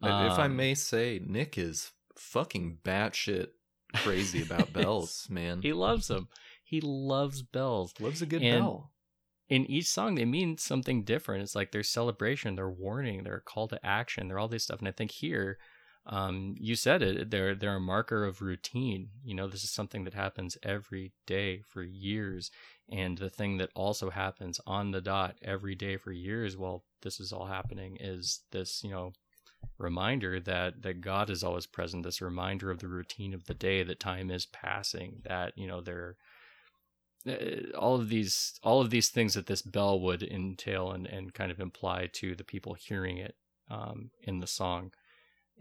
if 0.03 0.09
I 0.11 0.45
Um, 0.47 0.57
may 0.57 0.75
say, 0.75 1.21
Nick 1.25 1.57
is 1.57 1.93
fucking 2.21 2.79
batshit 2.85 3.49
crazy 3.95 4.43
about 4.43 4.73
bells, 4.75 5.27
man. 5.31 5.63
He 5.63 5.73
loves 5.73 6.09
them. 6.09 6.29
He 6.63 6.81
loves 6.81 7.43
bells. 7.43 7.95
loves 7.99 8.23
a 8.23 8.27
good 8.27 8.43
and- 8.43 8.63
bell. 8.63 8.93
In 9.49 9.67
each 9.69 9.89
song, 9.89 10.15
they 10.15 10.25
mean 10.25 10.59
something 10.59 11.03
different. 11.03 11.43
It's 11.43 11.57
like 11.57 11.73
their 11.73 11.83
celebration, 11.83 12.55
their 12.55 12.71
warning, 12.71 13.25
their 13.25 13.41
call 13.41 13.67
to 13.69 13.85
action, 13.85 14.29
they're 14.29 14.39
all 14.39 14.47
this 14.47 14.63
stuff. 14.63 14.79
And 14.79 14.87
I 14.87 14.93
think 14.93 15.11
here, 15.11 15.59
um, 16.07 16.55
you 16.57 16.77
said 16.77 17.03
it. 17.03 17.31
They're 17.31 17.57
they're 17.57 17.77
a 17.77 17.81
marker 17.81 18.25
of 18.25 18.43
routine. 18.43 19.09
You 19.25 19.35
know, 19.35 19.49
this 19.49 19.65
is 19.65 19.71
something 19.71 20.05
that 20.05 20.15
happens 20.15 20.57
every 20.63 21.13
day 21.27 21.63
for 21.67 21.83
years, 21.83 22.53
and 22.89 23.19
the 23.19 23.29
thing 23.29 23.59
that 23.59 23.71
also 23.75 24.11
happens 24.11 24.61
on 24.67 24.93
the 24.93 25.01
dot 25.01 25.37
every 25.43 25.75
day 25.75 25.97
for 25.97 26.13
years. 26.13 26.57
While 26.57 26.85
this 27.03 27.19
is 27.19 27.33
all 27.33 27.47
happening, 27.47 27.97
is 27.99 28.43
this 28.53 28.85
you 28.85 28.91
know 28.91 29.13
reminder 29.79 30.41
that 30.41 30.83
that 30.83 31.01
God 31.01 31.31
is 31.31 31.43
always 31.43 31.67
present. 31.67 32.03
This 32.05 32.21
reminder 32.21 32.71
of 32.71 32.79
the 32.79 32.89
routine 32.89 33.35
of 33.35 33.45
the 33.47 33.55
day, 33.55 33.83
that 33.83 34.01
time 34.01 34.31
is 34.31 34.47
passing. 34.47 35.23
That 35.25 35.53
you 35.57 35.67
know 35.67 35.81
there. 35.81 36.17
Uh, 37.29 37.77
all 37.77 37.97
of 37.97 38.09
these 38.09 38.59
all 38.63 38.81
of 38.81 38.89
these 38.89 39.11
things 39.11 39.35
that 39.35 39.47
this 39.47 39.61
bell 39.61 40.01
would 40.01 40.23
entail 40.23 40.91
and, 40.91 41.07
and 41.07 41.35
kind 41.35 41.51
of 41.53 41.61
imply 41.61 42.09
to 42.15 42.35
the 42.35 42.45
people 42.45 42.73
hearing 42.75 43.19
it 43.19 43.35
um, 43.71 44.11
in 44.23 44.39
the 44.41 44.47
song 44.47 44.91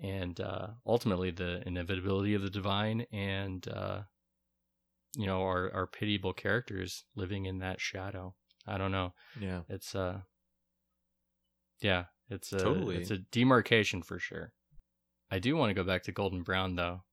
and 0.01 0.39
uh, 0.39 0.67
ultimately 0.85 1.31
the 1.31 1.61
inevitability 1.67 2.33
of 2.33 2.41
the 2.41 2.49
divine 2.49 3.05
and 3.11 3.67
uh, 3.67 4.03
you 5.17 5.25
know 5.25 5.41
our, 5.41 5.69
our 5.73 5.85
pitiable 5.85 6.31
characters 6.31 7.03
living 7.13 7.45
in 7.45 7.59
that 7.59 7.81
shadow 7.81 8.33
i 8.65 8.77
don't 8.77 8.91
know 8.93 9.13
Yeah. 9.41 9.61
it's 9.67 9.93
uh 9.95 10.19
yeah 11.81 12.05
it's 12.29 12.53
a 12.53 12.59
Totally. 12.59 12.97
it's 12.97 13.11
a 13.11 13.17
demarcation 13.17 14.01
for 14.01 14.19
sure. 14.19 14.53
I 15.31 15.39
do 15.39 15.55
want 15.55 15.69
to 15.69 15.73
go 15.75 15.83
back 15.83 16.03
to 16.03 16.11
golden 16.11 16.41
brown 16.41 16.75
though. 16.75 17.03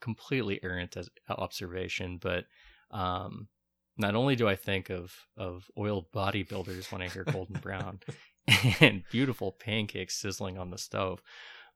Completely 0.00 0.60
errant 0.62 0.96
as 0.96 1.08
observation 1.30 2.18
but 2.20 2.44
um 2.90 3.48
not 3.96 4.14
only 4.14 4.36
do 4.36 4.46
i 4.46 4.54
think 4.54 4.90
of 4.90 5.14
of 5.38 5.70
oiled 5.78 6.12
bodybuilders 6.12 6.92
when 6.92 7.00
i 7.00 7.08
hear 7.08 7.24
golden 7.24 7.58
brown 7.60 8.00
and 8.80 9.02
beautiful 9.10 9.52
pancakes 9.52 10.14
sizzling 10.14 10.58
on 10.58 10.68
the 10.68 10.76
stove 10.76 11.22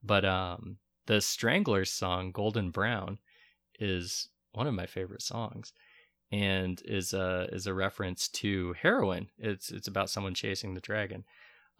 but 0.02 0.26
um 0.26 0.76
the 1.06 1.22
stranglers 1.22 1.90
song 1.90 2.30
golden 2.30 2.70
brown 2.70 3.18
is 3.80 4.28
one 4.52 4.66
of 4.66 4.74
my 4.74 4.84
favorite 4.84 5.22
songs 5.22 5.72
and 6.30 6.82
is 6.84 7.14
a 7.14 7.48
is 7.52 7.66
a 7.66 7.74
reference 7.74 8.28
to 8.28 8.74
heroin. 8.74 9.28
It's 9.38 9.70
it's 9.70 9.88
about 9.88 10.10
someone 10.10 10.34
chasing 10.34 10.74
the 10.74 10.80
dragon 10.80 11.24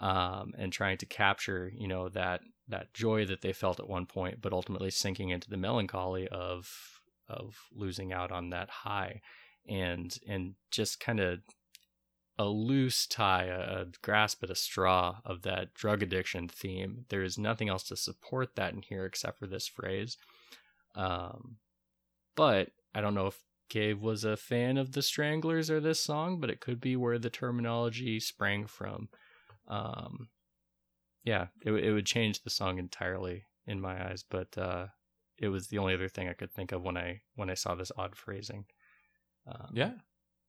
um 0.01 0.53
and 0.57 0.73
trying 0.73 0.97
to 0.97 1.07
capture 1.07 1.73
you 1.75 1.89
know 1.89 2.09
that 2.09 2.41
that 2.69 2.93
joy 2.95 3.25
that 3.25 3.41
they 3.41 3.53
felt 3.53 3.81
at 3.81 3.89
one 3.89 4.07
point 4.07 4.41
but 4.41 4.53
ultimately 4.53 4.91
sinking 4.91 5.31
into 5.31 5.51
the 5.51 5.57
melancholy 5.57 6.29
of 6.29 7.01
of 7.29 7.57
losing 7.75 8.13
out 8.13 8.31
on 8.31 8.51
that 8.51 8.71
high 8.71 9.21
and 9.69 10.19
and 10.27 10.55
just 10.71 11.01
kind 11.01 11.21
of 11.21 11.41
a 12.39 12.47
loose 12.47 13.07
tie, 13.07 13.47
a, 13.47 13.81
a 13.81 13.87
grasp 14.01 14.45
at 14.45 14.51
a 14.51 14.55
straw 14.55 15.17
of 15.25 15.43
that 15.43 15.75
drug 15.75 16.03
addiction 16.03 16.49
theme. 16.49 17.05
There 17.09 17.23
is 17.23 17.37
nothing 17.37 17.69
else 17.69 17.83
to 17.85 17.97
support 17.97 18.55
that 18.55 18.73
in 18.73 18.83
here 18.83 19.05
except 19.05 19.39
for 19.39 19.47
this 19.47 19.67
phrase. 19.67 20.17
Um, 20.95 21.57
but 22.37 22.71
I 22.95 23.01
don't 23.01 23.15
know 23.15 23.27
if 23.27 23.43
Cave 23.69 24.01
was 24.01 24.25
a 24.25 24.37
fan 24.37 24.79
of 24.79 24.93
the 24.93 25.03
Stranglers 25.03 25.69
or 25.69 25.81
this 25.81 26.01
song, 26.01 26.41
but 26.41 26.49
it 26.49 26.61
could 26.61 26.81
be 26.81 26.97
where 26.97 27.19
the 27.19 27.29
terminology 27.29 28.21
sprang 28.21 28.67
from. 28.67 29.09
Um, 29.69 30.29
yeah, 31.25 31.49
it 31.65 31.73
it 31.73 31.93
would 31.93 32.07
change 32.07 32.43
the 32.43 32.51
song 32.51 32.79
entirely 32.79 33.45
in 33.67 33.81
my 33.81 34.11
eyes, 34.11 34.25
but 34.29 34.57
uh, 34.57 34.87
it 35.39 35.49
was 35.49 35.69
the 35.69 35.79
only 35.79 35.95
other 35.95 36.09
thing 36.09 36.29
I 36.29 36.33
could 36.33 36.51
think 36.53 36.73
of 36.73 36.83
when 36.83 36.97
I 36.97 37.23
when 37.35 37.51
I 37.51 37.55
saw 37.55 37.75
this 37.75 37.93
odd 37.97 38.17
phrasing. 38.17 38.65
Um, 39.47 39.71
Yeah, 39.73 39.93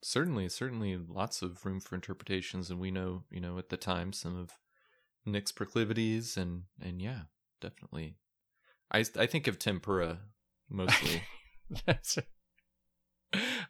certainly, 0.02 0.50
certainly, 0.50 0.98
lots 0.98 1.42
of 1.42 1.66
room 1.66 1.80
for 1.80 1.96
interpretations, 1.96 2.70
and 2.70 2.80
we 2.80 2.92
know, 2.92 3.24
you 3.30 3.42
know, 3.42 3.58
at 3.58 3.70
the 3.70 3.78
time 3.78 4.14
some 4.14 4.38
of 4.38 4.52
Nick's 5.26 5.52
proclivities, 5.52 6.38
and 6.38 6.64
and 6.82 7.02
yeah, 7.02 7.24
definitely. 7.62 8.16
I 8.92 9.04
I 9.18 9.26
think 9.28 9.48
of 9.48 9.60
tempura 9.60 10.20
mostly. 10.70 11.24
That's 11.86 12.18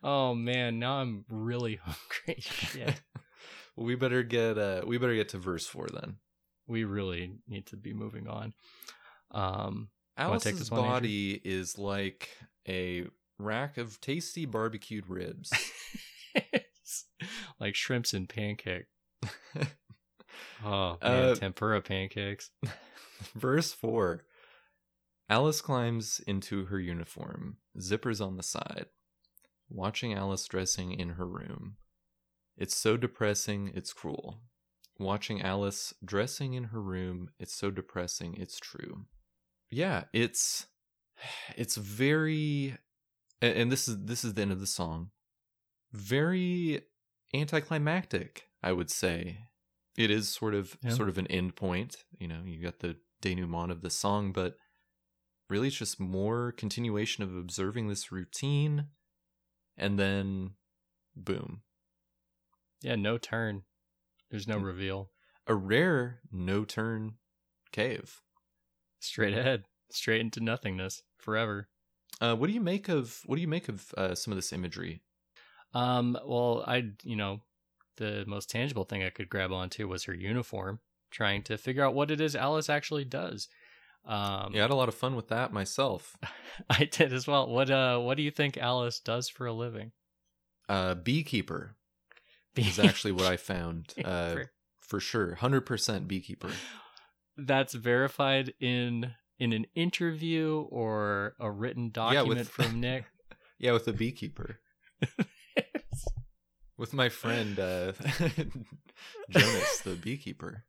oh 0.04 0.34
man, 0.36 0.80
now 0.80 1.02
I'm 1.02 1.26
really 1.30 1.76
hungry. 1.84 2.42
Shit. 2.42 3.02
we 3.80 3.96
better 3.96 4.24
get 4.24 4.58
uh 4.58 4.82
we 4.86 4.98
better 4.98 5.16
get 5.16 5.30
to 5.30 5.38
verse 5.38 5.66
four 5.66 5.88
then. 5.92 6.18
we 6.68 6.84
really 6.84 7.34
need 7.48 7.66
to 7.68 7.78
be 7.78 7.94
moving 7.94 8.28
on. 8.28 8.54
Um, 9.32 9.90
Alice's 10.18 10.60
this 10.60 10.72
one, 10.72 10.82
Andrew? 10.82 10.94
body 10.94 11.42
is 11.44 11.78
like 11.80 12.30
a 12.68 13.06
rack 13.38 13.78
of 13.78 14.00
tasty 14.02 14.46
barbecued 14.46 15.10
ribs. 15.10 15.52
like 17.60 17.76
shrimps 17.76 18.14
and 18.14 18.28
pancake. 18.30 18.86
Oh 20.64 20.98
man, 21.02 21.24
Uh, 21.24 21.36
tempura 21.36 21.82
pancakes. 21.82 22.52
Verse 23.36 23.72
4 23.74 24.24
Alice 25.30 25.62
climbs 25.62 26.20
into 26.28 26.66
her 26.66 26.80
uniform, 26.80 27.58
zippers 27.78 28.26
on 28.26 28.36
the 28.36 28.44
side, 28.44 28.88
watching 29.70 30.14
Alice 30.14 30.46
dressing 30.46 30.92
in 30.92 31.10
her 31.12 31.26
room. 31.26 31.78
It's 32.60 32.76
so 32.76 32.98
depressing, 32.98 33.72
it's 33.74 33.94
cruel. 33.94 34.42
Watching 35.00 35.42
Alice 35.42 35.94
dressing 36.04 36.54
in 36.54 36.66
her 36.66 36.82
room, 36.82 37.30
it's 37.40 37.56
so 37.56 37.72
depressing, 37.72 38.36
it's 38.36 38.60
true. 38.60 39.06
Yeah, 39.72 40.04
it's 40.14 40.68
it's 41.56 41.78
very 41.78 42.78
and, 43.42 43.72
this 43.72 43.88
is 43.88 44.04
this 44.04 44.26
is 44.26 44.34
the 44.34 44.42
end 44.42 44.52
of 44.52 44.60
the 44.60 44.68
song. 44.68 45.12
Very 45.94 46.82
anticlimactic, 47.34 48.50
I 48.62 48.74
would 48.74 48.92
say. 48.92 49.46
It 49.98 50.12
is 50.12 50.28
sort 50.30 50.54
of 50.54 50.78
Yeah. 50.84 50.92
sort 50.92 51.08
of 51.10 51.18
an 51.18 51.28
end 51.28 51.56
point. 51.56 52.04
You 52.20 52.28
know, 52.28 52.42
you 52.46 52.62
got 52.62 52.80
the 52.80 52.98
denouement 53.22 53.72
of 53.72 53.82
the 53.82 53.90
song, 53.90 54.34
but 54.34 54.58
really 55.50 55.70
it's 55.70 55.78
just 55.78 56.00
more 56.00 56.52
continuation 56.52 57.24
of 57.24 57.36
observing 57.36 57.88
this 57.88 58.12
routine 58.12 58.88
and 59.78 59.98
then 59.98 60.52
boom. 61.16 61.62
Yeah, 62.82 62.96
no 62.96 63.18
turn. 63.18 63.64
There's 64.30 64.48
no 64.48 64.58
Mm. 64.58 64.64
reveal. 64.66 65.12
A 65.48 65.56
rare 65.56 66.22
no 66.32 66.64
turn 66.66 67.18
cave. 67.72 68.22
Straight 69.00 69.34
ahead, 69.34 69.66
straight 69.92 70.22
into 70.22 70.40
nothingness 70.40 71.04
forever. 71.18 71.70
Uh, 72.22 72.36
what 72.36 72.48
do 72.48 72.54
you 72.54 72.62
make 72.62 72.90
of 72.90 73.22
what 73.26 73.36
do 73.36 73.42
you 73.42 73.48
make 73.48 73.70
of 73.70 73.94
uh, 73.98 74.14
some 74.16 74.32
of 74.32 74.38
this 74.38 74.54
imagery? 74.54 75.02
Um, 75.74 76.18
well, 76.26 76.64
I, 76.68 76.92
you 77.04 77.16
know, 77.16 77.42
the 77.98 78.24
most 78.28 78.50
tangible 78.50 78.84
thing 78.86 79.04
I 79.04 79.10
could 79.10 79.30
grab 79.30 79.52
onto 79.52 79.88
was 79.88 80.04
her 80.06 80.14
uniform, 80.14 80.80
trying 81.12 81.44
to 81.44 81.58
figure 81.58 81.84
out 81.84 81.94
what 81.94 82.12
it 82.12 82.20
is 82.20 82.36
Alice 82.36 82.70
actually 82.70 83.06
does. 83.06 83.48
Um, 84.06 84.54
Yeah, 84.54 84.62
I 84.62 84.64
had 84.64 84.72
a 84.72 84.76
lot 84.76 84.90
of 84.90 84.96
fun 84.96 85.16
with 85.16 85.28
that 85.30 85.54
myself. 85.54 86.18
I 86.70 86.86
did 86.86 87.14
as 87.14 87.28
well. 87.28 87.48
What, 87.48 87.70
uh, 87.70 88.00
what 88.00 88.18
do 88.18 88.24
you 88.24 88.32
think 88.32 88.58
Alice 88.58 89.00
does 89.00 89.30
for 89.30 89.46
a 89.46 89.54
living? 89.54 89.92
Uh, 90.68 90.96
beekeeper 90.96 91.76
is 92.68 92.80
actually 92.80 93.12
what 93.14 93.26
I 93.26 93.38
found. 93.38 93.94
Uh, 94.06 94.44
for 94.80 95.00
sure, 95.00 95.36
hundred 95.36 95.62
percent 95.68 96.08
beekeeper. 96.08 96.50
That's 97.38 97.74
verified 97.76 98.54
in 98.60 99.12
in 99.38 99.54
an 99.54 99.66
interview 99.76 100.66
or 100.70 101.36
a 101.40 101.50
written 101.52 101.86
Yeah, 101.86 101.92
document 102.14 102.40
with- 102.40 102.50
from 102.50 102.80
Nick. 102.80 103.06
Yeah, 103.60 103.74
with 103.74 103.88
a 103.88 103.94
beekeeper. 103.94 104.60
with 106.78 106.94
my 106.94 107.10
friend 107.10 107.60
uh, 107.60 107.92
Jonas, 109.30 109.80
the 109.82 109.98
beekeeper. 110.02 110.64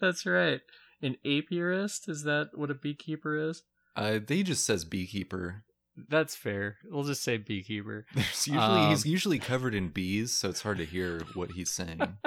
That's 0.00 0.26
right. 0.26 0.60
An 1.00 1.16
apiarist 1.24 2.08
is 2.08 2.24
that 2.24 2.50
what 2.54 2.70
a 2.70 2.74
beekeeper 2.74 3.36
is? 3.36 3.62
Uh, 3.96 4.18
they 4.24 4.42
just 4.42 4.64
says 4.66 4.84
beekeeper. 4.84 5.64
That's 6.08 6.34
fair. 6.34 6.78
We'll 6.84 7.04
just 7.04 7.22
say 7.22 7.36
beekeeper. 7.36 8.06
There's 8.14 8.46
usually 8.48 8.86
he's 8.88 9.04
Um, 9.04 9.10
usually 9.10 9.38
covered 9.38 9.74
in 9.74 9.88
bees, 9.90 10.32
so 10.32 10.48
it's 10.48 10.62
hard 10.62 10.78
to 10.78 10.86
hear 10.86 11.20
what 11.34 11.52
he's 11.52 11.70
saying. 11.70 12.00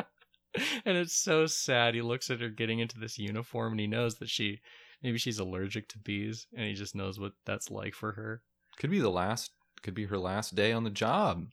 and 0.86 0.98
it's 0.98 1.16
so 1.16 1.46
sad. 1.48 1.96
He 1.96 2.02
looks 2.02 2.30
at 2.30 2.42
her 2.42 2.50
getting 2.50 2.80
into 2.80 3.00
this 3.00 3.18
uniform 3.18 3.74
and 3.74 3.80
he 3.80 3.88
knows 3.88 4.16
that 4.20 4.30
she 4.30 4.60
maybe 5.02 5.18
she's 5.18 5.40
allergic 5.40 5.88
to 5.90 5.98
bees 6.00 6.48
and 6.56 6.66
he 6.68 6.74
just 6.74 6.96
knows 6.96 7.20
what 7.20 7.34
that's 7.46 7.70
like 7.72 7.94
for 7.94 8.14
her 8.14 8.42
Could 8.78 8.92
be 8.92 9.00
the 9.00 9.10
last. 9.10 9.52
Could 9.84 9.94
be 9.96 10.06
her 10.06 10.18
last 10.18 10.56
day 10.56 10.72
on 10.72 10.84
the 10.84 10.90
job. 10.90 11.48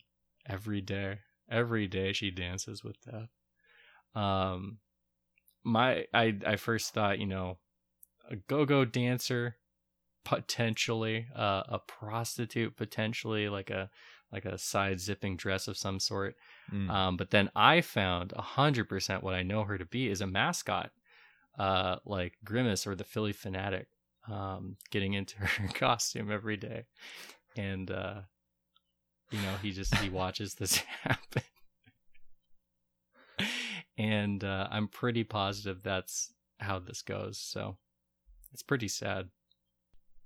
every 0.46 0.80
day. 0.80 1.18
Every 1.50 1.86
day 1.86 2.12
she 2.12 2.30
dances 2.30 2.82
with 2.84 2.96
death. 3.04 3.28
Um 4.14 4.78
my 5.64 6.04
I 6.12 6.36
I 6.46 6.56
first 6.56 6.92
thought, 6.94 7.18
you 7.18 7.26
know, 7.26 7.58
a 8.30 8.36
go-go 8.36 8.84
dancer 8.84 9.56
potentially 10.24 11.26
uh, 11.34 11.62
a 11.68 11.78
prostitute 11.78 12.76
potentially 12.76 13.48
like 13.48 13.70
a 13.70 13.90
like 14.32 14.44
a 14.44 14.56
side 14.56 14.98
zipping 14.98 15.36
dress 15.36 15.68
of 15.68 15.76
some 15.76 16.00
sort 16.00 16.36
Mm. 16.70 16.90
Um, 16.90 17.16
but 17.16 17.30
then 17.30 17.50
I 17.54 17.80
found 17.80 18.32
a 18.36 18.42
hundred 18.42 18.88
percent 18.88 19.22
what 19.22 19.34
I 19.34 19.42
know 19.42 19.64
her 19.64 19.78
to 19.78 19.84
be 19.84 20.08
is 20.08 20.20
a 20.20 20.26
mascot, 20.26 20.90
uh, 21.58 21.96
like 22.04 22.34
Grimace 22.44 22.86
or 22.86 22.94
the 22.94 23.04
Phillie 23.04 23.34
Phanatic, 23.34 23.86
um, 24.30 24.76
getting 24.90 25.14
into 25.14 25.38
her 25.40 25.68
costume 25.68 26.30
every 26.30 26.56
day, 26.56 26.84
and 27.56 27.90
uh, 27.90 28.20
you 29.30 29.40
know 29.40 29.54
he 29.62 29.72
just 29.72 29.94
he 29.96 30.08
watches 30.08 30.54
this 30.54 30.76
happen, 31.02 31.42
and 33.98 34.44
uh, 34.44 34.68
I'm 34.70 34.88
pretty 34.88 35.24
positive 35.24 35.82
that's 35.82 36.32
how 36.60 36.78
this 36.78 37.02
goes. 37.02 37.38
So 37.38 37.76
it's 38.52 38.62
pretty 38.62 38.88
sad. 38.88 39.28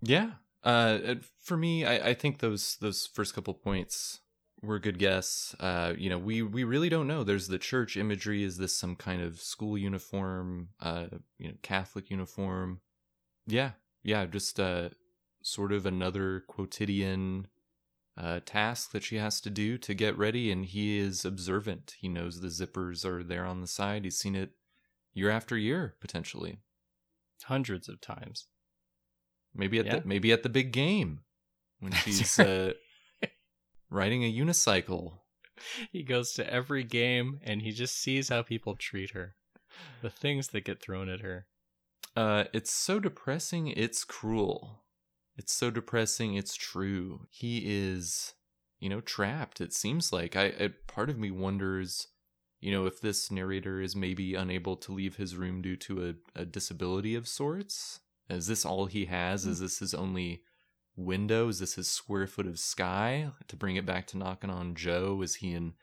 Yeah. 0.07 0.31
Uh, 0.63 1.17
for 1.43 1.57
me, 1.57 1.85
I, 1.85 2.11
I 2.11 2.15
think 2.15 2.39
those 2.39 2.77
those 2.81 3.07
first 3.07 3.35
couple 3.35 3.55
points 3.55 4.21
were 4.63 4.79
good 4.79 4.99
guess. 4.99 5.55
Uh, 5.61 5.95
you 5.97 6.09
know, 6.11 6.19
we 6.19 6.43
we 6.43 6.65
really 6.65 6.89
don't 6.89 7.07
know. 7.07 7.25
There's 7.25 7.49
the 7.49 7.59
church 7.59 7.97
imagery. 7.97 8.43
Is 8.43 8.59
this 8.59 8.77
some 8.77 8.97
kind 8.97 9.23
of 9.23 9.41
school 9.41 9.77
uniform? 9.77 10.69
Uh, 10.81 11.07
you 11.39 11.49
know, 11.49 11.55
Catholic 11.63 12.11
uniform? 12.11 12.81
Yeah, 13.47 13.73
yeah. 14.03 14.27
Just 14.27 14.59
uh, 14.59 14.91
sort 15.43 15.73
of 15.73 15.87
another 15.87 16.45
quotidian 16.49 17.49
uh, 18.17 18.41
task 18.45 18.93
that 18.93 19.03
she 19.03 19.17
has 19.17 19.41
to 19.43 19.51
do 19.51 19.79
to 19.79 19.95
get 19.95 20.17
ready. 20.19 20.51
And 20.51 20.65
he 20.65 20.99
is 20.99 21.25
observant. 21.25 21.95
He 22.01 22.09
knows 22.09 22.41
the 22.41 22.49
zippers 22.49 23.05
are 23.05 23.23
there 23.23 23.45
on 23.45 23.61
the 23.61 23.67
side. 23.67 24.05
He's 24.05 24.19
seen 24.19 24.35
it 24.35 24.51
year 25.15 25.31
after 25.31 25.57
year, 25.57 25.95
potentially. 26.01 26.59
Hundreds 27.45 27.89
of 27.89 28.01
times. 28.01 28.47
Maybe 29.57 29.79
at 29.79 29.87
Yeah. 29.87 29.99
the 30.01 30.07
maybe 30.07 30.33
at 30.33 30.43
the 30.43 30.49
big 30.49 30.73
game 30.73 31.21
when 31.81 31.93
she's 31.93 32.39
uh, 32.39 32.73
riding 33.91 34.25
a 34.25 34.33
unicycle. 34.33 35.19
He 35.91 36.03
goes 36.03 36.35
to 36.35 36.53
every 36.53 36.85
game 36.85 37.41
and 37.43 37.63
he 37.63 37.73
just 37.73 37.97
sees 37.99 38.29
how 38.29 38.43
people 38.43 38.77
treat 38.77 39.13
her, 39.13 39.37
the 40.03 40.11
things 40.11 40.49
that 40.49 40.67
get 40.67 40.83
thrown 40.83 41.09
at 41.09 41.21
her. 41.21 41.47
Uh, 42.15 42.45
it's 42.53 42.71
so 42.71 43.01
depressing. 43.01 43.69
It's 43.69 44.05
cruel. 44.05 44.83
It's 45.35 45.55
so 45.55 45.71
depressing. 45.71 46.35
It's 46.35 46.57
true. 46.57 47.27
He 47.31 47.63
is, 47.65 48.35
you 48.81 48.91
know, 48.91 49.01
trapped. 49.01 49.63
It 49.63 49.73
seems 49.73 50.13
like 50.13 50.37
I. 50.37 50.45
I 50.61 50.71
part 50.87 51.09
of 51.09 51.19
me 51.19 51.31
wonders, 51.31 52.09
you 52.61 52.71
know, 52.71 52.85
if 52.85 53.01
this 53.01 53.31
narrator 53.31 53.81
is 53.81 53.97
maybe 53.97 54.35
unable 54.35 54.77
to 54.77 54.93
leave 54.93 55.17
his 55.17 55.37
room 55.37 55.63
due 55.63 55.77
to 55.77 56.17
a, 56.37 56.41
a 56.43 56.45
disability 56.45 57.15
of 57.15 57.27
sorts. 57.27 58.01
Is 58.29 58.47
this 58.47 58.65
all 58.65 58.87
he 58.87 59.07
has? 59.07 59.47
Is 59.47 59.61
this 59.61 59.79
his 59.79 59.95
only 59.95 60.43
window? 60.97 61.49
Is 61.49 61.61
this 61.61 61.75
his 61.75 61.89
square 61.89 62.27
foot 62.27 62.47
of 62.47 62.59
sky? 62.59 63.31
To 63.49 63.57
bring 63.57 63.77
it 63.77 63.87
back 63.87 64.07
to 64.09 64.19
knocking 64.19 64.51
on 64.51 64.75
Joe, 64.75 65.23
is 65.23 65.37
he 65.37 65.53
in 65.53 65.75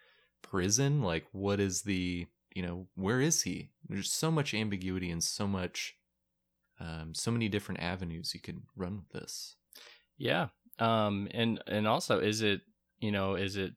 prison? 0.41 1.01
Like, 1.01 1.25
what 1.31 1.59
is 1.59 1.83
the, 1.83 2.27
you 2.53 2.61
know, 2.61 2.87
where 2.95 3.21
is 3.21 3.43
he? 3.43 3.69
There's 3.87 4.11
so 4.11 4.29
much 4.29 4.53
ambiguity 4.53 5.09
and 5.09 5.23
so 5.23 5.47
much, 5.47 5.95
um, 6.79 7.13
so 7.13 7.31
many 7.31 7.47
different 7.47 7.81
avenues 7.81 8.33
you 8.33 8.41
could 8.41 8.63
run 8.75 8.97
with 8.97 9.21
this. 9.21 9.55
Yeah. 10.17 10.47
Um 10.79 11.27
and 11.31 11.61
and 11.67 11.87
also 11.87 12.19
is 12.19 12.41
it, 12.41 12.61
you 12.99 13.11
know, 13.11 13.35
is 13.35 13.57
it 13.57 13.73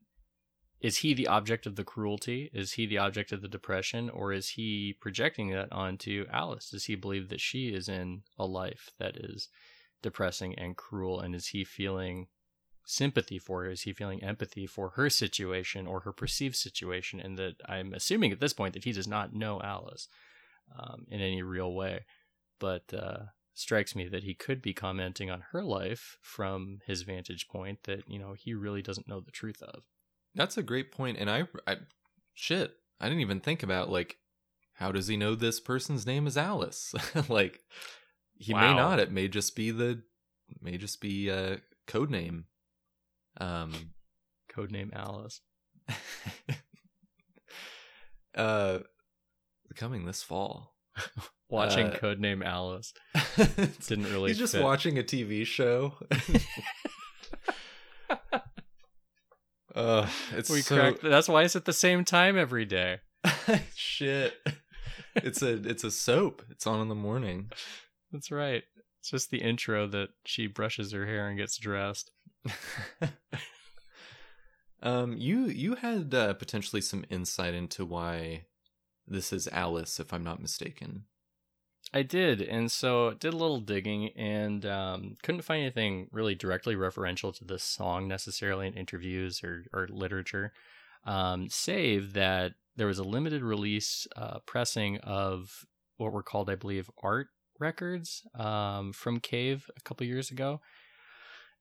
is 0.80 0.98
he 0.98 1.14
the 1.14 1.26
object 1.26 1.66
of 1.66 1.76
the 1.76 1.84
cruelty? 1.84 2.50
Is 2.52 2.72
he 2.72 2.86
the 2.86 2.98
object 2.98 3.32
of 3.32 3.42
the 3.42 3.48
depression 3.48 4.10
or 4.10 4.32
is 4.32 4.50
he 4.50 4.94
projecting 5.00 5.50
that 5.50 5.72
onto 5.72 6.26
Alice? 6.30 6.70
Does 6.70 6.84
he 6.84 6.94
believe 6.94 7.28
that 7.28 7.40
she 7.40 7.68
is 7.68 7.88
in 7.88 8.22
a 8.38 8.46
life 8.46 8.90
that 8.98 9.16
is 9.16 9.48
depressing 10.02 10.54
and 10.58 10.76
cruel 10.76 11.20
and 11.20 11.34
is 11.34 11.48
he 11.48 11.64
feeling 11.64 12.26
sympathy 12.84 13.38
for 13.38 13.64
her? 13.64 13.70
Is 13.70 13.82
he 13.82 13.92
feeling 13.94 14.22
empathy 14.22 14.66
for 14.66 14.90
her 14.90 15.08
situation 15.08 15.86
or 15.86 16.00
her 16.00 16.12
perceived 16.12 16.56
situation? 16.56 17.20
And 17.20 17.38
that 17.38 17.54
I'm 17.66 17.94
assuming 17.94 18.32
at 18.32 18.40
this 18.40 18.52
point 18.52 18.74
that 18.74 18.84
he 18.84 18.92
does 18.92 19.08
not 19.08 19.34
know 19.34 19.60
Alice 19.62 20.08
um, 20.78 21.06
in 21.10 21.20
any 21.20 21.42
real 21.42 21.72
way, 21.74 22.04
but 22.60 22.92
uh, 22.92 23.26
strikes 23.54 23.96
me 23.96 24.08
that 24.08 24.24
he 24.24 24.34
could 24.34 24.60
be 24.60 24.74
commenting 24.74 25.30
on 25.30 25.44
her 25.52 25.64
life 25.64 26.18
from 26.20 26.80
his 26.86 27.02
vantage 27.02 27.48
point 27.48 27.84
that 27.84 28.02
you 28.08 28.18
know 28.18 28.34
he 28.34 28.52
really 28.52 28.82
doesn't 28.82 29.08
know 29.08 29.20
the 29.20 29.30
truth 29.30 29.62
of. 29.62 29.82
That's 30.36 30.56
a 30.56 30.62
great 30.62 30.92
point, 30.92 31.16
and 31.18 31.28
I, 31.28 31.44
I 31.66 31.78
shit, 32.34 32.74
I 33.00 33.08
didn't 33.08 33.22
even 33.22 33.40
think 33.40 33.62
about 33.62 33.90
like 33.90 34.18
how 34.74 34.92
does 34.92 35.08
he 35.08 35.16
know 35.16 35.34
this 35.34 35.58
person's 35.58 36.06
name 36.06 36.26
is 36.26 36.36
Alice? 36.36 36.94
like 37.28 37.60
he 38.36 38.52
may 38.54 38.74
not. 38.74 39.00
It 39.00 39.10
may 39.10 39.26
just 39.26 39.56
be 39.56 39.70
the 39.70 40.02
may 40.60 40.76
just 40.76 41.00
be 41.00 41.28
a 41.30 41.60
code 41.86 42.10
name. 42.10 42.44
Um 43.40 43.72
code 44.48 44.70
name 44.70 44.92
Alice. 44.94 45.40
uh 48.34 48.80
coming 49.74 50.04
this 50.04 50.22
fall. 50.22 50.74
Watching 51.48 51.86
Uh, 51.86 51.96
Codename 51.96 52.44
Alice 52.44 52.92
didn't 53.86 54.10
really. 54.12 54.30
He's 54.30 54.38
just 54.38 54.54
fit. 54.54 54.64
watching 54.64 54.98
a 54.98 55.02
TV 55.04 55.46
show. 55.46 55.94
Uh, 59.76 60.08
it's 60.32 60.50
We 60.50 60.62
so 60.62 60.76
cracked. 60.76 61.02
That's 61.02 61.28
why 61.28 61.44
it's 61.44 61.56
at 61.56 61.64
the 61.64 61.72
same 61.72 62.04
time 62.04 62.36
every 62.36 62.64
day. 62.64 63.00
shit. 63.74 64.34
It's 65.14 65.42
a 65.42 65.54
it's 65.68 65.84
a 65.84 65.90
soap. 65.90 66.42
It's 66.50 66.66
on 66.66 66.80
in 66.80 66.88
the 66.88 66.94
morning. 66.94 67.50
That's 68.12 68.30
right. 68.30 68.62
It's 69.00 69.10
just 69.10 69.30
the 69.30 69.42
intro 69.42 69.86
that 69.88 70.08
she 70.24 70.46
brushes 70.46 70.92
her 70.92 71.06
hair 71.06 71.28
and 71.28 71.38
gets 71.38 71.58
dressed. 71.58 72.10
um, 74.82 75.16
you 75.16 75.46
you 75.46 75.76
had 75.76 76.14
uh, 76.14 76.34
potentially 76.34 76.82
some 76.82 77.04
insight 77.10 77.54
into 77.54 77.84
why 77.84 78.46
this 79.06 79.32
is 79.32 79.48
Alice, 79.48 80.00
if 80.00 80.12
I'm 80.12 80.24
not 80.24 80.40
mistaken. 80.40 81.04
I 81.96 82.02
did, 82.02 82.42
and 82.42 82.70
so 82.70 83.14
did 83.14 83.32
a 83.32 83.38
little 83.38 83.58
digging 83.58 84.10
and 84.18 84.66
um, 84.66 85.16
couldn't 85.22 85.40
find 85.40 85.62
anything 85.62 86.08
really 86.12 86.34
directly 86.34 86.76
referential 86.76 87.34
to 87.34 87.42
this 87.42 87.62
song 87.62 88.06
necessarily 88.06 88.66
in 88.66 88.74
interviews 88.74 89.42
or, 89.42 89.64
or 89.72 89.88
literature. 89.88 90.52
Um, 91.06 91.48
save 91.48 92.12
that 92.12 92.52
there 92.76 92.86
was 92.86 92.98
a 92.98 93.02
limited 93.02 93.42
release 93.42 94.06
uh, 94.14 94.40
pressing 94.44 94.98
of 94.98 95.64
what 95.96 96.12
were 96.12 96.22
called, 96.22 96.50
I 96.50 96.56
believe, 96.56 96.90
art 97.02 97.28
records 97.58 98.26
um, 98.38 98.92
from 98.92 99.18
Cave 99.18 99.70
a 99.74 99.80
couple 99.80 100.06
years 100.06 100.30
ago. 100.30 100.60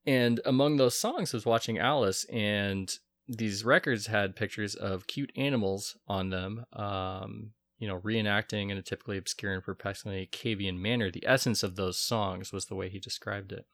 And 0.05 0.41
among 0.43 0.75
those 0.75 0.99
songs 0.99 1.31
was 1.31 1.45
watching 1.45 1.79
Alice, 1.79 2.25
and 2.25 2.93
these 3.29 3.63
records 3.63 4.07
had 4.07 4.35
pictures 4.35 4.75
of 4.75 5.07
cute 5.07 5.31
animals 5.37 5.95
on 6.09 6.29
them. 6.29 6.65
Um, 6.73 7.51
you 7.77 7.87
know, 7.87 7.99
reenacting 7.99 8.69
in 8.69 8.77
a 8.77 8.81
typically 8.81 9.17
obscure 9.17 9.53
and 9.53 9.63
perplexingly 9.63 10.27
cavean 10.31 10.81
manner. 10.81 11.11
The 11.11 11.25
essence 11.27 11.63
of 11.63 11.75
those 11.75 11.97
songs 11.97 12.51
was 12.51 12.65
the 12.65 12.75
way 12.75 12.89
he 12.89 12.99
described 12.99 13.51
it. 13.51 13.65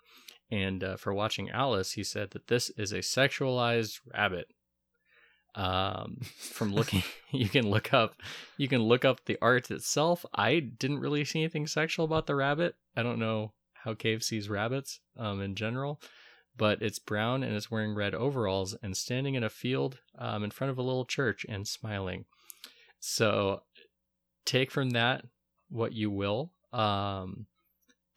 And 0.50 0.84
uh, 0.84 0.98
for 0.98 1.14
watching 1.14 1.50
Alice, 1.50 1.94
he 1.94 2.04
said 2.04 2.32
that 2.32 2.48
this 2.48 2.70
is 2.72 2.92
a 2.92 3.00
sexualized 3.00 4.00
rabbit. 4.14 4.48
Um, 5.54 6.20
from 6.38 6.74
looking, 6.74 7.04
you 7.32 7.50
can 7.50 7.70
look 7.70 7.94
up, 7.94 8.16
you 8.58 8.68
can 8.68 8.82
look 8.84 9.06
up 9.06 9.26
the 9.26 9.38
art 9.42 9.72
itself. 9.72 10.26
I 10.34 10.60
didn't 10.60 11.00
really 11.00 11.24
see 11.26 11.40
anything 11.40 11.68
sexual 11.68 12.06
about 12.06 12.28
the 12.28 12.36
rabbit. 12.36 12.76
I 12.96 13.04
don't 13.04 13.20
know 13.20 13.54
how 13.84 13.94
Cave 13.94 14.24
sees 14.24 14.50
rabbits 14.50 15.00
um, 15.18 15.42
in 15.42 15.56
general, 15.56 16.02
but 16.58 16.82
it's 16.82 17.00
brown 17.00 17.44
and 17.44 17.56
it's 17.56 17.72
wearing 17.72 17.96
red 17.96 18.14
overalls 18.14 18.76
and 18.84 18.96
standing 18.96 19.36
in 19.36 19.44
a 19.44 19.50
field 19.50 20.00
um, 20.18 20.44
in 20.44 20.52
front 20.52 20.72
of 20.72 20.78
a 20.78 20.84
little 20.84 21.06
church 21.06 21.46
and 21.48 21.68
smiling. 21.68 22.26
So 23.00 23.64
take 24.46 24.72
from 24.72 24.92
that 24.92 25.26
what 25.70 25.94
you 25.94 26.12
will. 26.12 26.52
Um, 26.74 27.48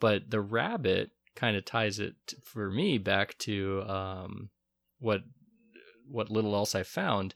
but 0.01 0.31
the 0.31 0.41
rabbit 0.41 1.11
kind 1.35 1.57
of 1.57 1.65
ties 1.65 1.99
it 1.99 2.15
for 2.43 2.71
me 2.71 2.99
back 2.99 3.37
to 3.39 3.83
um, 3.87 4.51
what 4.99 5.23
what 6.09 6.31
little 6.31 6.55
else 6.55 6.75
I 6.75 6.83
found. 6.83 7.35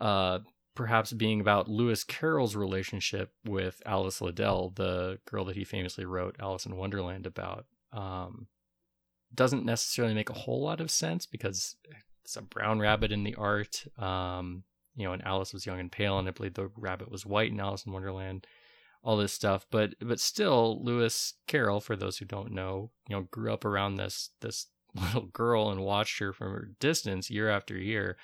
Uh, 0.00 0.40
perhaps 0.74 1.12
being 1.12 1.40
about 1.40 1.68
Lewis 1.68 2.02
Carroll's 2.02 2.56
relationship 2.56 3.30
with 3.44 3.80
Alice 3.86 4.20
Liddell, 4.20 4.72
the 4.74 5.18
girl 5.24 5.44
that 5.44 5.56
he 5.56 5.64
famously 5.64 6.04
wrote 6.04 6.36
Alice 6.40 6.66
in 6.66 6.76
Wonderland 6.76 7.26
about. 7.26 7.66
Um, 7.92 8.48
doesn't 9.32 9.64
necessarily 9.64 10.14
make 10.14 10.30
a 10.30 10.34
whole 10.34 10.62
lot 10.62 10.80
of 10.80 10.90
sense 10.90 11.26
because 11.26 11.76
it's 12.24 12.36
a 12.36 12.42
brown 12.42 12.80
rabbit 12.80 13.12
in 13.12 13.24
the 13.24 13.34
art. 13.36 13.84
Um, 13.98 14.64
you 14.96 15.04
know, 15.04 15.12
and 15.12 15.24
Alice 15.24 15.52
was 15.52 15.66
young 15.66 15.80
and 15.80 15.90
pale, 15.90 16.18
and 16.18 16.28
I 16.28 16.30
believe 16.30 16.54
the 16.54 16.70
rabbit 16.76 17.10
was 17.10 17.26
white 17.26 17.50
in 17.50 17.60
Alice 17.60 17.84
in 17.84 17.92
Wonderland. 17.92 18.46
All 19.02 19.16
this 19.18 19.34
stuff, 19.34 19.66
but 19.70 19.94
but 20.00 20.18
still, 20.18 20.82
Lewis 20.82 21.34
Carroll, 21.46 21.80
for 21.80 21.94
those 21.94 22.16
who 22.18 22.24
don't 22.24 22.52
know, 22.52 22.90
you 23.06 23.14
know, 23.14 23.28
grew 23.30 23.52
up 23.52 23.64
around 23.64 23.96
this 23.96 24.30
this 24.40 24.68
little 24.94 25.26
girl 25.26 25.70
and 25.70 25.80
watched 25.80 26.18
her 26.20 26.32
from 26.32 26.54
a 26.54 26.80
distance 26.80 27.30
year 27.30 27.50
after 27.50 27.76
year, 27.76 28.16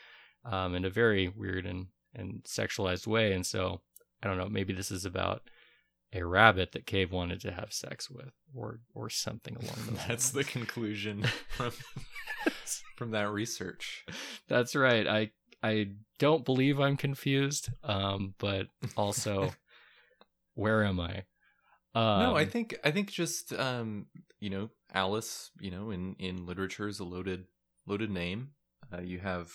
um, 0.45 0.75
in 0.75 0.85
a 0.85 0.91
very 0.91 1.29
weird 1.29 1.67
and 1.67 1.89
and 2.15 2.43
sexualized 2.45 3.07
way. 3.07 3.33
And 3.33 3.45
so, 3.45 3.83
I 4.23 4.27
don't 4.27 4.39
know, 4.39 4.49
maybe 4.49 4.73
this 4.73 4.91
is 4.91 5.05
about 5.05 5.43
a 6.13 6.25
rabbit 6.25 6.73
that 6.73 6.87
Cave 6.87 7.13
wanted 7.13 7.41
to 7.43 7.53
have 7.53 7.73
sex 7.73 8.11
with, 8.11 8.33
or 8.55 8.81
or 8.95 9.11
something 9.11 9.57
along 9.57 9.77
those 9.87 10.05
That's 10.09 10.31
the 10.31 10.45
conclusion 10.45 11.25
from 11.49 11.73
from 12.97 13.11
that 13.13 13.31
research. 13.31 14.05
That's 14.49 14.75
right. 14.75 15.07
I 15.07 15.31
I 15.63 15.91
don't 16.19 16.45
believe 16.45 16.81
I'm 16.81 16.97
confused, 16.97 17.69
um, 17.85 18.35
but 18.39 18.69
also, 18.97 19.53
where 20.55 20.85
am 20.85 21.01
I? 21.01 21.25
Um, 21.95 22.21
no, 22.21 22.37
I 22.37 22.45
think 22.47 22.79
I 22.85 22.91
think 22.91 23.11
just 23.11 23.53
um, 23.53 24.07
you 24.39 24.51
know, 24.51 24.71
Alice, 24.93 25.51
you 25.61 25.71
know, 25.71 25.91
in 25.91 26.15
in 26.19 26.47
literature 26.47 26.89
is 26.89 27.01
a 27.01 27.05
loaded 27.05 27.47
loaded 27.87 28.11
name. 28.11 28.51
Uh, 28.93 29.01
you 29.01 29.19
have 29.19 29.53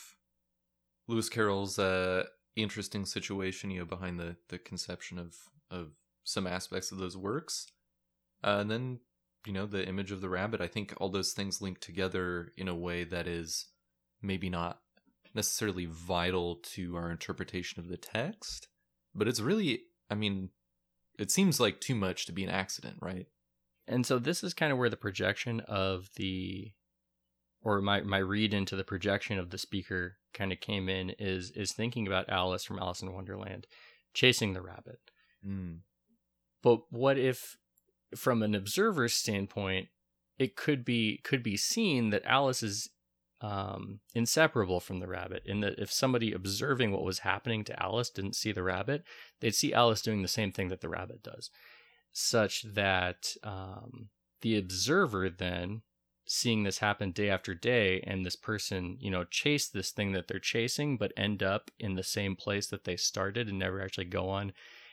Lewis 1.08 1.30
Carroll's 1.30 1.80
uh 1.80 2.26
interesting 2.56 3.06
situation, 3.06 3.72
you 3.72 3.80
know, 3.80 3.86
behind 3.86 4.20
the 4.20 4.36
the 4.50 4.60
conception 4.60 5.18
of 5.18 5.36
of 5.72 5.92
some 6.24 6.48
aspects 6.48 6.92
of 6.92 6.98
those 6.98 7.16
works. 7.16 7.68
Uh, 8.44 8.58
and 8.60 8.70
then, 8.70 9.00
you 9.46 9.54
know, 9.54 9.66
the 9.66 9.88
image 9.88 10.12
of 10.12 10.22
the 10.22 10.30
rabbit, 10.30 10.62
I 10.62 10.68
think 10.68 10.94
all 10.98 11.10
those 11.10 11.34
things 11.34 11.62
link 11.62 11.80
together 11.80 12.52
in 12.58 12.68
a 12.68 12.76
way 12.76 13.04
that 13.04 13.28
is 13.28 13.68
maybe 14.22 14.50
not 14.50 14.82
necessarily 15.36 15.86
vital 15.86 16.56
to 16.74 16.96
our 16.96 17.12
interpretation 17.12 17.80
of 17.80 17.90
the 17.90 17.98
text, 17.98 18.68
but 19.14 19.28
it's 19.28 19.42
really, 19.42 19.82
I 20.10 20.16
mean, 20.16 20.50
it 21.20 21.32
seems 21.32 21.60
like 21.60 21.80
too 21.80 21.96
much 21.96 22.26
to 22.26 22.32
be 22.32 22.44
an 22.44 22.50
accident, 22.50 22.98
right? 23.02 23.28
and 23.88 24.06
so 24.06 24.20
this 24.20 24.44
is 24.44 24.54
kind 24.54 24.72
of 24.72 24.78
where 24.78 24.90
the 24.90 24.98
projection 24.98 25.60
of 25.62 26.10
the 26.16 26.72
or 27.62 27.82
my 27.82 28.02
my 28.02 28.18
read 28.18 28.54
into 28.54 28.76
the 28.76 28.84
projection 28.84 29.38
of 29.38 29.50
the 29.50 29.58
speaker 29.58 30.18
kind 30.34 30.52
of 30.52 30.60
came 30.60 30.90
in 30.90 31.12
is 31.12 31.52
is 31.52 31.72
thinking 31.72 32.08
about 32.08 32.30
Alice 32.30 32.64
from 32.64 32.80
Alice 32.80 33.02
in 33.02 33.14
Wonderland 33.14 33.68
chasing 34.14 34.54
the 34.54 34.62
rabbit. 34.62 35.00
Mm. 35.46 35.80
But 36.64 36.82
what 36.90 37.18
if 37.18 37.58
from 38.16 38.42
an 38.42 38.56
observer's 38.56 39.14
standpoint 39.14 39.90
it 40.38 40.56
could 40.56 40.84
be 40.84 41.20
could 41.24 41.44
be 41.44 41.58
seen 41.58 42.10
that 42.10 42.26
Alice 42.26 42.64
is 42.64 42.90
um, 43.42 44.00
inseparable 44.14 44.80
from 44.80 45.00
the 45.00 45.08
rabbit 45.08 45.44
in 45.46 45.60
that 45.62 45.78
if 45.78 45.92
somebody 45.92 46.32
observing 46.32 46.92
what 46.92 47.04
was 47.04 47.20
happening 47.20 47.64
to 47.66 47.84
Alice 47.84 48.10
didn't 48.10 48.36
see 48.36 48.52
the 48.52 48.64
rabbit, 48.64 49.04
they'd 49.40 49.56
see 49.56 49.74
Alice 49.74 50.02
doing 50.02 50.22
the 50.22 50.28
same 50.28 50.52
thing 50.52 50.70
that 50.70 50.82
the 50.82 50.90
rabbit 50.90 51.22
does, 51.22 51.50
such 52.12 52.64
that 52.64 53.36
um, 53.44 54.10
the 54.42 54.58
observer 54.58 55.30
then 55.30 55.82
seeing 56.28 56.64
this 56.64 56.80
happen 56.80 57.12
day 57.12 57.30
after 57.30 57.54
day 57.54 58.02
and 58.06 58.26
this 58.26 58.36
person 58.36 58.98
you 59.00 59.12
know 59.12 59.24
chase 59.26 59.68
this 59.68 59.92
thing 59.92 60.12
that 60.12 60.28
they're 60.28 60.40
chasing 60.40 60.98
but 60.98 61.14
end 61.16 61.44
up 61.44 61.70
in 61.80 61.96
the 61.96 62.04
same 62.04 62.36
place 62.36 62.68
that 62.68 62.84
they 62.84 62.96
started 62.96 63.48
and 63.48 63.60
never 63.60 63.82
actually 63.82 64.06
go 64.06 64.28
on 64.30 64.52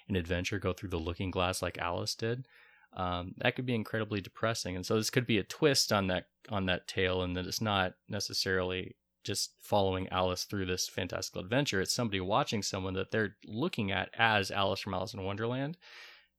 an 0.08 0.16
adventure 0.16 0.58
go 0.58 0.72
through 0.72 0.90
the 0.90 0.98
looking 0.98 1.30
glass 1.30 1.62
like 1.62 1.78
alice 1.78 2.14
did 2.14 2.46
um, 2.94 3.34
that 3.38 3.56
could 3.56 3.66
be 3.66 3.74
incredibly 3.74 4.20
depressing. 4.20 4.76
And 4.76 4.84
so 4.84 4.96
this 4.96 5.10
could 5.10 5.26
be 5.26 5.38
a 5.38 5.44
twist 5.44 5.92
on 5.92 6.08
that 6.08 6.26
on 6.50 6.66
that 6.66 6.88
tale 6.88 7.22
and 7.22 7.36
that 7.36 7.46
it's 7.46 7.60
not 7.60 7.94
necessarily 8.08 8.96
just 9.24 9.54
following 9.60 10.08
alice 10.08 10.44
through 10.44 10.66
this 10.66 10.88
fantastical 10.88 11.40
adventure. 11.40 11.80
It's 11.80 11.94
somebody 11.94 12.20
watching 12.20 12.62
someone 12.62 12.94
that 12.94 13.12
they're 13.12 13.36
looking 13.46 13.92
at 13.92 14.10
as 14.18 14.50
alice 14.50 14.80
from 14.80 14.94
alice 14.94 15.14
in 15.14 15.22
wonderland. 15.22 15.78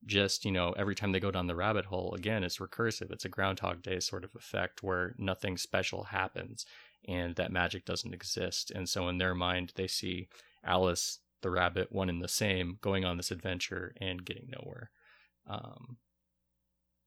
Just 0.06 0.44
you 0.46 0.52
know 0.52 0.74
every 0.74 0.96
time 0.96 1.12
they 1.12 1.20
go 1.20 1.32
down 1.32 1.48
the 1.48 1.56
rabbit 1.56 1.86
hole 1.86 2.14
again 2.14 2.44
it's 2.44 2.58
recursive. 2.58 3.12
It's 3.12 3.26
a 3.26 3.30
groundhog 3.30 3.82
day 3.82 4.00
sort 4.00 4.24
of 4.24 4.36
effect 4.36 4.84
where 4.84 5.16
nothing 5.18 5.58
special 5.58 6.04
happens 6.04 6.66
and 7.08 7.36
that 7.36 7.52
magic 7.52 7.86
doesn't 7.86 8.14
exist. 8.14 8.72
And 8.72 8.88
so 8.88 9.08
in 9.08 9.18
their 9.18 9.34
mind 9.34 9.72
they 9.76 9.88
see 9.88 10.28
alice 10.64 11.20
the 11.42 11.50
rabbit 11.50 11.92
one 11.92 12.10
and 12.10 12.22
the 12.22 12.28
same 12.28 12.78
going 12.82 13.06
on 13.06 13.18
this 13.18 13.32
adventure 13.32 13.94
and 14.00 14.26
getting 14.26 14.50
nowhere. 14.50 14.92
Um, 15.48 15.98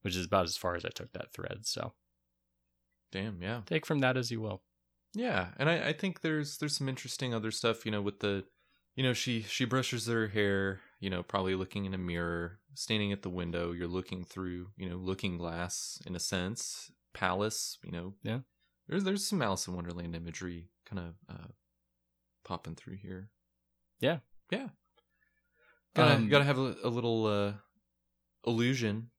which 0.07 0.17
is 0.17 0.25
about 0.27 0.45
as 0.47 0.57
far 0.57 0.75
as 0.77 0.85
i 0.85 0.89
took 0.89 1.13
that 1.13 1.33
thread 1.33 1.67
so 1.67 1.93
Damn, 3.13 3.41
yeah. 3.43 3.61
take 3.67 3.87
from 3.87 4.01
that 4.01 4.17
as 4.17 4.31
you 4.31 4.41
will 4.41 4.63
Yeah, 5.15 5.49
and 5.59 5.69
I, 5.71 5.89
I 5.89 5.93
think 5.93 6.21
there's 6.21 6.59
there's 6.59 6.77
some 6.77 6.89
interesting 6.89 7.33
other 7.35 7.51
stuff, 7.51 7.87
you 7.87 7.93
know, 7.93 8.03
with 8.03 8.21
the 8.21 8.45
you 8.95 9.03
know, 9.03 9.13
she 9.13 9.43
she 9.43 9.65
brushes 9.65 10.07
her 10.07 10.29
hair, 10.29 10.81
you 11.01 11.09
know, 11.11 11.23
probably 11.23 11.55
looking 11.55 11.85
in 11.85 11.95
a 11.95 11.99
mirror, 11.99 12.59
standing 12.75 13.13
at 13.13 13.23
the 13.23 13.31
window, 13.31 13.73
you're 13.73 13.87
looking 13.89 14.25
through, 14.25 14.69
you 14.77 14.89
know, 14.89 14.97
looking 14.97 15.39
glass 15.39 16.01
in 16.07 16.17
a 16.17 16.21
sense, 16.21 16.91
palace, 17.15 17.79
you 17.85 17.93
know. 17.93 18.15
Yeah. 18.23 18.41
There's 18.89 19.05
there's 19.05 19.25
some 19.27 19.43
Alice 19.43 19.67
in 19.69 19.75
Wonderland 19.75 20.15
imagery 20.17 20.71
kind 20.89 21.01
of 21.01 21.15
uh 21.29 21.49
popping 22.45 22.75
through 22.75 22.97
here. 22.97 23.31
Yeah. 24.01 24.19
Yeah. 24.51 24.69
Gotta 25.95 26.15
Um, 26.17 26.29
gotta 26.29 26.45
have 26.45 26.59
a, 26.59 26.77
a 26.85 26.89
little 26.91 27.27
uh 27.27 27.53
illusion 28.47 29.11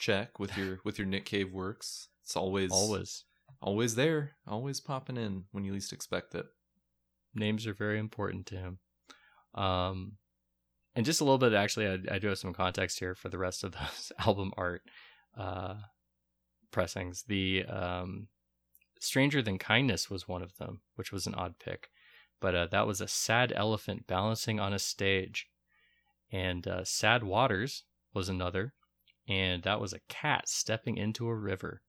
check 0.00 0.38
with 0.40 0.56
your 0.56 0.80
with 0.84 0.98
your 0.98 1.06
Nick 1.06 1.24
Cave 1.24 1.52
works. 1.52 2.08
It's 2.24 2.36
always 2.36 2.72
Always. 2.72 3.24
always 3.60 3.94
there, 3.94 4.32
always 4.46 4.80
popping 4.80 5.16
in 5.16 5.44
when 5.52 5.64
you 5.64 5.72
least 5.72 5.92
expect 5.92 6.34
it. 6.34 6.46
names 7.34 7.66
are 7.66 7.74
very 7.74 7.98
important 7.98 8.46
to 8.46 8.56
him. 8.56 8.78
Um, 9.54 10.12
and 10.96 11.06
just 11.06 11.20
a 11.20 11.24
little 11.24 11.38
bit, 11.38 11.52
actually, 11.54 11.86
I, 11.86 11.98
I 12.16 12.18
do 12.18 12.28
have 12.28 12.38
some 12.38 12.52
context 12.52 12.98
here 12.98 13.14
for 13.14 13.28
the 13.28 13.38
rest 13.38 13.62
of 13.62 13.72
those 13.72 14.10
album 14.26 14.52
art 14.56 14.82
uh, 15.38 15.74
pressings. 16.72 17.24
The 17.28 17.64
um, 17.66 18.28
Stranger 18.98 19.42
Than 19.42 19.58
Kindness 19.58 20.10
was 20.10 20.26
one 20.26 20.42
of 20.42 20.56
them, 20.56 20.80
which 20.96 21.12
was 21.12 21.26
an 21.26 21.34
odd 21.34 21.54
pick. 21.58 21.88
But 22.40 22.54
uh, 22.54 22.66
that 22.72 22.86
was 22.86 23.00
a 23.00 23.08
sad 23.08 23.52
elephant 23.54 24.06
balancing 24.06 24.58
on 24.58 24.72
a 24.72 24.78
stage. 24.78 25.46
And 26.32 26.66
uh, 26.66 26.84
Sad 26.84 27.22
Waters 27.22 27.84
was 28.14 28.28
another. 28.28 28.72
And 29.30 29.62
that 29.62 29.80
was 29.80 29.92
a 29.92 30.00
cat 30.08 30.48
stepping 30.48 30.96
into 30.96 31.28
a 31.28 31.34
river. 31.34 31.82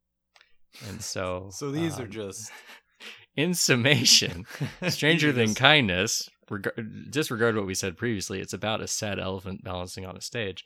And 0.87 1.01
so. 1.03 1.49
So 1.51 1.71
these 1.71 1.99
are 1.99 2.03
um, 2.03 2.11
just 2.11 2.51
in 3.35 3.53
summation, 3.53 4.45
Stranger 4.89 5.31
Than 5.31 5.55
Kindness, 5.55 6.29
reg- 6.49 7.09
disregard 7.09 7.55
what 7.55 7.65
we 7.65 7.73
said 7.73 7.97
previously. 7.97 8.39
It's 8.39 8.53
about 8.53 8.81
a 8.81 8.87
sad 8.87 9.19
elephant 9.19 9.63
balancing 9.63 10.05
on 10.05 10.15
a 10.15 10.21
stage, 10.21 10.63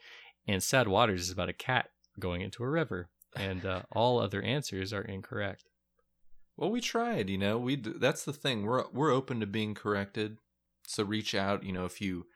and 0.47 0.61
Sad 0.61 0.87
Waters 0.87 1.21
is 1.21 1.31
about 1.31 1.49
a 1.49 1.53
cat 1.53 1.89
going 2.19 2.41
into 2.41 2.63
a 2.63 2.69
river. 2.69 3.09
And 3.37 3.65
uh, 3.65 3.81
all 3.91 4.19
other 4.19 4.41
answers 4.41 4.93
are 4.93 5.01
incorrect. 5.01 5.65
Well, 6.55 6.71
we 6.71 6.79
tried, 6.79 7.29
you 7.29 7.37
know. 7.37 7.57
We 7.57 7.75
d- 7.75 7.93
that's 7.97 8.23
the 8.23 8.31
thing. 8.31 8.65
We're 8.65 8.85
we're 8.93 9.11
open 9.11 9.41
to 9.41 9.45
being 9.45 9.73
corrected. 9.73 10.37
So 10.87 11.03
reach 11.03 11.35
out, 11.35 11.63
you 11.63 11.73
know, 11.73 11.83
if 11.83 11.99
you 11.99 12.27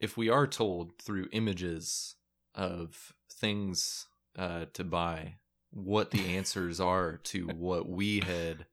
if 0.00 0.16
we 0.16 0.28
are 0.28 0.46
told 0.46 0.98
through 0.98 1.28
images 1.30 2.16
of 2.58 3.14
things 3.32 4.06
uh 4.36 4.66
to 4.74 4.84
buy 4.84 5.36
what 5.70 6.10
the 6.10 6.36
answers 6.36 6.80
are 6.80 7.18
to 7.18 7.46
what 7.56 7.88
we 7.88 8.20
had 8.20 8.66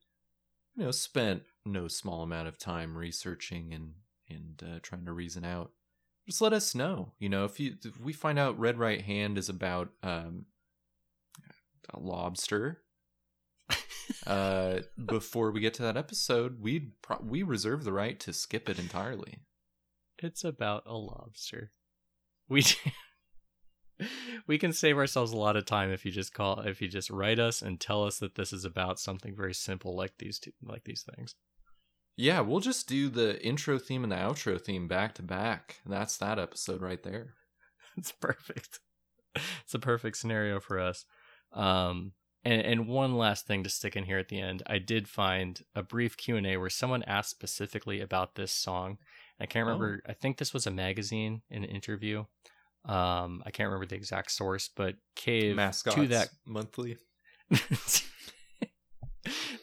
you 0.74 0.84
know 0.84 0.90
spent 0.90 1.42
no 1.64 1.88
small 1.88 2.22
amount 2.22 2.48
of 2.48 2.58
time 2.58 2.96
researching 2.96 3.72
and 3.72 3.94
and 4.28 4.62
uh, 4.64 4.80
trying 4.82 5.04
to 5.04 5.12
reason 5.12 5.44
out. 5.44 5.70
Just 6.26 6.40
let 6.40 6.52
us 6.52 6.74
know 6.74 7.12
you 7.18 7.28
know 7.28 7.44
if 7.44 7.60
you 7.60 7.76
if 7.84 8.00
we 8.00 8.12
find 8.12 8.38
out 8.38 8.58
red 8.58 8.78
right 8.78 9.02
hand 9.02 9.38
is 9.38 9.48
about 9.48 9.90
um 10.02 10.46
a 11.90 12.00
lobster 12.00 12.82
uh 14.26 14.80
before 15.06 15.52
we 15.52 15.60
get 15.60 15.72
to 15.74 15.82
that 15.82 15.96
episode 15.96 16.60
we 16.60 16.90
pro- 17.00 17.22
we 17.22 17.44
reserve 17.44 17.84
the 17.84 17.92
right 17.92 18.18
to 18.20 18.32
skip 18.32 18.68
it 18.68 18.78
entirely. 18.78 19.40
It's 20.18 20.42
about 20.44 20.82
a 20.86 20.94
lobster. 20.94 21.72
We 22.48 22.64
we 24.46 24.58
can 24.58 24.72
save 24.72 24.96
ourselves 24.98 25.32
a 25.32 25.36
lot 25.36 25.56
of 25.56 25.64
time 25.64 25.90
if 25.90 26.04
you 26.04 26.10
just 26.10 26.34
call 26.34 26.60
if 26.60 26.80
you 26.80 26.88
just 26.88 27.10
write 27.10 27.38
us 27.38 27.62
and 27.62 27.80
tell 27.80 28.04
us 28.04 28.18
that 28.18 28.34
this 28.34 28.52
is 28.52 28.64
about 28.64 28.98
something 28.98 29.34
very 29.34 29.54
simple 29.54 29.96
like 29.96 30.12
these 30.18 30.38
two 30.38 30.52
like 30.62 30.84
these 30.84 31.04
things. 31.14 31.34
yeah 32.16 32.40
we'll 32.40 32.60
just 32.60 32.88
do 32.88 33.08
the 33.08 33.44
intro 33.44 33.78
theme 33.78 34.02
and 34.02 34.12
the 34.12 34.16
outro 34.16 34.60
theme 34.60 34.86
back 34.86 35.14
to 35.14 35.22
back 35.22 35.80
that's 35.86 36.16
that 36.16 36.38
episode 36.38 36.80
right 36.82 37.02
there 37.02 37.34
it's 37.96 38.12
perfect. 38.12 38.80
It's 39.64 39.74
a 39.74 39.78
perfect 39.78 40.16
scenario 40.16 40.60
for 40.60 40.78
us. 40.78 41.04
Um, 41.52 42.12
and 42.44 42.62
and 42.62 42.88
one 42.88 43.16
last 43.16 43.46
thing 43.46 43.64
to 43.64 43.70
stick 43.70 43.96
in 43.96 44.04
here 44.04 44.18
at 44.18 44.28
the 44.28 44.40
end, 44.40 44.62
I 44.66 44.78
did 44.78 45.08
find 45.08 45.60
a 45.74 45.82
brief 45.82 46.16
Q 46.16 46.36
and 46.36 46.46
A 46.46 46.56
where 46.58 46.70
someone 46.70 47.02
asked 47.04 47.30
specifically 47.30 48.00
about 48.00 48.34
this 48.34 48.52
song. 48.52 48.98
I 49.40 49.46
can't 49.46 49.66
remember. 49.66 50.00
I 50.06 50.12
think 50.12 50.38
this 50.38 50.54
was 50.54 50.66
a 50.66 50.70
magazine 50.70 51.42
an 51.50 51.64
interview. 51.64 52.24
Um, 52.86 53.42
I 53.44 53.50
can't 53.50 53.68
remember 53.68 53.86
the 53.86 53.96
exact 53.96 54.30
source, 54.30 54.70
but 54.74 54.94
Cave 55.16 55.56
mascots 55.56 55.96
to 55.96 56.06
that 56.08 56.28
monthly. 56.46 56.98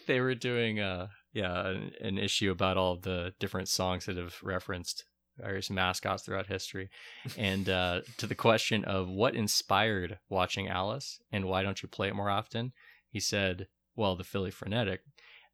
They 0.07 0.19
were 0.19 0.35
doing 0.35 0.79
uh 0.79 1.07
yeah 1.33 1.67
an, 1.67 1.91
an 2.01 2.17
issue 2.17 2.51
about 2.51 2.77
all 2.77 2.97
the 2.97 3.33
different 3.39 3.69
songs 3.69 4.05
that 4.05 4.17
have 4.17 4.35
referenced 4.43 5.05
various 5.37 5.69
mascots 5.69 6.23
throughout 6.23 6.47
history. 6.47 6.89
And 7.37 7.69
uh 7.69 8.01
to 8.17 8.27
the 8.27 8.35
question 8.35 8.83
of 8.85 9.09
what 9.09 9.35
inspired 9.35 10.19
watching 10.29 10.67
alice 10.67 11.19
and 11.31 11.45
why 11.45 11.63
don't 11.63 11.81
you 11.81 11.87
play 11.87 12.09
it 12.09 12.15
more 12.15 12.29
often 12.29 12.73
he 13.09 13.19
said 13.19 13.67
well 13.95 14.15
the 14.15 14.23
philly 14.23 14.51
frenetic 14.51 15.01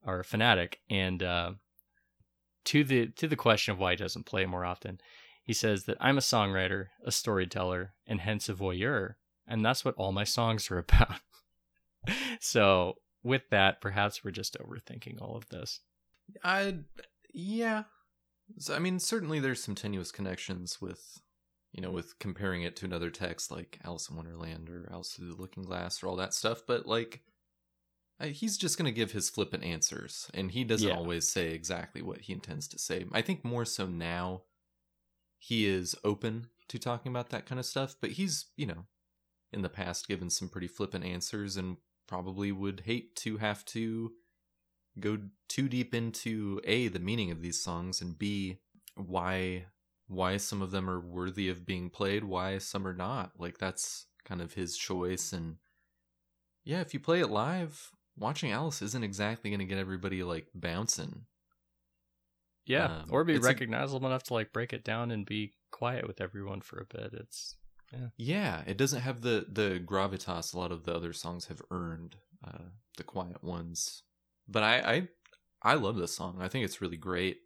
or 0.05 0.23
fanatic. 0.23 0.79
And 0.89 1.21
uh 1.21 1.51
to 2.65 2.83
the 2.83 3.07
to 3.07 3.27
the 3.27 3.35
question 3.35 3.73
of 3.73 3.79
why 3.79 3.91
he 3.91 3.97
doesn't 3.97 4.25
play 4.25 4.43
it 4.43 4.49
more 4.49 4.65
often 4.65 4.99
he 5.49 5.53
says 5.53 5.85
that 5.85 5.97
i'm 5.99 6.17
a 6.17 6.21
songwriter 6.21 6.87
a 7.03 7.11
storyteller 7.11 7.93
and 8.05 8.21
hence 8.21 8.47
a 8.49 8.53
voyeur 8.53 9.15
and 9.47 9.65
that's 9.65 9.83
what 9.83 9.95
all 9.95 10.11
my 10.11 10.23
songs 10.23 10.69
are 10.71 10.77
about 10.85 11.19
so 12.39 12.95
with 13.23 13.49
that, 13.49 13.81
perhaps 13.81 14.23
we're 14.23 14.31
just 14.31 14.57
overthinking 14.59 15.21
all 15.21 15.35
of 15.35 15.49
this. 15.49 15.81
I 16.43 16.75
yeah. 17.33 17.83
So, 18.57 18.73
I 18.73 18.79
mean, 18.79 18.99
certainly 18.99 19.39
there's 19.41 19.61
some 19.61 19.75
tenuous 19.75 20.11
connections 20.11 20.79
with, 20.81 21.21
you 21.73 21.81
know, 21.81 21.91
with 21.91 22.17
comparing 22.19 22.61
it 22.63 22.75
to 22.77 22.85
another 22.85 23.09
text 23.09 23.51
like 23.51 23.79
Alice 23.83 24.09
in 24.09 24.15
Wonderland 24.15 24.69
or 24.69 24.87
Alice 24.91 25.11
Through 25.11 25.33
the 25.33 25.41
Looking 25.41 25.63
Glass 25.63 26.01
or 26.01 26.07
all 26.07 26.15
that 26.15 26.33
stuff. 26.33 26.61
But 26.65 26.85
like, 26.85 27.21
he's 28.23 28.57
just 28.57 28.77
gonna 28.77 28.91
give 28.91 29.11
his 29.11 29.29
flippant 29.29 29.63
answers, 29.65 30.31
and 30.33 30.51
he 30.51 30.63
doesn't 30.63 30.87
Yeah. 30.87 30.95
always 30.95 31.27
say 31.27 31.51
exactly 31.51 32.01
what 32.01 32.21
he 32.21 32.33
intends 32.33 32.67
to 32.69 32.79
say. 32.79 33.05
I 33.11 33.21
think 33.21 33.43
more 33.43 33.65
so 33.65 33.85
now, 33.85 34.43
he 35.39 35.65
is 35.65 35.95
open 36.03 36.47
to 36.67 36.77
talking 36.77 37.11
about 37.11 37.29
that 37.29 37.45
kind 37.47 37.57
of 37.57 37.65
stuff. 37.65 37.95
But 37.99 38.11
he's, 38.11 38.45
you 38.55 38.67
know, 38.67 38.85
in 39.51 39.63
the 39.63 39.69
past 39.69 40.07
given 40.07 40.29
some 40.29 40.49
pretty 40.49 40.67
flippant 40.67 41.03
answers, 41.03 41.57
and 41.57 41.77
probably 42.07 42.51
would 42.51 42.83
hate 42.85 43.15
to 43.15 43.37
have 43.37 43.63
to 43.65 44.11
go 44.99 45.19
too 45.47 45.69
deep 45.69 45.93
into 45.93 46.59
a 46.63 46.87
the 46.87 46.99
meaning 46.99 47.31
of 47.31 47.41
these 47.41 47.61
songs 47.61 48.01
and 48.01 48.17
b 48.17 48.57
why 48.95 49.65
why 50.07 50.35
some 50.35 50.61
of 50.61 50.71
them 50.71 50.89
are 50.89 50.99
worthy 50.99 51.47
of 51.49 51.65
being 51.67 51.89
played 51.89 52.23
why 52.23 52.57
some 52.57 52.87
are 52.87 52.93
not 52.93 53.31
like 53.37 53.59
that's 53.59 54.07
kind 54.25 54.41
of 54.41 54.53
his 54.53 54.75
choice 54.75 55.31
and 55.31 55.57
yeah 56.65 56.81
if 56.81 56.93
you 56.93 56.99
play 56.99 57.19
it 57.19 57.29
live 57.29 57.91
watching 58.17 58.51
alice 58.51 58.81
isn't 58.81 59.03
exactly 59.03 59.51
going 59.51 59.59
to 59.59 59.65
get 59.65 59.77
everybody 59.77 60.23
like 60.23 60.47
bouncing 60.53 61.25
Yeah, 62.69 62.85
Um, 62.99 63.09
or 63.09 63.23
be 63.23 63.33
it's 63.33 63.45
a- 63.45 63.49
recognizable 63.49 64.05
enough 64.07 64.23
to 64.25 64.33
like 64.35 64.53
break 64.53 64.73
it 64.73 64.83
down 64.83 65.09
and 65.09 65.25
be 65.25 65.55
quiet 65.71 66.07
with 66.07 66.21
everyone 66.21 66.61
for 66.61 66.79
a 66.79 66.85
bit. 66.85 67.13
It's 67.13 67.57
yeah. 68.15 68.61
It 68.67 68.77
doesn't 68.77 69.01
have 69.01 69.21
the 69.21 69.47
the 69.51 69.79
gravitas 69.83 70.53
a 70.53 70.57
lot 70.59 70.71
of 70.71 70.83
the 70.83 70.93
other 70.93 71.11
songs 71.11 71.45
have 71.47 71.61
earned 71.71 72.17
uh 72.47 72.69
the 72.97 73.03
quiet 73.03 73.43
ones. 73.43 74.03
But 74.47 74.61
i 74.63 74.75
i 74.95 75.07
i 75.63 75.73
love 75.73 75.95
this 75.97 76.15
song. 76.15 76.37
I 76.39 76.47
think 76.47 76.63
it's 76.63 76.79
really 76.81 76.97
great. 76.97 77.37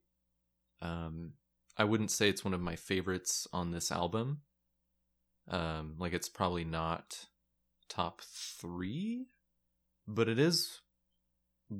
Um 0.81 1.33
i 1.77 1.85
wouldn't 1.85 2.11
say 2.11 2.27
it's 2.27 2.43
one 2.45 2.53
of 2.53 2.59
my 2.61 2.75
favorites 2.75 3.47
on 3.53 3.71
this 3.71 3.91
album. 3.93 4.41
Um 5.47 5.95
like 5.99 6.11
it's 6.13 6.29
probably 6.29 6.65
not 6.65 7.27
top 7.87 8.21
three 8.21 9.27
but 10.07 10.27
it 10.27 10.39
is 10.39 10.81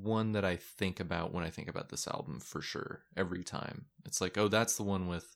one 0.01 0.31
that 0.33 0.45
i 0.45 0.55
think 0.55 0.99
about 0.99 1.33
when 1.33 1.43
i 1.43 1.49
think 1.49 1.67
about 1.67 1.89
this 1.89 2.07
album 2.07 2.39
for 2.39 2.61
sure 2.61 3.03
every 3.15 3.43
time. 3.43 3.85
It's 4.05 4.21
like 4.21 4.37
oh 4.37 4.47
that's 4.47 4.75
the 4.75 4.83
one 4.83 5.07
with 5.07 5.35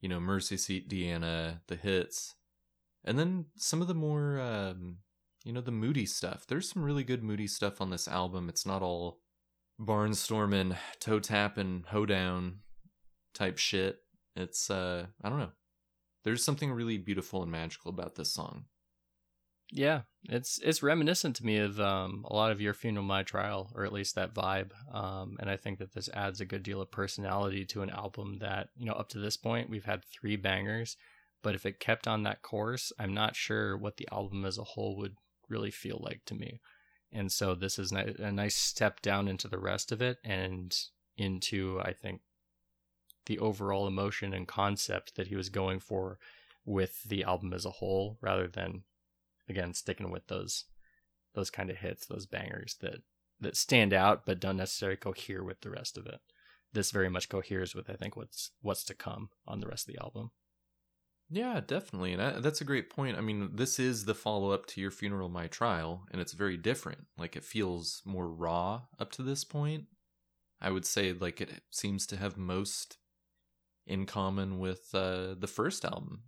you 0.00 0.08
know 0.08 0.20
mercy 0.20 0.56
seat 0.56 0.88
deanna 0.88 1.60
the 1.66 1.76
hits 1.76 2.34
and 3.04 3.18
then 3.18 3.46
some 3.56 3.80
of 3.80 3.88
the 3.88 3.94
more 3.94 4.40
um 4.40 4.98
you 5.44 5.52
know 5.52 5.60
the 5.60 5.70
moody 5.70 6.06
stuff. 6.06 6.46
There's 6.46 6.70
some 6.70 6.82
really 6.82 7.04
good 7.04 7.22
moody 7.22 7.46
stuff 7.46 7.80
on 7.80 7.90
this 7.90 8.08
album. 8.08 8.48
It's 8.48 8.66
not 8.66 8.82
all 8.82 9.20
barnstorming 9.80 10.76
toe 11.00 11.20
tapping 11.20 11.84
hoedown 11.88 12.58
type 13.34 13.58
shit. 13.58 14.00
It's 14.36 14.70
uh 14.70 15.06
i 15.22 15.28
don't 15.28 15.38
know. 15.38 15.52
There's 16.24 16.44
something 16.44 16.70
really 16.70 16.98
beautiful 16.98 17.42
and 17.42 17.50
magical 17.50 17.90
about 17.90 18.16
this 18.16 18.32
song. 18.32 18.66
Yeah, 19.70 20.02
it's 20.28 20.58
it's 20.62 20.82
reminiscent 20.82 21.36
to 21.36 21.46
me 21.46 21.56
of 21.58 21.80
um, 21.80 22.24
a 22.28 22.34
lot 22.34 22.52
of 22.52 22.60
your 22.60 22.74
funeral, 22.74 23.04
my 23.04 23.22
trial, 23.22 23.70
or 23.74 23.84
at 23.84 23.92
least 23.92 24.14
that 24.14 24.34
vibe. 24.34 24.70
Um, 24.94 25.36
and 25.40 25.48
I 25.50 25.56
think 25.56 25.78
that 25.78 25.94
this 25.94 26.10
adds 26.12 26.40
a 26.40 26.46
good 26.46 26.62
deal 26.62 26.80
of 26.82 26.90
personality 26.90 27.64
to 27.66 27.82
an 27.82 27.90
album 27.90 28.38
that 28.40 28.68
you 28.76 28.86
know 28.86 28.92
up 28.92 29.08
to 29.10 29.18
this 29.18 29.36
point 29.36 29.70
we've 29.70 29.84
had 29.84 30.04
three 30.04 30.36
bangers, 30.36 30.96
but 31.42 31.54
if 31.54 31.64
it 31.64 31.80
kept 31.80 32.06
on 32.06 32.22
that 32.24 32.42
course, 32.42 32.92
I'm 32.98 33.14
not 33.14 33.36
sure 33.36 33.76
what 33.76 33.96
the 33.96 34.08
album 34.12 34.44
as 34.44 34.58
a 34.58 34.64
whole 34.64 34.96
would 34.98 35.16
really 35.48 35.70
feel 35.70 35.98
like 36.02 36.24
to 36.26 36.34
me. 36.34 36.60
and 37.12 37.32
so 37.32 37.54
this 37.54 37.78
is 37.78 37.90
a 37.92 38.30
nice 38.32 38.54
step 38.54 39.00
down 39.00 39.28
into 39.28 39.48
the 39.48 39.58
rest 39.58 39.92
of 39.92 40.02
it 40.02 40.18
and 40.24 40.76
into 41.16 41.80
I 41.82 41.92
think 41.92 42.20
the 43.26 43.38
overall 43.38 43.86
emotion 43.86 44.34
and 44.34 44.46
concept 44.46 45.16
that 45.16 45.28
he 45.28 45.36
was 45.36 45.48
going 45.48 45.80
for 45.80 46.18
with 46.64 47.04
the 47.04 47.24
album 47.24 47.52
as 47.54 47.64
a 47.64 47.70
whole, 47.70 48.18
rather 48.20 48.46
than 48.46 48.82
again 49.48 49.74
sticking 49.74 50.10
with 50.10 50.26
those 50.28 50.64
those 51.34 51.50
kind 51.50 51.70
of 51.70 51.76
hits, 51.76 52.06
those 52.06 52.26
bangers 52.26 52.76
that 52.80 53.02
that 53.40 53.56
stand 53.56 53.92
out 53.92 54.26
but 54.26 54.40
don't 54.40 54.56
necessarily 54.56 54.96
cohere 54.96 55.44
with 55.44 55.60
the 55.60 55.70
rest 55.70 55.96
of 55.96 56.06
it. 56.06 56.20
This 56.72 56.90
very 56.90 57.08
much 57.08 57.28
coheres 57.28 57.74
with 57.74 57.88
I 57.88 57.94
think 57.94 58.16
what's 58.16 58.50
what's 58.60 58.84
to 58.84 58.94
come 58.94 59.30
on 59.46 59.60
the 59.60 59.68
rest 59.68 59.88
of 59.88 59.94
the 59.94 60.02
album. 60.02 60.30
Yeah, 61.30 61.60
definitely. 61.60 62.14
And 62.14 62.22
I, 62.22 62.30
that's 62.40 62.60
a 62.62 62.64
great 62.64 62.88
point. 62.88 63.18
I 63.18 63.20
mean, 63.20 63.50
this 63.54 63.78
is 63.78 64.04
the 64.04 64.14
follow 64.14 64.50
up 64.50 64.64
to 64.66 64.80
Your 64.80 64.90
Funeral, 64.90 65.28
My 65.28 65.46
Trial, 65.46 66.06
and 66.10 66.20
it's 66.22 66.32
very 66.32 66.56
different. 66.56 67.06
Like, 67.18 67.36
it 67.36 67.44
feels 67.44 68.00
more 68.06 68.28
raw 68.28 68.82
up 68.98 69.12
to 69.12 69.22
this 69.22 69.44
point. 69.44 69.84
I 70.60 70.70
would 70.70 70.86
say, 70.86 71.12
like, 71.12 71.40
it 71.40 71.62
seems 71.70 72.06
to 72.06 72.16
have 72.16 72.38
most 72.38 72.96
in 73.86 74.06
common 74.06 74.58
with 74.58 74.88
uh, 74.94 75.34
the 75.38 75.46
first 75.46 75.84
album 75.84 76.22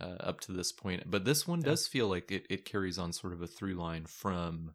uh, 0.00 0.16
up 0.20 0.40
to 0.40 0.52
this 0.52 0.72
point. 0.72 1.04
But 1.10 1.24
this 1.24 1.46
one 1.46 1.60
Yeah. 1.60 1.66
does 1.66 1.86
feel 1.86 2.08
like 2.08 2.30
it, 2.30 2.46
it 2.50 2.64
carries 2.64 2.98
on 2.98 3.12
sort 3.12 3.32
of 3.32 3.42
a 3.42 3.46
through 3.46 3.74
line 3.74 4.06
from, 4.06 4.74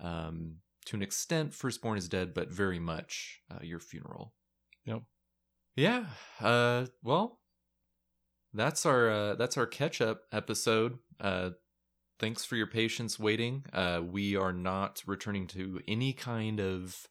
um, 0.00 0.56
to 0.86 0.96
an 0.96 1.02
extent, 1.02 1.54
Firstborn 1.54 1.98
is 1.98 2.08
Dead, 2.08 2.34
but 2.34 2.50
very 2.50 2.78
much 2.78 3.40
uh, 3.50 3.58
Your 3.62 3.80
Funeral. 3.80 4.34
Yep. 4.84 5.02
Yeah. 5.76 6.06
Uh, 6.40 6.86
well, 7.02 7.40
that's 8.54 8.86
our 8.86 9.10
uh, 9.10 9.34
that's 9.34 9.56
our 9.56 9.66
catch 9.66 10.00
up 10.00 10.22
episode. 10.32 10.98
Uh, 11.20 11.50
thanks 12.18 12.44
for 12.44 12.56
your 12.56 12.66
patience 12.66 13.18
waiting. 13.18 13.64
Uh, 13.72 14.00
we 14.04 14.34
are 14.34 14.52
not 14.52 15.02
returning 15.06 15.46
to 15.48 15.80
any 15.86 16.12
kind 16.12 16.58
of 16.58 17.06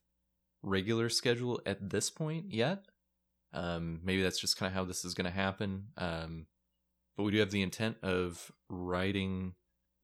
regular 0.64 1.08
schedule 1.10 1.62
at 1.66 1.90
this 1.92 2.10
point 2.10 2.52
yet. 2.52 2.86
Um, 3.54 4.02
maybe 4.04 4.24
that's 4.24 4.40
just 4.40 4.58
kind 4.58 4.68
of 4.68 4.74
how 4.74 4.84
this 4.84 5.06
is 5.06 5.14
going 5.14 5.26
to 5.26 5.32
happen. 5.32 5.88
Um, 5.98 6.48
but 7.18 7.24
we 7.24 7.32
do 7.32 7.40
have 7.40 7.52
the 7.52 7.64
intent 7.64 7.98
of 8.04 8.52
riding 8.70 9.56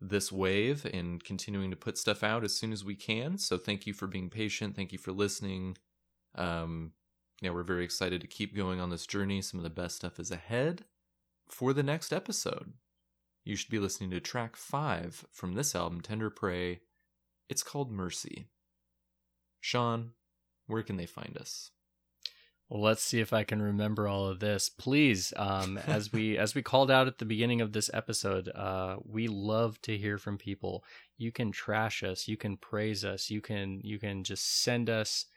this 0.01 0.31
wave 0.31 0.85
and 0.91 1.23
continuing 1.23 1.69
to 1.69 1.77
put 1.77 1.97
stuff 1.97 2.23
out 2.23 2.43
as 2.43 2.55
soon 2.55 2.73
as 2.73 2.83
we 2.83 2.95
can. 2.95 3.37
So 3.37 3.57
thank 3.57 3.87
you 3.87 3.93
for 3.93 4.07
being 4.07 4.29
patient. 4.29 4.75
Thank 4.75 4.91
you 4.91 4.97
for 4.97 5.13
listening. 5.13 5.77
Um, 6.35 6.91
yeah, 7.41 7.51
we're 7.51 7.63
very 7.63 7.85
excited 7.85 8.19
to 8.21 8.27
keep 8.27 8.55
going 8.55 8.81
on 8.81 8.89
this 8.89 9.07
journey. 9.07 9.41
Some 9.41 9.59
of 9.59 9.63
the 9.63 9.69
best 9.69 9.95
stuff 9.95 10.19
is 10.19 10.31
ahead 10.31 10.85
for 11.47 11.71
the 11.71 11.83
next 11.83 12.11
episode. 12.11 12.73
You 13.45 13.55
should 13.55 13.71
be 13.71 13.79
listening 13.79 14.09
to 14.11 14.19
track 14.19 14.55
five 14.55 15.25
from 15.31 15.53
this 15.53 15.75
album, 15.75 16.01
Tender 16.01 16.29
Prey. 16.29 16.81
It's 17.49 17.63
called 17.63 17.91
Mercy. 17.91 18.47
Sean, 19.61 20.11
where 20.67 20.83
can 20.83 20.97
they 20.97 21.05
find 21.05 21.37
us? 21.37 21.71
Well, 22.73 22.81
let's 22.81 23.03
see 23.03 23.19
if 23.19 23.33
I 23.33 23.43
can 23.43 23.61
remember 23.61 24.07
all 24.07 24.25
of 24.25 24.39
this. 24.39 24.67
Please, 24.67 25.31
um, 25.37 25.77
as 25.77 26.11
we 26.11 26.39
as 26.39 26.55
we 26.55 26.63
called 26.63 26.89
out 26.89 27.05
at 27.05 27.19
the 27.19 27.23
beginning 27.23 27.61
of 27.61 27.71
this 27.71 27.91
episode, 27.93 28.49
uh, 28.49 28.97
we 29.05 29.27
love 29.27 29.79
to 29.83 29.95
hear 29.95 30.17
from 30.17 30.39
people. 30.39 30.83
You 31.15 31.31
can 31.31 31.51
trash 31.51 32.01
us, 32.01 32.27
you 32.27 32.35
can 32.35 32.57
praise 32.57 33.05
us, 33.05 33.29
you 33.29 33.41
can 33.41 33.79
you 33.83 33.99
can 33.99 34.23
just 34.23 34.63
send 34.63 34.89
us 34.89 35.27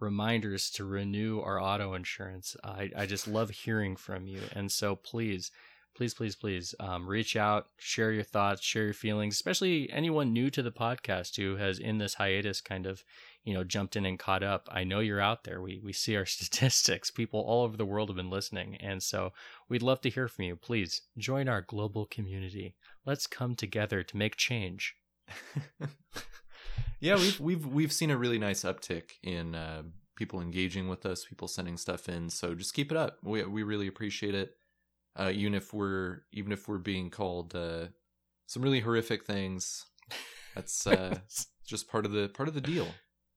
reminders 0.00 0.72
to 0.72 0.84
renew 0.84 1.38
our 1.38 1.62
auto 1.62 1.94
insurance. 1.94 2.56
I 2.64 2.90
I 2.96 3.06
just 3.06 3.28
love 3.28 3.50
hearing 3.50 3.94
from 3.94 4.26
you, 4.26 4.40
and 4.52 4.72
so 4.72 4.96
please, 4.96 5.52
please, 5.94 6.14
please, 6.14 6.34
please, 6.34 6.74
um, 6.80 7.06
reach 7.06 7.36
out, 7.36 7.68
share 7.78 8.10
your 8.10 8.24
thoughts, 8.24 8.60
share 8.60 8.86
your 8.86 8.92
feelings, 8.92 9.34
especially 9.34 9.88
anyone 9.92 10.32
new 10.32 10.50
to 10.50 10.62
the 10.62 10.72
podcast 10.72 11.36
who 11.36 11.54
has 11.58 11.78
in 11.78 11.98
this 11.98 12.14
hiatus 12.14 12.60
kind 12.60 12.86
of 12.86 13.04
you 13.44 13.54
know 13.54 13.64
jumped 13.64 13.96
in 13.96 14.06
and 14.06 14.18
caught 14.18 14.42
up. 14.42 14.68
I 14.70 14.84
know 14.84 15.00
you're 15.00 15.20
out 15.20 15.44
there. 15.44 15.60
We 15.60 15.80
we 15.82 15.92
see 15.92 16.16
our 16.16 16.26
statistics. 16.26 17.10
People 17.10 17.40
all 17.40 17.64
over 17.64 17.76
the 17.76 17.86
world 17.86 18.08
have 18.08 18.16
been 18.16 18.30
listening. 18.30 18.76
And 18.76 19.02
so 19.02 19.32
we'd 19.68 19.82
love 19.82 20.00
to 20.02 20.10
hear 20.10 20.28
from 20.28 20.44
you. 20.44 20.56
Please 20.56 21.02
join 21.18 21.48
our 21.48 21.62
global 21.62 22.06
community. 22.06 22.74
Let's 23.04 23.26
come 23.26 23.54
together 23.54 24.02
to 24.02 24.16
make 24.16 24.36
change. 24.36 24.94
Yeah, 27.02 27.16
we've 27.16 27.40
we've 27.40 27.66
we've 27.66 27.92
seen 27.92 28.12
a 28.12 28.16
really 28.16 28.38
nice 28.38 28.62
uptick 28.62 29.14
in 29.24 29.56
uh, 29.56 29.82
people 30.14 30.40
engaging 30.40 30.88
with 30.88 31.04
us, 31.04 31.24
people 31.24 31.48
sending 31.48 31.76
stuff 31.76 32.08
in. 32.08 32.30
So 32.30 32.54
just 32.54 32.74
keep 32.74 32.92
it 32.92 32.96
up. 32.96 33.18
We 33.24 33.42
we 33.42 33.64
really 33.64 33.88
appreciate 33.88 34.36
it. 34.36 34.52
Uh, 35.18 35.32
even 35.34 35.52
if 35.52 35.74
we're 35.74 36.20
even 36.32 36.52
if 36.52 36.68
we're 36.68 36.78
being 36.78 37.10
called 37.10 37.56
uh, 37.56 37.86
some 38.46 38.62
really 38.62 38.78
horrific 38.78 39.24
things, 39.24 39.84
that's 40.54 40.86
uh, 40.86 41.18
just 41.66 41.88
part 41.88 42.06
of 42.06 42.12
the 42.12 42.28
part 42.28 42.48
of 42.48 42.54
the 42.54 42.60
deal, 42.60 42.86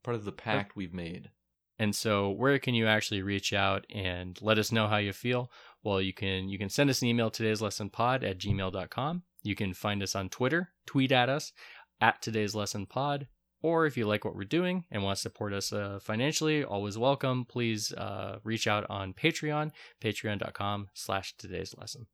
part 0.05 0.15
of 0.15 0.23
the 0.23 0.31
pact 0.31 0.75
we've 0.75 0.93
made. 0.93 1.29
And 1.77 1.93
so 1.93 2.29
where 2.29 2.57
can 2.59 2.73
you 2.73 2.87
actually 2.87 3.21
reach 3.21 3.51
out 3.51 3.85
and 3.93 4.39
let 4.41 4.57
us 4.57 4.71
know 4.71 4.87
how 4.87 4.97
you 4.97 5.11
feel? 5.11 5.51
Well, 5.83 6.01
you 6.01 6.13
can 6.13 6.47
you 6.47 6.57
can 6.57 6.69
send 6.69 6.89
us 6.89 7.01
an 7.01 7.09
email 7.09 7.29
today's 7.29 7.61
lesson 7.61 7.89
pod 7.89 8.23
at 8.23 8.39
gmail.com. 8.39 9.23
You 9.43 9.55
can 9.55 9.73
find 9.73 10.01
us 10.01 10.15
on 10.15 10.29
Twitter, 10.29 10.71
tweet 10.85 11.11
at 11.11 11.27
us 11.27 11.51
at 11.99 12.21
today's 12.21 12.55
lesson 12.55 12.85
pod. 12.85 13.27
Or 13.61 13.85
if 13.85 13.97
you 13.97 14.05
like 14.05 14.23
what 14.23 14.35
we're 14.35 14.43
doing 14.43 14.85
and 14.91 15.03
want 15.03 15.17
to 15.17 15.21
support 15.21 15.51
us 15.51 15.73
uh, 15.73 15.99
financially, 16.01 16.63
always 16.63 16.97
welcome. 16.97 17.45
Please 17.45 17.91
uh, 17.93 18.37
reach 18.43 18.67
out 18.67 18.85
on 18.89 19.13
Patreon, 19.13 19.71
patreon.com 20.01 20.89
slash 20.93 21.35
today's 21.35 21.73
lesson. 21.75 22.05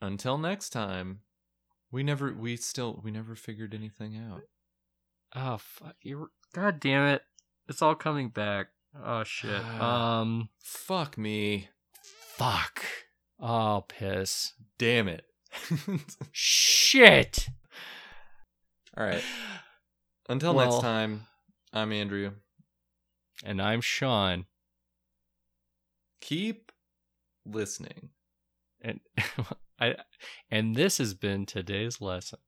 Until 0.00 0.38
next 0.38 0.70
time, 0.70 1.20
we 1.90 2.04
never 2.04 2.32
we 2.32 2.56
still 2.56 3.00
we 3.02 3.10
never 3.10 3.34
figured 3.34 3.74
anything 3.74 4.16
out. 4.16 4.42
Oh, 5.34 5.58
fuck. 5.58 5.96
You, 6.02 6.30
God 6.54 6.80
damn 6.80 7.06
it. 7.08 7.22
It's 7.68 7.82
all 7.82 7.94
coming 7.94 8.28
back. 8.28 8.68
Oh, 9.04 9.24
shit. 9.24 9.60
Um, 9.80 10.48
Fuck 10.62 11.18
me. 11.18 11.68
fuck. 12.36 12.84
Oh, 13.40 13.84
piss. 13.88 14.52
Damn 14.78 15.08
it. 15.08 15.24
Shit. 16.32 17.48
All 18.96 19.04
right. 19.04 19.22
Until 20.28 20.54
Well- 20.54 20.70
next 20.70 20.82
time, 20.82 21.26
I'm 21.72 21.92
Andrew. 21.92 22.32
And 23.44 23.60
I'm 23.60 23.80
Sean. 23.80 24.46
Keep 26.20 26.70
listening. 27.44 28.10
And 28.80 29.00
I 29.80 29.96
and 30.50 30.74
this 30.76 30.98
has 30.98 31.14
been 31.14 31.44
today's 31.46 32.00
lesson. 32.00 32.38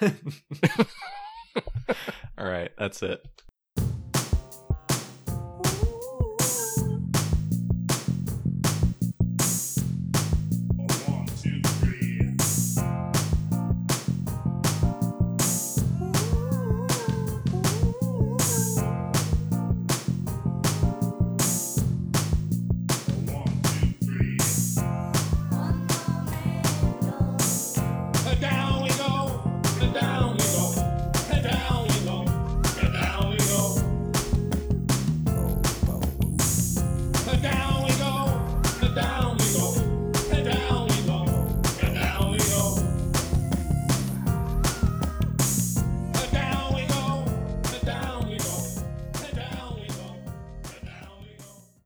All 2.38 2.46
right, 2.46 2.70
that's 2.78 3.02
it. 3.02 3.24